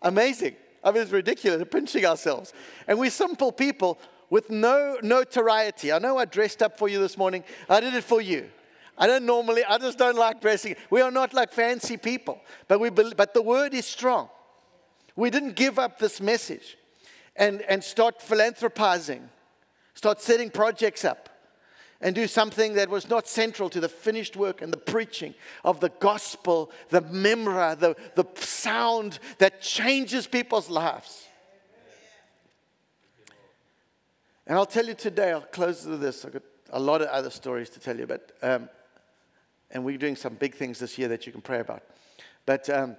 Amazing. 0.00 0.56
I 0.82 0.90
mean, 0.90 1.02
it's 1.02 1.12
ridiculous. 1.12 1.58
We're 1.58 1.64
pinching 1.66 2.04
ourselves. 2.04 2.52
And 2.88 2.98
we're 2.98 3.10
simple 3.10 3.52
people 3.52 3.98
with 4.30 4.50
no 4.50 4.98
notoriety. 5.02 5.92
I 5.92 5.98
know 5.98 6.18
I 6.18 6.24
dressed 6.24 6.62
up 6.62 6.78
for 6.78 6.88
you 6.88 6.98
this 6.98 7.16
morning. 7.16 7.44
I 7.68 7.80
did 7.80 7.94
it 7.94 8.04
for 8.04 8.20
you. 8.20 8.48
I 8.98 9.06
don't 9.06 9.24
normally, 9.24 9.64
I 9.64 9.78
just 9.78 9.98
don't 9.98 10.16
like 10.16 10.40
dressing. 10.40 10.76
We 10.90 11.00
are 11.00 11.10
not 11.10 11.32
like 11.34 11.52
fancy 11.52 11.96
people, 11.96 12.40
but, 12.68 12.78
we, 12.78 12.90
but 12.90 13.34
the 13.34 13.42
word 13.42 13.74
is 13.74 13.86
strong. 13.86 14.28
We 15.16 15.30
didn't 15.30 15.56
give 15.56 15.78
up 15.78 15.98
this 15.98 16.20
message 16.20 16.76
and, 17.36 17.62
and 17.62 17.82
start 17.82 18.20
philanthropizing, 18.20 19.28
start 19.94 20.20
setting 20.20 20.50
projects 20.50 21.04
up, 21.04 21.28
and 22.02 22.14
do 22.14 22.26
something 22.26 22.74
that 22.74 22.90
was 22.90 23.08
not 23.08 23.28
central 23.28 23.70
to 23.70 23.80
the 23.80 23.88
finished 23.88 24.36
work 24.36 24.60
and 24.60 24.72
the 24.72 24.76
preaching 24.76 25.34
of 25.64 25.78
the 25.78 25.88
gospel, 25.88 26.70
the 26.90 27.00
memra, 27.00 27.78
the, 27.78 27.94
the 28.16 28.24
sound 28.34 29.20
that 29.38 29.62
changes 29.62 30.26
people's 30.26 30.68
lives. 30.68 31.28
And 34.46 34.58
I'll 34.58 34.66
tell 34.66 34.84
you 34.84 34.94
today, 34.94 35.30
I'll 35.30 35.42
close 35.42 35.86
with 35.86 36.00
this. 36.00 36.24
I've 36.24 36.32
got 36.32 36.42
a 36.70 36.80
lot 36.80 37.00
of 37.00 37.08
other 37.08 37.30
stories 37.30 37.70
to 37.70 37.80
tell 37.80 37.96
you, 37.96 38.06
but, 38.06 38.32
um, 38.42 38.68
and 39.70 39.84
we're 39.84 39.96
doing 39.96 40.16
some 40.16 40.34
big 40.34 40.56
things 40.56 40.80
this 40.80 40.98
year 40.98 41.06
that 41.08 41.24
you 41.24 41.32
can 41.32 41.40
pray 41.40 41.60
about. 41.60 41.84
But 42.44 42.68
um, 42.68 42.96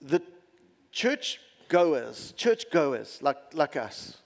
the 0.00 0.22
church 0.90 1.38
goers, 1.68 2.32
church 2.36 2.64
goers 2.70 3.18
like, 3.20 3.36
like 3.52 3.76
us, 3.76 4.16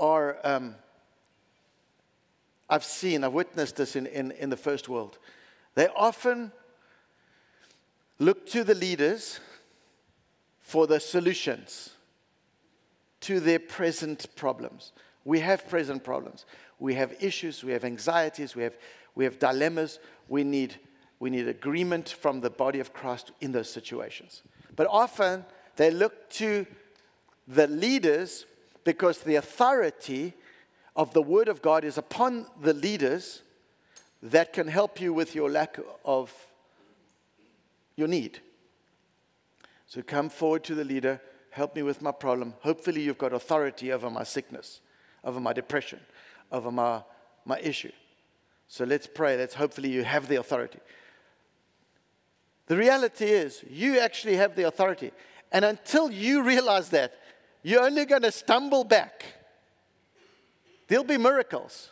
are, 0.00 0.38
um, 0.42 0.74
I've 2.68 2.84
seen, 2.84 3.22
I've 3.22 3.32
witnessed 3.32 3.76
this 3.76 3.94
in, 3.94 4.06
in, 4.06 4.32
in 4.32 4.50
the 4.50 4.56
first 4.56 4.88
world. 4.88 5.18
They 5.74 5.88
often 5.88 6.50
look 8.18 8.46
to 8.46 8.64
the 8.64 8.74
leaders 8.74 9.40
for 10.60 10.86
the 10.86 10.98
solutions 10.98 11.90
to 13.20 13.38
their 13.40 13.58
present 13.58 14.34
problems. 14.34 14.92
We 15.24 15.40
have 15.40 15.68
present 15.68 16.02
problems. 16.02 16.46
We 16.78 16.94
have 16.94 17.14
issues, 17.20 17.62
we 17.62 17.72
have 17.72 17.84
anxieties, 17.84 18.56
we 18.56 18.62
have, 18.62 18.76
we 19.14 19.24
have 19.24 19.38
dilemmas. 19.38 19.98
We 20.28 20.44
need, 20.44 20.76
we 21.18 21.28
need 21.28 21.46
agreement 21.48 22.08
from 22.08 22.40
the 22.40 22.50
body 22.50 22.80
of 22.80 22.92
Christ 22.92 23.32
in 23.40 23.52
those 23.52 23.68
situations. 23.68 24.42
But 24.76 24.86
often 24.90 25.44
they 25.76 25.90
look 25.90 26.30
to 26.30 26.66
the 27.46 27.66
leaders 27.66 28.46
because 28.84 29.20
the 29.20 29.36
authority 29.36 30.34
of 30.96 31.12
the 31.12 31.22
Word 31.22 31.48
of 31.48 31.62
God 31.62 31.84
is 31.84 31.98
upon 31.98 32.46
the 32.60 32.74
leaders 32.74 33.42
that 34.22 34.52
can 34.52 34.68
help 34.68 35.00
you 35.00 35.12
with 35.12 35.34
your 35.34 35.50
lack 35.50 35.78
of 36.04 36.32
your 37.96 38.08
need. 38.08 38.40
So 39.86 40.02
come 40.02 40.28
forward 40.28 40.64
to 40.64 40.74
the 40.74 40.84
leader, 40.84 41.20
help 41.50 41.74
me 41.74 41.82
with 41.82 42.00
my 42.02 42.12
problem. 42.12 42.54
Hopefully, 42.60 43.02
you've 43.02 43.18
got 43.18 43.32
authority 43.32 43.92
over 43.92 44.10
my 44.10 44.24
sickness, 44.24 44.80
over 45.24 45.40
my 45.40 45.52
depression, 45.52 46.00
over 46.52 46.70
my, 46.70 47.02
my 47.44 47.58
issue. 47.60 47.92
So 48.68 48.84
let's 48.84 49.06
pray. 49.06 49.36
Let's 49.36 49.54
hopefully 49.54 49.90
you 49.90 50.04
have 50.04 50.28
the 50.28 50.36
authority. 50.36 50.78
The 52.66 52.76
reality 52.76 53.24
is, 53.24 53.64
you 53.68 53.98
actually 53.98 54.36
have 54.36 54.54
the 54.54 54.68
authority. 54.68 55.10
And 55.50 55.64
until 55.64 56.08
you 56.08 56.44
realize 56.44 56.90
that, 56.90 57.14
you're 57.62 57.82
only 57.82 58.04
going 58.04 58.22
to 58.22 58.32
stumble 58.32 58.84
back. 58.84 59.24
There'll 60.88 61.04
be 61.04 61.18
miracles. 61.18 61.90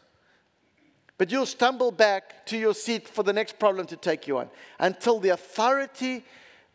But 1.19 1.33
you'll 1.33 1.47
stumble 1.47 1.91
back 1.91 2.47
to 2.47 2.57
your 2.57 2.75
seat 2.75 3.09
for 3.09 3.25
the 3.25 3.33
next 3.33 3.59
problem 3.59 3.87
to 3.89 3.97
take 3.97 4.29
you 4.29 4.39
on 4.39 4.51
until 4.79 5.19
the 5.19 5.31
authority 5.31 6.25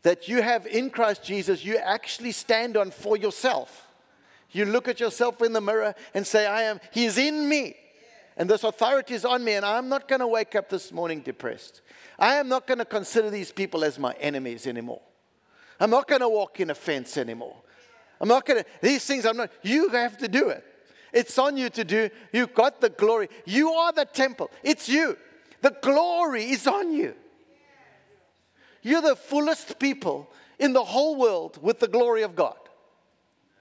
that 0.03 0.27
you 0.27 0.41
have 0.41 0.67
in 0.67 0.89
Christ 0.89 1.23
Jesus, 1.23 1.63
you 1.65 1.77
actually 1.77 2.33
stand 2.33 2.77
on 2.77 2.91
for 2.91 3.17
yourself. 3.17 3.87
You 4.51 4.65
look 4.65 4.87
at 4.87 4.99
yourself 4.99 5.41
in 5.41 5.53
the 5.53 5.61
mirror 5.61 5.95
and 6.13 6.27
say, 6.27 6.45
I 6.45 6.63
am, 6.63 6.79
He 6.91 7.05
is 7.05 7.17
in 7.17 7.49
me. 7.49 7.75
And 8.35 8.49
this 8.49 8.63
authority 8.63 9.13
is 9.13 9.25
on 9.25 9.43
me, 9.43 9.53
and 9.53 9.65
I'm 9.65 9.89
not 9.89 10.07
going 10.07 10.19
to 10.19 10.27
wake 10.27 10.55
up 10.55 10.69
this 10.69 10.91
morning 10.91 11.21
depressed. 11.21 11.81
I 12.19 12.35
am 12.35 12.49
not 12.49 12.67
going 12.67 12.79
to 12.79 12.85
consider 12.85 13.29
these 13.29 13.51
people 13.51 13.83
as 13.83 13.97
my 13.97 14.13
enemies 14.13 14.67
anymore. 14.67 15.01
I'm 15.79 15.89
not 15.89 16.07
going 16.07 16.21
to 16.21 16.29
walk 16.29 16.59
in 16.59 16.69
offense 16.69 17.17
anymore. 17.17 17.55
I'm 18.21 18.27
not 18.27 18.45
going 18.45 18.63
to, 18.63 18.69
these 18.81 19.05
things 19.05 19.25
I'm 19.25 19.37
not, 19.37 19.51
you 19.61 19.89
have 19.89 20.17
to 20.19 20.27
do 20.27 20.49
it. 20.49 20.63
It's 21.11 21.37
on 21.37 21.57
you 21.57 21.69
to 21.69 21.83
do. 21.83 22.09
You 22.31 22.47
got 22.47 22.81
the 22.81 22.89
glory. 22.89 23.29
You 23.45 23.69
are 23.69 23.91
the 23.91 24.05
temple. 24.05 24.49
It's 24.63 24.89
you. 24.89 25.17
The 25.61 25.75
glory 25.81 26.45
is 26.45 26.65
on 26.67 26.93
you. 26.93 27.13
You're 28.81 29.01
the 29.01 29.15
fullest 29.15 29.79
people 29.79 30.29
in 30.59 30.73
the 30.73 30.83
whole 30.83 31.15
world 31.15 31.59
with 31.61 31.79
the 31.79 31.87
glory 31.87 32.23
of 32.23 32.35
God. 32.35 32.57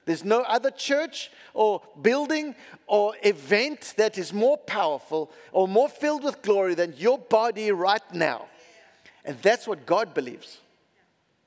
There's 0.04 0.24
no 0.24 0.40
other 0.40 0.70
church 0.70 1.30
or 1.54 1.80
building 2.00 2.56
or 2.88 3.14
event 3.22 3.94
that 3.98 4.18
is 4.18 4.32
more 4.32 4.58
powerful 4.58 5.30
or 5.52 5.68
more 5.68 5.88
filled 5.88 6.24
with 6.24 6.42
glory 6.42 6.74
than 6.74 6.94
your 6.96 7.18
body 7.18 7.70
right 7.70 8.02
now. 8.12 8.46
And 9.24 9.40
that's 9.42 9.68
what 9.68 9.86
God 9.86 10.12
believes. 10.12 10.58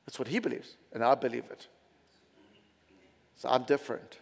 That's 0.06 0.18
what 0.18 0.30
He 0.30 0.40
believes. 0.40 0.78
And 0.94 1.04
I 1.04 1.16
believe 1.16 1.44
it. 1.52 1.68
So 3.38 3.50
I'm 3.50 3.64
different. 3.64 4.20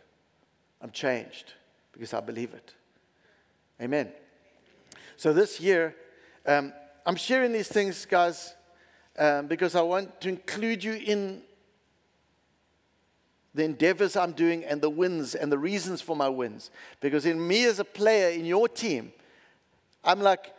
I'm 0.82 0.92
changed 0.92 1.54
because 1.92 2.14
I 2.14 2.20
believe 2.20 2.54
it. 2.54 2.74
Amen. 3.82 4.12
So 5.18 5.34
this 5.34 5.60
year, 5.60 5.96
um, 6.46 6.74
I'm 7.06 7.16
sharing 7.16 7.52
these 7.52 7.68
things, 7.68 8.06
guys, 8.06 8.56
um, 9.18 9.48
because 9.48 9.76
I 9.76 9.82
want 9.82 10.20
to 10.22 10.30
include 10.30 10.84
you 10.84 10.94
in 10.94 11.42
the 13.54 13.64
endeavors 13.64 14.16
I'm 14.16 14.32
doing 14.32 14.64
and 14.64 14.82
the 14.82 14.90
wins 14.90 15.36
and 15.36 15.52
the 15.52 15.58
reasons 15.58 16.02
for 16.02 16.16
my 16.16 16.28
wins. 16.30 16.72
Because 17.00 17.26
in 17.26 17.46
me 17.46 17.66
as 17.66 17.80
a 17.80 17.84
player 17.84 18.30
in 18.30 18.46
your 18.46 18.68
team, 18.68 19.14
I'm 20.04 20.22
like 20.22 20.54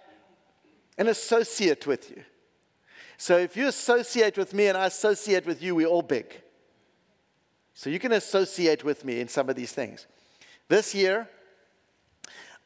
an 0.96 1.08
associate 1.08 1.86
with 1.86 2.10
you. 2.10 2.22
So 3.16 3.38
if 3.38 3.56
you 3.56 3.66
associate 3.66 4.38
with 4.38 4.54
me 4.54 4.68
and 4.68 4.78
I 4.78 4.86
associate 4.86 5.46
with 5.46 5.62
you, 5.62 5.74
we're 5.74 5.88
all 5.88 6.02
big. 6.02 6.40
So 7.74 7.90
you 7.90 7.98
can 7.98 8.12
associate 8.12 8.84
with 8.84 9.04
me 9.04 9.20
in 9.20 9.28
some 9.28 9.50
of 9.50 9.56
these 9.56 9.72
things. 9.72 10.06
This 10.68 10.94
year, 10.94 11.28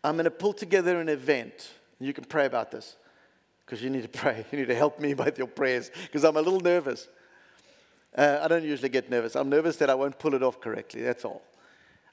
I'm 0.05 0.15
going 0.15 0.25
to 0.25 0.31
pull 0.31 0.53
together 0.53 1.01
an 1.01 1.09
event. 1.09 1.71
You 1.99 2.13
can 2.13 2.25
pray 2.25 2.45
about 2.47 2.71
this 2.71 2.97
because 3.65 3.83
you 3.83 3.91
need 3.91 4.03
to 4.03 4.09
pray. 4.21 4.45
You 4.53 4.59
need 4.59 4.69
to 4.69 4.75
help 4.75 5.01
me 5.01 5.15
with 5.15 5.39
your 5.39 5.49
prayers 5.49 5.91
because 6.05 6.25
I'm 6.25 6.37
a 6.37 6.43
little 6.43 6.61
nervous. 6.61 7.09
Uh, 8.17 8.39
I 8.43 8.49
don't 8.49 8.65
usually 8.65 8.91
get 8.91 9.11
nervous. 9.11 9.35
I'm 9.35 9.49
nervous 9.49 9.77
that 9.77 9.91
I 9.91 9.95
won't 9.95 10.19
pull 10.19 10.35
it 10.35 10.43
off 10.43 10.61
correctly. 10.61 11.03
That's 11.03 11.25
all. 11.25 11.43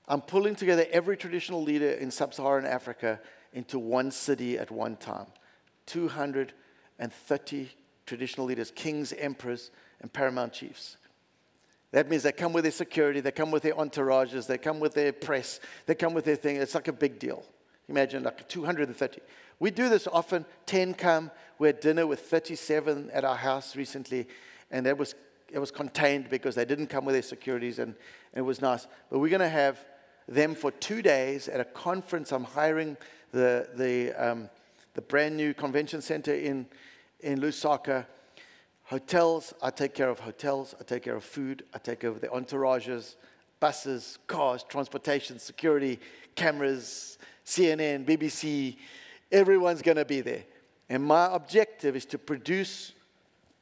I'm 0.08 0.22
pulling 0.22 0.56
together 0.56 0.86
every 0.92 1.18
traditional 1.18 1.62
leader 1.64 1.92
in 1.92 2.12
sub 2.12 2.34
Saharan 2.34 2.66
Africa 2.66 3.20
into 3.54 3.80
one 3.80 4.12
city 4.12 4.58
at 4.58 4.70
one 4.72 4.98
time 4.98 5.28
230 5.88 7.70
traditional 8.06 8.46
leaders, 8.46 8.72
kings, 8.72 9.14
emperors, 9.14 9.72
and 10.02 10.14
paramount 10.14 10.54
chiefs. 10.54 10.98
That 11.96 12.10
means 12.10 12.24
they 12.24 12.34
come 12.34 12.52
with 12.52 12.66
their 12.66 12.74
security, 12.74 13.22
they 13.22 13.32
come 13.32 13.52
with 13.52 13.64
their 13.64 13.76
entourages, 13.76 14.48
they 14.48 14.58
come 14.58 14.82
with 14.82 14.94
their 14.94 15.14
press, 15.14 15.62
they 15.86 15.96
come 15.96 16.14
with 16.14 16.26
their 16.26 16.36
thing. 16.36 16.58
It's 16.58 16.76
like 16.76 16.90
a 16.90 16.92
big 16.92 17.20
deal. 17.20 17.42
Imagine 17.88 18.22
like 18.22 18.50
230. 18.50 19.22
We 19.62 19.72
do 19.72 19.88
this 19.88 20.06
often. 20.06 20.46
10 20.66 20.96
come. 20.96 21.32
We 21.58 21.70
had 21.70 21.80
dinner 21.80 22.06
with 22.06 22.20
37 22.20 23.12
at 23.14 23.24
our 23.24 23.38
house 23.38 23.78
recently, 23.78 24.28
and 24.72 24.86
that 24.86 24.98
was, 24.98 25.16
it 25.50 25.60
was 25.60 25.72
contained 25.72 26.30
because 26.30 26.54
they 26.54 26.66
didn't 26.66 26.88
come 26.88 27.06
with 27.06 27.16
their 27.16 27.22
securities, 27.22 27.80
and, 27.80 27.96
and 28.34 28.40
it 28.40 28.46
was 28.46 28.62
nice. 28.62 28.88
But 29.10 29.20
we're 29.20 29.30
going 29.30 29.40
to 29.40 29.48
have 29.48 29.80
them 30.28 30.54
for 30.54 30.72
two 30.72 31.02
days 31.02 31.48
at 31.48 31.62
a 31.62 31.66
conference. 31.66 32.34
I'm 32.34 32.44
hiring 32.44 32.98
the, 33.32 33.70
the, 33.74 34.12
um, 34.16 34.50
the 34.96 35.02
brand 35.02 35.38
new 35.38 35.54
convention 35.54 36.02
center 36.02 36.34
in, 36.34 36.66
in 37.22 37.40
Lusaka. 37.40 38.06
Hotels, 38.86 39.54
I 39.64 39.72
take 39.72 39.96
care 39.96 40.10
of 40.10 40.20
hotels, 40.20 40.76
I 40.80 40.84
take 40.84 41.04
care 41.04 41.16
of 41.16 41.24
food, 41.24 41.64
I 41.74 41.80
take 41.80 42.04
of 42.04 42.22
the 42.22 42.28
entourages, 42.28 43.16
buses, 43.60 44.20
cars, 44.28 44.64
transportation, 44.64 45.40
security, 45.40 46.00
cameras, 46.36 47.18
CNN, 47.46 48.06
BBC, 48.06 48.78
everyone's 49.32 49.82
going 49.82 49.98
to 49.98 50.06
be 50.06 50.22
there. 50.22 50.44
And 50.88 51.04
my 51.04 51.34
objective 51.34 51.96
is 51.96 52.06
to 52.06 52.20
produce 52.20 52.94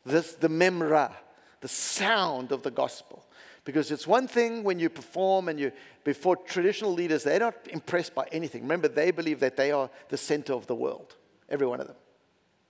this, 0.05 0.34
the 0.34 0.49
memra, 0.49 1.13
the 1.61 1.69
sound 1.69 2.51
of 2.51 2.63
the 2.63 2.71
gospel. 2.71 3.26
Because 3.63 3.91
it's 3.91 4.05
one 4.05 4.28
thing 4.28 4.63
when 4.63 4.78
you 4.78 4.89
perform 4.89 5.47
and 5.47 5.57
you, 5.57 5.71
before 6.03 6.36
traditional 6.36 6.91
leaders, 6.91 7.24
they're 7.24 7.39
not 7.39 7.55
impressed 7.69 8.13
by 8.13 8.28
anything. 8.34 8.63
Remember, 8.63 8.89
they 8.89 9.11
believe 9.11 9.39
that 9.39 9.55
they 9.55 9.71
are 9.71 9.89
the 10.09 10.17
center 10.17 10.51
of 10.51 10.67
the 10.67 10.76
world, 10.76 11.15
every 11.47 11.65
one 11.65 11.80
of 11.80 11.88
them. 11.88 11.95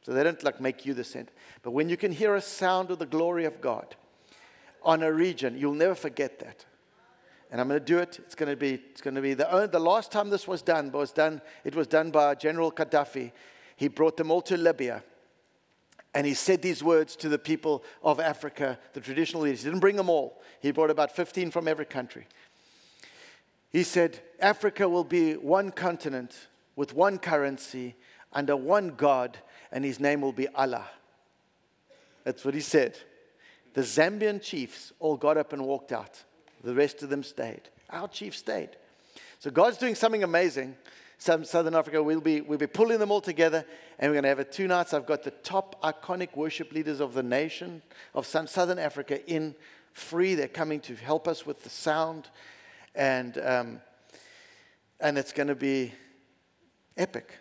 So 0.03 0.13
they 0.13 0.23
don't 0.23 0.43
like 0.43 0.61
make 0.61 0.85
you 0.85 0.93
the 0.93 1.03
center. 1.03 1.31
But 1.61 1.71
when 1.71 1.89
you 1.89 1.97
can 1.97 2.11
hear 2.11 2.35
a 2.35 2.41
sound 2.41 2.91
of 2.91 2.99
the 2.99 3.05
glory 3.05 3.45
of 3.45 3.61
God 3.61 3.95
on 4.83 5.01
a 5.01 5.11
region, 5.11 5.57
you'll 5.57 5.73
never 5.73 5.95
forget 5.95 6.39
that 6.39 6.65
and 7.53 7.61
I'm 7.61 7.67
going 7.67 7.79
to 7.79 7.85
do 7.85 7.99
it. 7.99 8.17
It's 8.17 8.33
going 8.33 8.49
to 8.49 8.55
be, 8.55 8.73
it's 8.73 8.99
going 8.99 9.13
to 9.13 9.21
be 9.21 9.35
the, 9.35 9.69
the 9.71 9.79
last 9.79 10.11
time 10.11 10.31
this 10.31 10.47
was 10.47 10.63
done 10.63 10.91
was 10.91 11.11
done, 11.11 11.39
it 11.63 11.75
was 11.75 11.85
done 11.85 12.09
by 12.09 12.33
General 12.33 12.71
Gaddafi. 12.71 13.31
He 13.75 13.87
brought 13.89 14.17
them 14.17 14.31
all 14.31 14.41
to 14.41 14.57
Libya. 14.57 15.03
And 16.15 16.25
he 16.25 16.33
said 16.33 16.63
these 16.63 16.83
words 16.83 17.15
to 17.17 17.29
the 17.29 17.37
people 17.37 17.83
of 18.01 18.19
Africa, 18.19 18.79
the 18.93 19.01
traditional 19.01 19.43
leaders. 19.43 19.61
He 19.61 19.65
didn't 19.65 19.81
bring 19.81 19.97
them 19.97 20.09
all. 20.09 20.41
He 20.61 20.71
brought 20.71 20.89
about 20.89 21.15
15 21.15 21.51
from 21.51 21.67
every 21.67 21.85
country. 21.85 22.25
He 23.69 23.83
said, 23.83 24.19
Africa 24.39 24.89
will 24.89 25.03
be 25.03 25.33
one 25.33 25.69
continent 25.69 26.47
with 26.75 26.95
one 26.95 27.19
currency 27.19 27.95
under 28.31 28.55
one 28.55 28.89
God, 28.89 29.37
and 29.73 29.83
his 29.83 29.99
name 29.99 30.21
will 30.21 30.31
be 30.31 30.47
Allah. 30.49 30.87
That's 32.23 32.45
what 32.45 32.53
he 32.53 32.61
said. 32.61 32.95
The 33.73 33.81
Zambian 33.81 34.39
chiefs 34.41 34.93
all 34.99 35.17
got 35.17 35.35
up 35.35 35.51
and 35.51 35.65
walked 35.65 35.91
out. 35.91 36.23
The 36.63 36.75
rest 36.75 37.01
of 37.01 37.09
them 37.09 37.23
stayed. 37.23 37.63
Our 37.89 38.07
chief 38.07 38.35
stayed. 38.37 38.69
So 39.39 39.49
God's 39.49 39.77
doing 39.77 39.95
something 39.95 40.23
amazing. 40.23 40.75
Southern 41.17 41.73
Africa, 41.73 42.03
we'll 42.03 42.21
be, 42.21 42.41
we'll 42.41 42.59
be 42.59 42.67
pulling 42.67 42.99
them 42.99 43.09
all 43.09 43.21
together, 43.21 43.65
and 43.97 44.09
we're 44.09 44.15
going 44.15 44.23
to 44.23 44.29
have 44.29 44.39
it 44.39 44.51
two 44.51 44.67
nights. 44.67 44.93
I've 44.93 45.07
got 45.07 45.23
the 45.23 45.31
top 45.31 45.81
iconic 45.81 46.35
worship 46.35 46.71
leaders 46.71 46.99
of 46.99 47.13
the 47.13 47.23
nation 47.23 47.81
of 48.13 48.27
Southern 48.27 48.77
Africa 48.77 49.25
in 49.27 49.55
free. 49.93 50.35
They're 50.35 50.47
coming 50.47 50.81
to 50.81 50.95
help 50.95 51.27
us 51.27 51.45
with 51.45 51.63
the 51.63 51.69
sound, 51.69 52.29
and, 52.93 53.37
um, 53.39 53.81
and 54.99 55.17
it's 55.17 55.33
going 55.33 55.47
to 55.47 55.55
be 55.55 55.93
epic. 56.95 57.39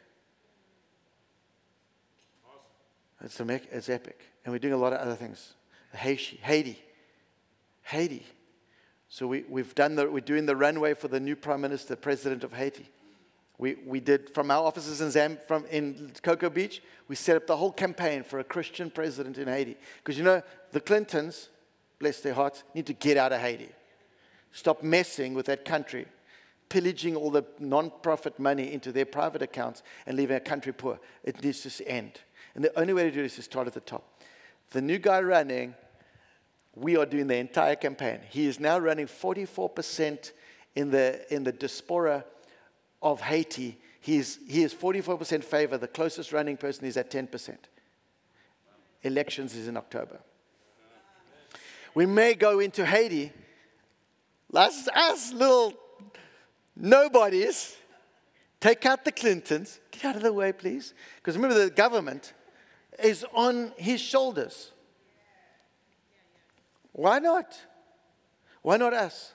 It's, 3.23 3.41
it's 3.41 3.89
epic. 3.89 4.21
And 4.45 4.53
we're 4.53 4.59
doing 4.59 4.75
a 4.75 4.79
lot 4.79 4.93
of 4.93 5.01
other 5.01 5.15
things. 5.15 5.55
Haiti. 5.95 6.39
Haiti. 6.43 6.83
Haiti. 7.83 8.27
So 9.09 9.27
we, 9.27 9.45
we've 9.49 9.75
done 9.75 9.95
the, 9.95 10.11
we're 10.11 10.21
doing 10.21 10.47
the 10.47 10.57
runway 10.57 10.95
for 10.95 11.09
the 11.09 11.21
new 11.21 11.37
Prime 11.37 11.61
Minister, 11.61 11.97
President 11.97 12.45
of 12.45 12.53
Haiti. 12.53 12.89
We, 13.59 13.77
we 13.87 14.01
did 14.01 14.35
from 14.35 14.51
our 14.51 14.65
offices 14.65 15.01
in, 15.01 15.11
Zam, 15.11 15.39
from, 15.47 15.67
in 15.67 16.13
Cocoa 16.23 16.51
Beach, 16.51 16.83
we 17.09 17.15
set 17.15 17.37
up 17.37 17.47
the 17.47 17.57
whole 17.57 17.71
campaign 17.71 18.25
for 18.25 18.41
a 18.41 18.45
Christian 18.45 18.91
president 18.91 19.39
in 19.39 19.47
Haiti. 19.47 19.77
Because 19.99 20.19
you 20.19 20.25
know, 20.25 20.43
the 20.73 20.81
Clintons, 20.81 21.49
bless 21.99 22.21
their 22.21 22.35
hearts, 22.35 22.65
need 22.75 22.87
to 22.87 22.93
get 22.95 23.17
out 23.17 23.33
of 23.33 23.41
Haiti. 23.41 23.69
Stop 24.51 24.83
messing 24.83 25.35
with 25.35 25.47
that 25.47 25.65
country, 25.65 26.07
pillaging 26.69 27.15
all 27.15 27.31
the 27.31 27.45
non 27.59 27.93
profit 28.03 28.39
money 28.39 28.73
into 28.73 28.91
their 28.93 29.07
private 29.07 29.43
accounts 29.43 29.83
and 30.07 30.17
leaving 30.17 30.37
a 30.37 30.41
country 30.41 30.73
poor. 30.73 30.99
It 31.23 31.43
needs 31.45 31.63
to 31.63 31.89
end. 31.89 32.19
And 32.55 32.65
the 32.65 32.79
only 32.79 32.93
way 32.93 33.05
to 33.05 33.11
do 33.11 33.23
this 33.23 33.39
is 33.39 33.45
start 33.45 33.67
at 33.67 33.75
the 33.75 33.81
top. 33.81 34.21
The 34.71 34.81
new 34.81 34.99
guy 34.99 35.21
running, 35.21 35.75
we 36.75 36.97
are 36.97 37.07
doing 37.07 37.27
the 37.27 37.37
entire 37.37 37.77
campaign. 37.77 38.21
He 38.31 38.47
is 38.47 38.59
now 38.61 38.79
running 38.79 39.07
44% 39.07 40.33
in 40.75 40.91
the, 40.91 41.35
in 41.35 41.45
the 41.45 41.53
diaspora 41.53 42.25
of 43.03 43.21
Haiti. 43.21 43.79
He 44.01 44.17
is, 44.17 44.39
he 44.49 44.63
is 44.63 44.75
44% 44.75 45.45
favor. 45.45 45.79
The 45.79 45.89
closest 45.89 46.33
running 46.33 46.57
person 46.57 46.87
is 46.87 46.97
at 46.97 47.11
10%. 47.11 47.57
Elections 49.03 49.55
is 49.55 49.69
in 49.69 49.77
October. 49.77 50.21
We 51.95 52.07
may 52.07 52.35
go 52.35 52.61
into 52.61 52.87
Haiti, 52.87 53.33
us, 54.55 54.89
us 54.89 55.33
little 55.33 55.75
nobodies, 56.75 57.77
take 58.61 58.87
out 58.87 59.05
the 59.05 59.13
Clintons. 59.13 59.79
Get 59.91 60.05
out 60.07 60.17
of 60.17 60.23
the 60.23 60.33
way, 60.33 60.53
please. 60.53 60.95
Because 61.17 61.37
remember, 61.37 61.63
the 61.63 61.71
government 61.71 62.33
is 62.99 63.25
on 63.33 63.73
his 63.77 64.01
shoulders. 64.01 64.71
Why 66.93 67.19
not? 67.19 67.59
Why 68.63 68.77
not 68.77 68.93
us? 68.93 69.33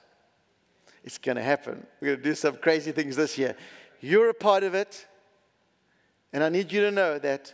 It's 1.03 1.17
going 1.17 1.37
to 1.37 1.43
happen. 1.43 1.85
We're 2.01 2.09
going 2.09 2.17
to 2.19 2.23
do 2.23 2.35
some 2.35 2.57
crazy 2.57 2.91
things 2.91 3.15
this 3.15 3.37
year. 3.37 3.55
You're 4.01 4.29
a 4.29 4.33
part 4.33 4.63
of 4.63 4.75
it. 4.75 5.07
And 6.33 6.43
I 6.43 6.49
need 6.49 6.71
you 6.71 6.81
to 6.81 6.91
know 6.91 7.17
that 7.19 7.53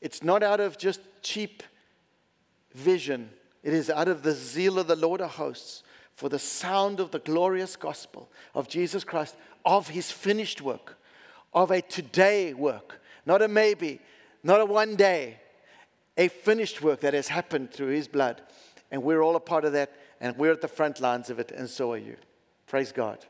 it's 0.00 0.22
not 0.22 0.42
out 0.42 0.60
of 0.60 0.78
just 0.78 1.00
cheap 1.22 1.62
vision, 2.74 3.30
it 3.62 3.72
is 3.72 3.88
out 3.88 4.06
of 4.06 4.22
the 4.22 4.32
zeal 4.32 4.78
of 4.78 4.86
the 4.86 4.96
Lord 4.96 5.20
of 5.20 5.30
hosts 5.30 5.82
for 6.12 6.28
the 6.28 6.38
sound 6.38 7.00
of 7.00 7.10
the 7.10 7.18
glorious 7.18 7.76
gospel 7.76 8.30
of 8.54 8.68
Jesus 8.68 9.04
Christ, 9.04 9.36
of 9.64 9.88
his 9.88 10.10
finished 10.10 10.62
work, 10.62 10.98
of 11.52 11.70
a 11.70 11.80
today 11.80 12.54
work, 12.54 13.02
not 13.24 13.42
a 13.42 13.48
maybe, 13.48 14.00
not 14.46 14.60
a 14.60 14.64
one 14.64 14.94
day, 14.94 15.40
a 16.16 16.28
finished 16.28 16.80
work 16.80 17.00
that 17.00 17.14
has 17.14 17.28
happened 17.28 17.72
through 17.72 17.88
his 17.88 18.06
blood. 18.06 18.40
And 18.92 19.02
we're 19.02 19.20
all 19.20 19.34
a 19.34 19.40
part 19.40 19.64
of 19.64 19.72
that, 19.72 19.92
and 20.20 20.36
we're 20.38 20.52
at 20.52 20.60
the 20.60 20.68
front 20.68 21.00
lines 21.00 21.30
of 21.30 21.40
it, 21.40 21.50
and 21.50 21.68
so 21.68 21.92
are 21.92 21.98
you. 21.98 22.16
Praise 22.68 22.92
God. 22.92 23.26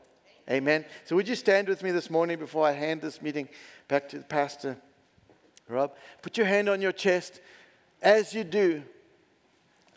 Amen. 0.49 0.85
So, 1.05 1.15
would 1.15 1.27
you 1.27 1.35
stand 1.35 1.67
with 1.67 1.81
me 1.81 1.91
this 1.91 2.11
morning 2.11 2.37
before 2.37 2.65
I 2.65 2.71
hand 2.71 3.01
this 3.01 3.21
meeting 3.21 3.49
back 3.87 4.07
to 4.09 4.19
the 4.19 4.23
pastor, 4.23 4.77
Rob? 5.67 5.93
Put 6.21 6.37
your 6.37 6.45
hand 6.45 6.69
on 6.69 6.81
your 6.81 6.91
chest. 6.91 7.41
As 8.01 8.33
you 8.33 8.43
do, 8.43 8.83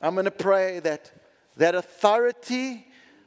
I'm 0.01 0.14
going 0.14 0.25
to 0.25 0.31
pray 0.31 0.81
that 0.81 1.12
that 1.59 1.75
authority 1.75 2.87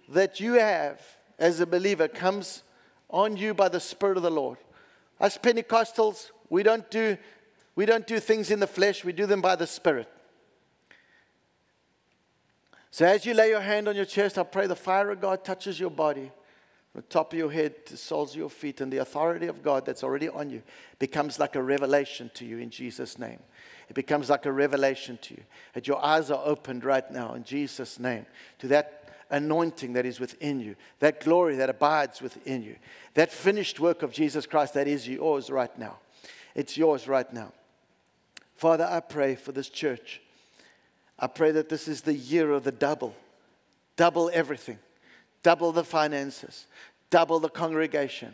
that 0.09 0.39
you 0.39 0.53
have 0.53 0.99
as 1.37 1.59
a 1.59 1.67
believer 1.67 2.07
comes 2.07 2.63
on 3.09 3.37
you 3.37 3.53
by 3.53 3.69
the 3.69 3.79
Spirit 3.79 4.17
of 4.17 4.23
the 4.23 4.31
Lord. 4.31 4.57
As 5.19 5.37
Pentecostals, 5.37 6.31
we 6.49 6.63
don't 6.63 6.89
do 6.89 7.17
we 7.75 7.85
don't 7.85 8.05
do 8.05 8.19
things 8.19 8.51
in 8.51 8.59
the 8.59 8.67
flesh, 8.67 9.03
we 9.03 9.13
do 9.13 9.25
them 9.25 9.41
by 9.41 9.55
the 9.55 9.67
Spirit. 9.67 10.09
So 12.91 13.05
as 13.05 13.25
you 13.25 13.33
lay 13.33 13.49
your 13.49 13.61
hand 13.61 13.87
on 13.87 13.95
your 13.95 14.05
chest, 14.05 14.37
I 14.37 14.43
pray 14.43 14.67
the 14.67 14.75
fire 14.75 15.09
of 15.09 15.19
God 15.19 15.43
touches 15.43 15.79
your 15.79 15.89
body, 15.89 16.31
from 16.91 17.01
the 17.01 17.07
top 17.07 17.33
of 17.33 17.39
your 17.39 17.51
head 17.51 17.87
to 17.87 17.93
the 17.93 17.97
soles 17.97 18.33
of 18.33 18.37
your 18.37 18.51
feet, 18.51 18.81
and 18.81 18.93
the 18.93 18.97
authority 18.97 19.47
of 19.47 19.63
God 19.63 19.83
that's 19.83 20.03
already 20.03 20.29
on 20.29 20.51
you 20.51 20.61
becomes 20.99 21.39
like 21.39 21.55
a 21.55 21.63
revelation 21.63 22.29
to 22.35 22.45
you 22.45 22.59
in 22.59 22.69
Jesus' 22.69 23.17
name. 23.17 23.39
It 23.89 23.95
becomes 23.95 24.29
like 24.29 24.45
a 24.45 24.51
revelation 24.51 25.17
to 25.23 25.33
you. 25.33 25.43
That 25.73 25.87
your 25.87 26.05
eyes 26.05 26.29
are 26.29 26.41
opened 26.45 26.85
right 26.85 27.09
now 27.09 27.33
in 27.33 27.43
Jesus' 27.43 27.97
name 27.97 28.27
to 28.59 28.67
that 28.67 29.11
anointing 29.31 29.93
that 29.93 30.05
is 30.05 30.19
within 30.19 30.59
you, 30.59 30.75
that 30.99 31.19
glory 31.19 31.55
that 31.55 31.71
abides 31.71 32.21
within 32.21 32.61
you, 32.61 32.75
that 33.15 33.31
finished 33.31 33.79
work 33.79 34.03
of 34.03 34.13
Jesus 34.13 34.45
Christ 34.45 34.75
that 34.75 34.87
is 34.87 35.07
yours 35.07 35.49
right 35.49 35.75
now. 35.79 35.97
It's 36.53 36.77
yours 36.77 37.07
right 37.07 37.33
now. 37.33 37.51
Father, 38.63 38.87
I 38.89 39.01
pray 39.01 39.35
for 39.35 39.51
this 39.51 39.67
church. 39.67 40.21
I 41.19 41.27
pray 41.27 41.51
that 41.51 41.67
this 41.67 41.89
is 41.89 41.99
the 41.99 42.13
year 42.13 42.53
of 42.53 42.63
the 42.63 42.71
double. 42.71 43.13
Double 43.97 44.31
everything. 44.33 44.79
Double 45.43 45.73
the 45.73 45.83
finances. 45.83 46.65
Double 47.09 47.41
the 47.41 47.49
congregation. 47.49 48.33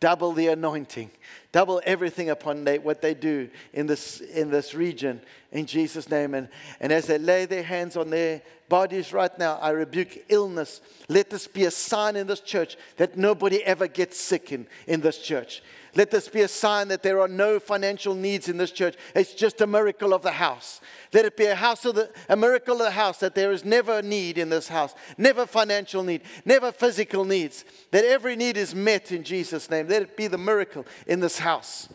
Double 0.00 0.32
the 0.32 0.46
anointing. 0.46 1.10
Double 1.52 1.82
everything 1.84 2.30
upon 2.30 2.64
they, 2.64 2.78
what 2.78 3.02
they 3.02 3.12
do 3.12 3.50
in 3.74 3.86
this, 3.86 4.22
in 4.22 4.50
this 4.50 4.72
region 4.72 5.20
in 5.52 5.66
Jesus' 5.66 6.08
name. 6.08 6.32
And, 6.32 6.48
and 6.80 6.90
as 6.90 7.06
they 7.06 7.18
lay 7.18 7.44
their 7.44 7.62
hands 7.62 7.94
on 7.94 8.08
their 8.08 8.40
bodies 8.70 9.12
right 9.12 9.38
now, 9.38 9.58
I 9.60 9.70
rebuke 9.70 10.24
illness. 10.30 10.80
Let 11.10 11.28
this 11.28 11.46
be 11.46 11.66
a 11.66 11.70
sign 11.70 12.16
in 12.16 12.26
this 12.26 12.40
church 12.40 12.78
that 12.96 13.18
nobody 13.18 13.62
ever 13.64 13.86
gets 13.86 14.18
sick 14.18 14.50
in, 14.50 14.66
in 14.86 15.02
this 15.02 15.18
church. 15.18 15.62
Let 15.94 16.10
this 16.10 16.28
be 16.28 16.42
a 16.42 16.48
sign 16.48 16.88
that 16.88 17.02
there 17.02 17.20
are 17.20 17.28
no 17.28 17.58
financial 17.58 18.14
needs 18.14 18.48
in 18.48 18.58
this 18.58 18.70
church. 18.70 18.94
It's 19.14 19.34
just 19.34 19.60
a 19.60 19.66
miracle 19.66 20.12
of 20.12 20.22
the 20.22 20.32
house. 20.32 20.80
Let 21.12 21.24
it 21.24 21.36
be 21.36 21.46
a 21.46 21.54
house 21.54 21.84
of 21.84 21.94
the, 21.94 22.10
a 22.28 22.36
miracle 22.36 22.74
of 22.74 22.80
the 22.80 22.90
house 22.90 23.18
that 23.20 23.34
there 23.34 23.52
is 23.52 23.64
never 23.64 23.98
a 23.98 24.02
need 24.02 24.36
in 24.36 24.50
this 24.50 24.68
house, 24.68 24.94
never 25.16 25.46
financial 25.46 26.02
need, 26.02 26.22
never 26.44 26.72
physical 26.72 27.24
needs. 27.24 27.64
That 27.90 28.04
every 28.04 28.36
need 28.36 28.56
is 28.56 28.74
met 28.74 29.12
in 29.12 29.24
Jesus' 29.24 29.70
name. 29.70 29.88
Let 29.88 30.02
it 30.02 30.16
be 30.16 30.26
the 30.26 30.38
miracle 30.38 30.86
in 31.06 31.20
this 31.20 31.38
house. 31.38 31.88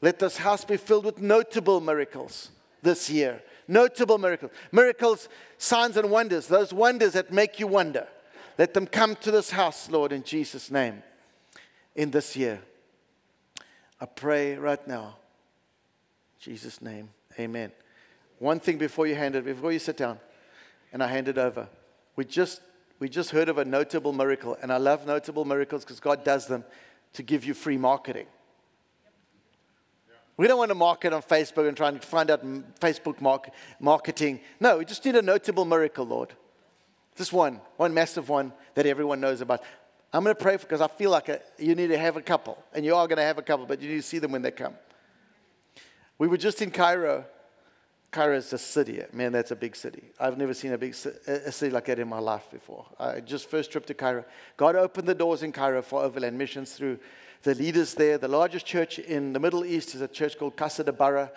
Let 0.00 0.18
this 0.18 0.38
house 0.38 0.64
be 0.64 0.76
filled 0.76 1.04
with 1.04 1.20
notable 1.20 1.80
miracles 1.80 2.50
this 2.82 3.10
year. 3.10 3.42
Notable 3.66 4.18
miracles. 4.18 4.52
Miracles, 4.72 5.28
signs, 5.58 5.96
and 5.96 6.10
wonders. 6.10 6.46
Those 6.46 6.72
wonders 6.72 7.12
that 7.12 7.32
make 7.32 7.60
you 7.60 7.66
wonder. 7.66 8.06
Let 8.58 8.74
them 8.74 8.86
come 8.86 9.16
to 9.16 9.30
this 9.30 9.50
house, 9.50 9.90
Lord, 9.90 10.12
in 10.12 10.22
Jesus' 10.22 10.70
name 10.70 11.02
in 12.00 12.10
this 12.10 12.34
year. 12.34 12.62
I 14.00 14.06
pray 14.06 14.54
right 14.54 14.88
now. 14.88 15.16
Jesus' 16.40 16.80
name. 16.80 17.10
Amen. 17.38 17.72
One 18.38 18.58
thing 18.58 18.78
before 18.78 19.06
you 19.06 19.14
hand 19.14 19.36
it, 19.36 19.44
before 19.44 19.70
you 19.70 19.78
sit 19.78 19.98
down, 19.98 20.18
and 20.94 21.02
I 21.02 21.08
hand 21.08 21.28
it 21.28 21.36
over. 21.36 21.68
We 22.16 22.24
just 22.24 22.62
we 23.00 23.10
just 23.10 23.30
heard 23.32 23.50
of 23.50 23.58
a 23.58 23.66
notable 23.66 24.14
miracle, 24.14 24.56
and 24.62 24.72
I 24.72 24.78
love 24.78 25.06
notable 25.06 25.44
miracles 25.44 25.84
because 25.84 26.00
God 26.00 26.24
does 26.24 26.46
them 26.46 26.64
to 27.12 27.22
give 27.22 27.44
you 27.44 27.52
free 27.52 27.76
marketing. 27.76 28.26
We 30.38 30.48
don't 30.48 30.56
want 30.56 30.70
to 30.70 30.74
market 30.74 31.12
on 31.12 31.20
Facebook 31.20 31.68
and 31.68 31.76
try 31.76 31.88
and 31.88 32.02
find 32.02 32.30
out 32.30 32.42
Facebook 32.80 33.20
mark, 33.20 33.50
marketing. 33.78 34.40
No, 34.58 34.78
we 34.78 34.86
just 34.86 35.04
need 35.04 35.16
a 35.16 35.22
notable 35.22 35.66
miracle, 35.66 36.06
Lord. 36.06 36.32
Just 37.14 37.34
one, 37.34 37.60
one 37.76 37.92
massive 37.92 38.30
one 38.30 38.54
that 38.74 38.86
everyone 38.86 39.20
knows 39.20 39.42
about. 39.42 39.62
I'm 40.12 40.24
going 40.24 40.34
to 40.34 40.42
pray 40.42 40.56
for 40.56 40.66
because 40.66 40.80
I 40.80 40.88
feel 40.88 41.10
like 41.10 41.28
a, 41.28 41.40
you 41.58 41.74
need 41.74 41.88
to 41.88 41.98
have 41.98 42.16
a 42.16 42.22
couple, 42.22 42.58
and 42.74 42.84
you 42.84 42.96
are 42.96 43.06
going 43.06 43.18
to 43.18 43.22
have 43.22 43.38
a 43.38 43.42
couple, 43.42 43.66
but 43.66 43.80
you 43.80 43.88
need 43.88 43.96
to 43.96 44.02
see 44.02 44.18
them 44.18 44.32
when 44.32 44.42
they 44.42 44.50
come. 44.50 44.74
We 46.18 46.26
were 46.26 46.36
just 46.36 46.60
in 46.62 46.70
Cairo. 46.70 47.24
Cairo 48.10 48.36
is 48.36 48.52
a 48.52 48.58
city. 48.58 49.00
Man, 49.12 49.30
that's 49.30 49.52
a 49.52 49.56
big 49.56 49.76
city. 49.76 50.02
I've 50.18 50.36
never 50.36 50.52
seen 50.52 50.72
a 50.72 50.78
big 50.78 50.94
a 51.28 51.52
city 51.52 51.70
like 51.70 51.84
that 51.84 52.00
in 52.00 52.08
my 52.08 52.18
life 52.18 52.50
before. 52.50 52.86
I 52.98 53.20
just 53.20 53.48
first 53.48 53.70
trip 53.70 53.86
to 53.86 53.94
Cairo. 53.94 54.24
God 54.56 54.74
opened 54.74 55.06
the 55.06 55.14
doors 55.14 55.44
in 55.44 55.52
Cairo 55.52 55.80
for 55.80 56.02
overland 56.02 56.36
missions 56.36 56.72
through 56.72 56.98
the 57.44 57.54
leaders 57.54 57.94
there. 57.94 58.18
The 58.18 58.26
largest 58.26 58.66
church 58.66 58.98
in 58.98 59.32
the 59.32 59.38
Middle 59.38 59.64
East 59.64 59.94
is 59.94 60.00
a 60.00 60.08
church 60.08 60.36
called 60.36 60.56
Kasr 60.56 60.80
El 60.86 60.92
Dobara. 60.92 61.30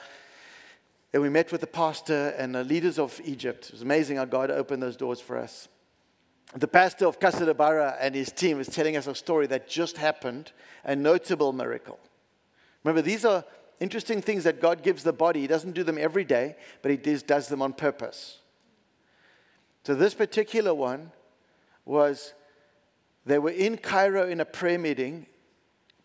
And 1.14 1.22
we 1.22 1.30
met 1.30 1.52
with 1.52 1.62
the 1.62 1.68
pastor 1.68 2.30
and 2.40 2.56
the 2.56 2.64
leaders 2.64 2.98
of 2.98 3.22
Egypt. 3.24 3.68
It 3.68 3.74
was 3.74 3.84
amazing 3.84 4.18
how 4.18 4.26
God 4.26 4.50
opened 4.50 4.82
those 4.82 4.98
doors 4.98 5.22
for 5.22 5.38
us 5.38 5.68
the 6.56 6.68
pastor 6.68 7.08
of 7.08 7.20
Kasr 7.20 7.47
El 7.47 7.54
Dobara 7.54 7.97
and 7.99 8.14
his 8.14 8.32
team 8.32 8.60
is 8.60 8.68
telling 8.68 8.95
us 8.95 9.08
a 9.08 9.16
story 9.16 9.47
that 9.47 9.68
just 9.68 9.97
happened, 9.97 10.51
a 10.84 10.95
notable 10.95 11.51
miracle. 11.51 11.99
Remember, 12.84 13.01
these 13.01 13.26
are 13.26 13.43
interesting 13.80 14.22
things 14.22 14.43
that 14.43 14.62
God 14.62 14.84
gives 14.84 15.04
the 15.04 15.14
body. 15.14 15.41
He 15.41 15.47
doesn't 15.47 15.74
do 15.74 15.84
them 15.84 15.97
every 15.97 16.24
day, 16.24 16.56
but 16.82 16.91
He 16.91 16.97
does, 16.97 17.47
them 17.47 17.62
on 17.62 17.74
purpose. 17.74 18.39
So, 19.84 19.95
this 19.95 20.14
particular 20.14 20.74
one 20.74 21.12
was 21.86 22.34
They 23.26 23.39
were 23.39 23.51
in 23.51 23.78
Cairo 23.78 24.28
in 24.30 24.39
a 24.39 24.45
prayer 24.45 24.80
meeting. 24.80 25.26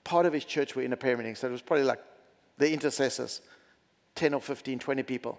Part 0.05 0.25
of 0.25 0.33
his 0.33 0.45
church 0.45 0.75
were 0.75 0.83
in 0.83 0.93
a 0.93 0.97
prayer 0.97 1.17
meeting, 1.17 1.35
so 1.35 1.49
it 1.49 1.53
was 1.53 1.63
probably 1.63 1.85
like 1.85 2.03
the 2.57 2.73
intercessors 2.73 3.43
10 4.15 4.35
or 4.35 4.41
15, 4.41 4.79
20 4.79 5.03
people. 5.03 5.39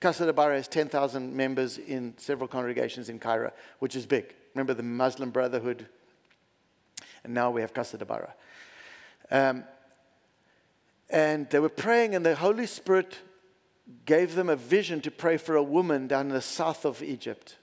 Kasr 0.00 0.22
El 0.22 0.32
Dobara 0.32 0.56
has 0.56 0.66
10,000 0.66 1.36
members 1.36 1.76
in 1.76 2.14
several 2.16 2.48
congregations 2.48 3.08
in 3.10 3.18
Cairo, 3.18 3.52
which 3.80 3.94
is 3.94 4.06
big. 4.06 4.34
Remember 4.54 4.72
the 4.72 4.82
Muslim 4.82 5.30
Brotherhood? 5.30 5.86
And 7.22 7.34
now 7.34 7.50
we 7.50 7.60
have 7.60 7.74
Kasr 7.74 8.00
El 8.00 8.06
Dobara. 8.06 8.32
Um, 9.30 9.64
and 11.10 11.50
they 11.50 11.58
were 11.58 11.68
praying, 11.68 12.14
and 12.14 12.24
the 12.24 12.34
Holy 12.34 12.66
Spirit 12.66 13.18
gave 14.06 14.34
them 14.34 14.48
a 14.48 14.56
vision 14.56 15.00
to 15.02 15.10
pray 15.10 15.36
for 15.36 15.56
a 15.56 15.62
woman 15.62 16.06
down 16.06 16.28
in 16.28 16.32
the 16.32 16.40
south 16.40 16.84
of 16.84 17.02
Egypt, 17.02 17.56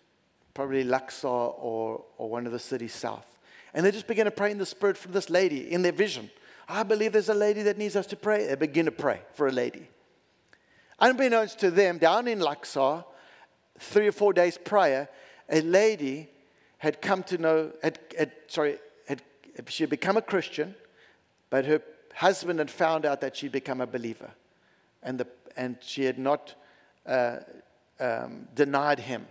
probably 0.53 0.83
Luxor 0.83 1.27
or, 1.27 2.03
or 2.17 2.29
one 2.29 2.45
of 2.45 2.51
the 2.51 2.59
cities 2.59 2.93
south. 2.93 3.38
And 3.73 3.85
they 3.85 3.91
just 3.91 4.07
began 4.07 4.25
to 4.25 4.31
pray 4.31 4.51
in 4.51 4.57
the 4.57 4.65
Spirit 4.65 4.97
for 4.97 5.07
this 5.07 5.29
lady 5.29 5.71
in 5.71 5.81
their 5.81 5.91
vision. 5.91 6.29
I 6.67 6.83
believe 6.83 7.13
there's 7.13 7.29
a 7.29 7.33
lady 7.33 7.63
that 7.63 7.77
needs 7.77 7.95
us 7.95 8.05
to 8.07 8.15
pray. 8.15 8.45
They 8.45 8.55
begin 8.55 8.85
to 8.85 8.91
pray 8.91 9.21
for 9.33 9.47
a 9.47 9.51
lady. 9.51 9.88
Unbeknownst 10.99 11.59
to 11.59 11.71
them, 11.71 11.97
down 11.97 12.27
in 12.27 12.39
Luxor, 12.39 13.03
three 13.79 14.07
or 14.07 14.11
four 14.11 14.33
days 14.33 14.57
prior, 14.57 15.07
a 15.49 15.61
lady 15.61 16.29
had 16.79 17.01
come 17.01 17.23
to 17.23 17.37
know, 17.37 17.71
had, 17.83 17.99
had, 18.17 18.31
sorry, 18.47 18.77
had, 19.07 19.21
she 19.67 19.83
had 19.83 19.89
become 19.89 20.17
a 20.17 20.21
Christian, 20.21 20.75
but 21.49 21.65
her 21.65 21.81
husband 22.13 22.59
had 22.59 22.71
found 22.71 23.05
out 23.05 23.21
that 23.21 23.35
she'd 23.35 23.51
become 23.51 23.81
a 23.81 23.87
believer. 23.87 24.31
And, 25.03 25.19
the, 25.19 25.27
and 25.55 25.77
she 25.81 26.03
had 26.05 26.17
not 26.17 26.55
uh, 27.05 27.37
um, 27.99 28.47
denied 28.55 28.99
him. 28.99 29.27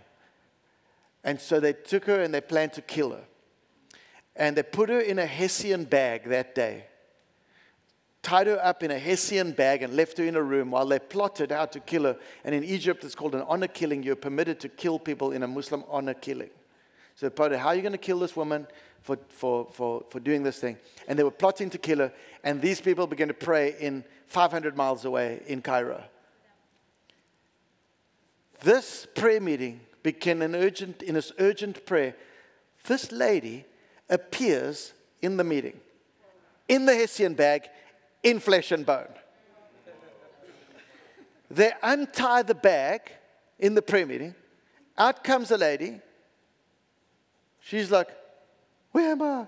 And 1.23 1.39
so 1.41 1.59
they 1.59 1.73
took 1.73 2.05
her 2.05 2.21
and 2.21 2.33
they 2.33 2.41
planned 2.41 2.73
to 2.73 2.81
kill 2.81 3.11
her. 3.11 3.23
And 4.35 4.55
they 4.55 4.63
put 4.63 4.89
her 4.89 4.99
in 4.99 5.19
a 5.19 5.25
Hessian 5.25 5.83
bag 5.83 6.25
that 6.25 6.55
day 6.55 6.85
tied 8.27 8.47
her 8.47 8.59
up 8.61 8.83
in 8.83 8.91
a 8.91 8.99
Hessian 8.99 9.53
bag 9.53 9.83
and 9.83 9.95
left 9.95 10.17
her 10.17 10.25
in 10.25 10.35
a 10.35 10.41
room 10.41 10.69
while 10.69 10.85
they 10.85 10.99
plotted 10.99 11.49
how 11.49 11.65
to 11.65 11.79
kill 11.79 12.03
her. 12.03 12.17
And 12.43 12.53
in 12.53 12.61
Egypt, 12.61 13.05
it's 13.05 13.15
called 13.15 13.35
an 13.35 13.43
honor 13.47 13.67
killing. 13.67 14.03
You're 14.03 14.17
permitted 14.17 14.59
to 14.59 14.69
kill 14.69 14.99
people 14.99 15.31
in 15.31 15.43
a 15.43 15.47
Muslim 15.47 15.85
honor 15.87 16.13
killing. 16.13 16.49
So 17.15 17.25
they 17.25 17.29
plotted, 17.29 17.59
how 17.59 17.69
are 17.69 17.75
you 17.75 17.81
going 17.81 17.93
to 17.93 17.97
kill 17.97 18.19
this 18.19 18.35
woman 18.35 18.67
for, 19.01 19.17
for, 19.29 19.69
for, 19.71 20.03
for 20.09 20.19
doing 20.19 20.43
this 20.43 20.59
thing? 20.59 20.75
And 21.07 21.17
they 21.17 21.23
were 21.23 21.31
plotting 21.31 21.69
to 21.69 21.77
kill 21.77 21.99
her. 21.99 22.11
And 22.43 22.61
these 22.61 22.81
people 22.81 23.07
began 23.07 23.29
to 23.29 23.33
pray 23.33 23.75
in 23.79 24.03
500 24.25 24.75
miles 24.75 25.05
away 25.05 25.41
in 25.47 25.61
Cairo. 25.61 26.03
This 28.61 29.07
prayer 29.15 29.39
meeting 29.39 29.79
became 30.03 30.41
an 30.41 30.53
urgent, 30.53 31.01
in 31.01 31.13
this 31.13 31.31
urgent 31.39 31.85
prayer. 31.85 32.13
This 32.87 33.09
lady 33.13 33.63
appears 34.09 34.91
in 35.21 35.37
the 35.37 35.45
meeting 35.45 35.79
in 36.67 36.85
the 36.85 36.93
Hessian 36.93 37.33
bag 37.33 37.69
in 38.23 38.39
flesh 38.39 38.71
and 38.71 38.85
bone. 38.85 39.07
They 41.49 41.71
untie 41.81 42.43
the 42.43 42.55
bag 42.55 43.11
in 43.59 43.73
the 43.73 43.81
prayer 43.81 44.05
meeting. 44.05 44.35
Out 44.97 45.23
comes 45.23 45.51
a 45.51 45.57
lady. 45.57 46.01
She's 47.59 47.91
like, 47.91 48.09
Where 48.91 49.11
am 49.11 49.21
I? 49.21 49.47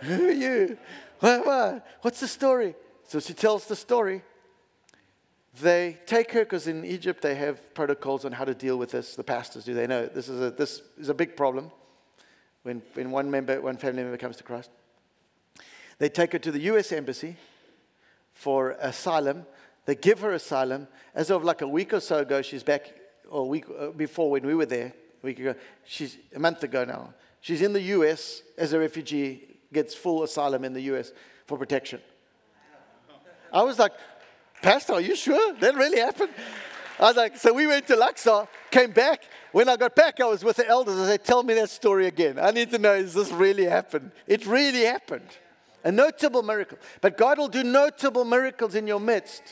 Who 0.02 0.28
are 0.28 0.32
you? 0.32 0.78
Where 1.20 1.40
am 1.40 1.48
I? 1.48 1.82
What's 2.02 2.20
the 2.20 2.28
story? 2.28 2.74
So 3.04 3.20
she 3.20 3.34
tells 3.34 3.66
the 3.66 3.76
story. 3.76 4.22
They 5.60 5.98
take 6.06 6.30
her 6.32 6.40
because 6.40 6.68
in 6.68 6.84
Egypt 6.84 7.20
they 7.20 7.34
have 7.34 7.74
protocols 7.74 8.24
on 8.24 8.32
how 8.32 8.44
to 8.44 8.54
deal 8.54 8.78
with 8.78 8.92
this. 8.92 9.16
The 9.16 9.24
pastors 9.24 9.64
do. 9.64 9.74
They 9.74 9.86
know 9.86 10.06
this 10.06 10.28
is 10.28 10.40
a, 10.40 10.50
this 10.50 10.82
is 10.98 11.08
a 11.08 11.14
big 11.14 11.36
problem 11.36 11.70
when, 12.62 12.82
when 12.94 13.10
one 13.10 13.30
member, 13.30 13.60
one 13.60 13.76
family 13.76 14.02
member 14.02 14.18
comes 14.18 14.36
to 14.36 14.44
Christ. 14.44 14.70
They 15.98 16.08
take 16.08 16.32
her 16.32 16.38
to 16.38 16.52
the 16.52 16.60
US 16.60 16.92
Embassy 16.92 17.36
for 18.32 18.70
asylum. 18.80 19.46
They 19.84 19.94
give 19.94 20.20
her 20.20 20.32
asylum. 20.32 20.86
As 21.14 21.30
of 21.30 21.44
like 21.44 21.60
a 21.60 21.68
week 21.68 21.92
or 21.92 22.00
so 22.00 22.18
ago, 22.18 22.42
she's 22.42 22.62
back, 22.62 22.94
or 23.28 23.42
a 23.42 23.46
week 23.46 23.64
uh, 23.78 23.88
before 23.88 24.30
when 24.30 24.46
we 24.46 24.54
were 24.54 24.66
there, 24.66 24.92
a 25.22 25.26
week 25.26 25.40
ago, 25.40 25.54
she's 25.84 26.16
a 26.34 26.38
month 26.38 26.62
ago 26.62 26.84
now. 26.84 27.14
She's 27.40 27.62
in 27.62 27.72
the 27.72 27.82
US 27.82 28.42
as 28.56 28.72
a 28.72 28.78
refugee, 28.78 29.58
gets 29.72 29.94
full 29.94 30.22
asylum 30.22 30.64
in 30.64 30.72
the 30.72 30.82
US 30.82 31.12
for 31.46 31.58
protection. 31.58 32.00
I 33.52 33.62
was 33.62 33.78
like, 33.78 33.92
Pastor, 34.62 34.94
are 34.94 35.00
you 35.00 35.16
sure? 35.16 35.54
That 35.54 35.74
really 35.74 36.00
happened? 36.00 36.30
I 37.00 37.04
was 37.04 37.16
like, 37.16 37.36
so 37.36 37.52
we 37.52 37.66
went 37.66 37.86
to 37.86 37.96
Luxor, 37.96 38.48
came 38.70 38.90
back. 38.90 39.22
When 39.52 39.68
I 39.68 39.76
got 39.76 39.94
back, 39.94 40.20
I 40.20 40.24
was 40.24 40.44
with 40.44 40.56
the 40.56 40.68
elders. 40.68 40.98
I 40.98 41.06
said, 41.06 41.24
tell 41.24 41.42
me 41.42 41.54
that 41.54 41.70
story 41.70 42.06
again. 42.06 42.38
I 42.40 42.50
need 42.50 42.70
to 42.72 42.78
know, 42.78 42.94
is 42.94 43.14
this 43.14 43.30
really 43.30 43.64
happened? 43.64 44.10
It 44.26 44.46
really 44.46 44.84
happened. 44.84 45.28
A 45.84 45.92
notable 45.92 46.42
miracle. 46.42 46.78
But 47.00 47.16
God 47.16 47.38
will 47.38 47.48
do 47.48 47.62
notable 47.62 48.24
miracles 48.24 48.74
in 48.74 48.86
your 48.86 49.00
midst 49.00 49.42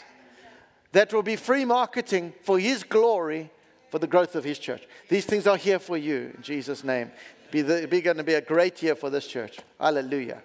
that 0.92 1.12
will 1.12 1.22
be 1.22 1.36
free 1.36 1.64
marketing 1.64 2.32
for 2.42 2.58
His 2.58 2.82
glory 2.82 3.50
for 3.90 3.98
the 3.98 4.06
growth 4.06 4.34
of 4.34 4.44
His 4.44 4.58
church. 4.58 4.86
These 5.08 5.26
things 5.26 5.46
are 5.46 5.56
here 5.56 5.78
for 5.78 5.96
you 5.96 6.32
in 6.36 6.42
Jesus' 6.42 6.82
name. 6.82 7.10
Be, 7.50 7.62
the, 7.62 7.86
be 7.86 8.00
going 8.00 8.16
to 8.16 8.24
be 8.24 8.34
a 8.34 8.40
great 8.40 8.82
year 8.82 8.94
for 8.94 9.10
this 9.10 9.26
church. 9.26 9.58
Hallelujah. 9.78 10.42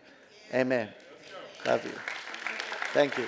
Amen. 0.53 0.89
Love 1.65 1.83
you. 1.85 1.91
Thank 2.93 3.17
you. 3.17 3.27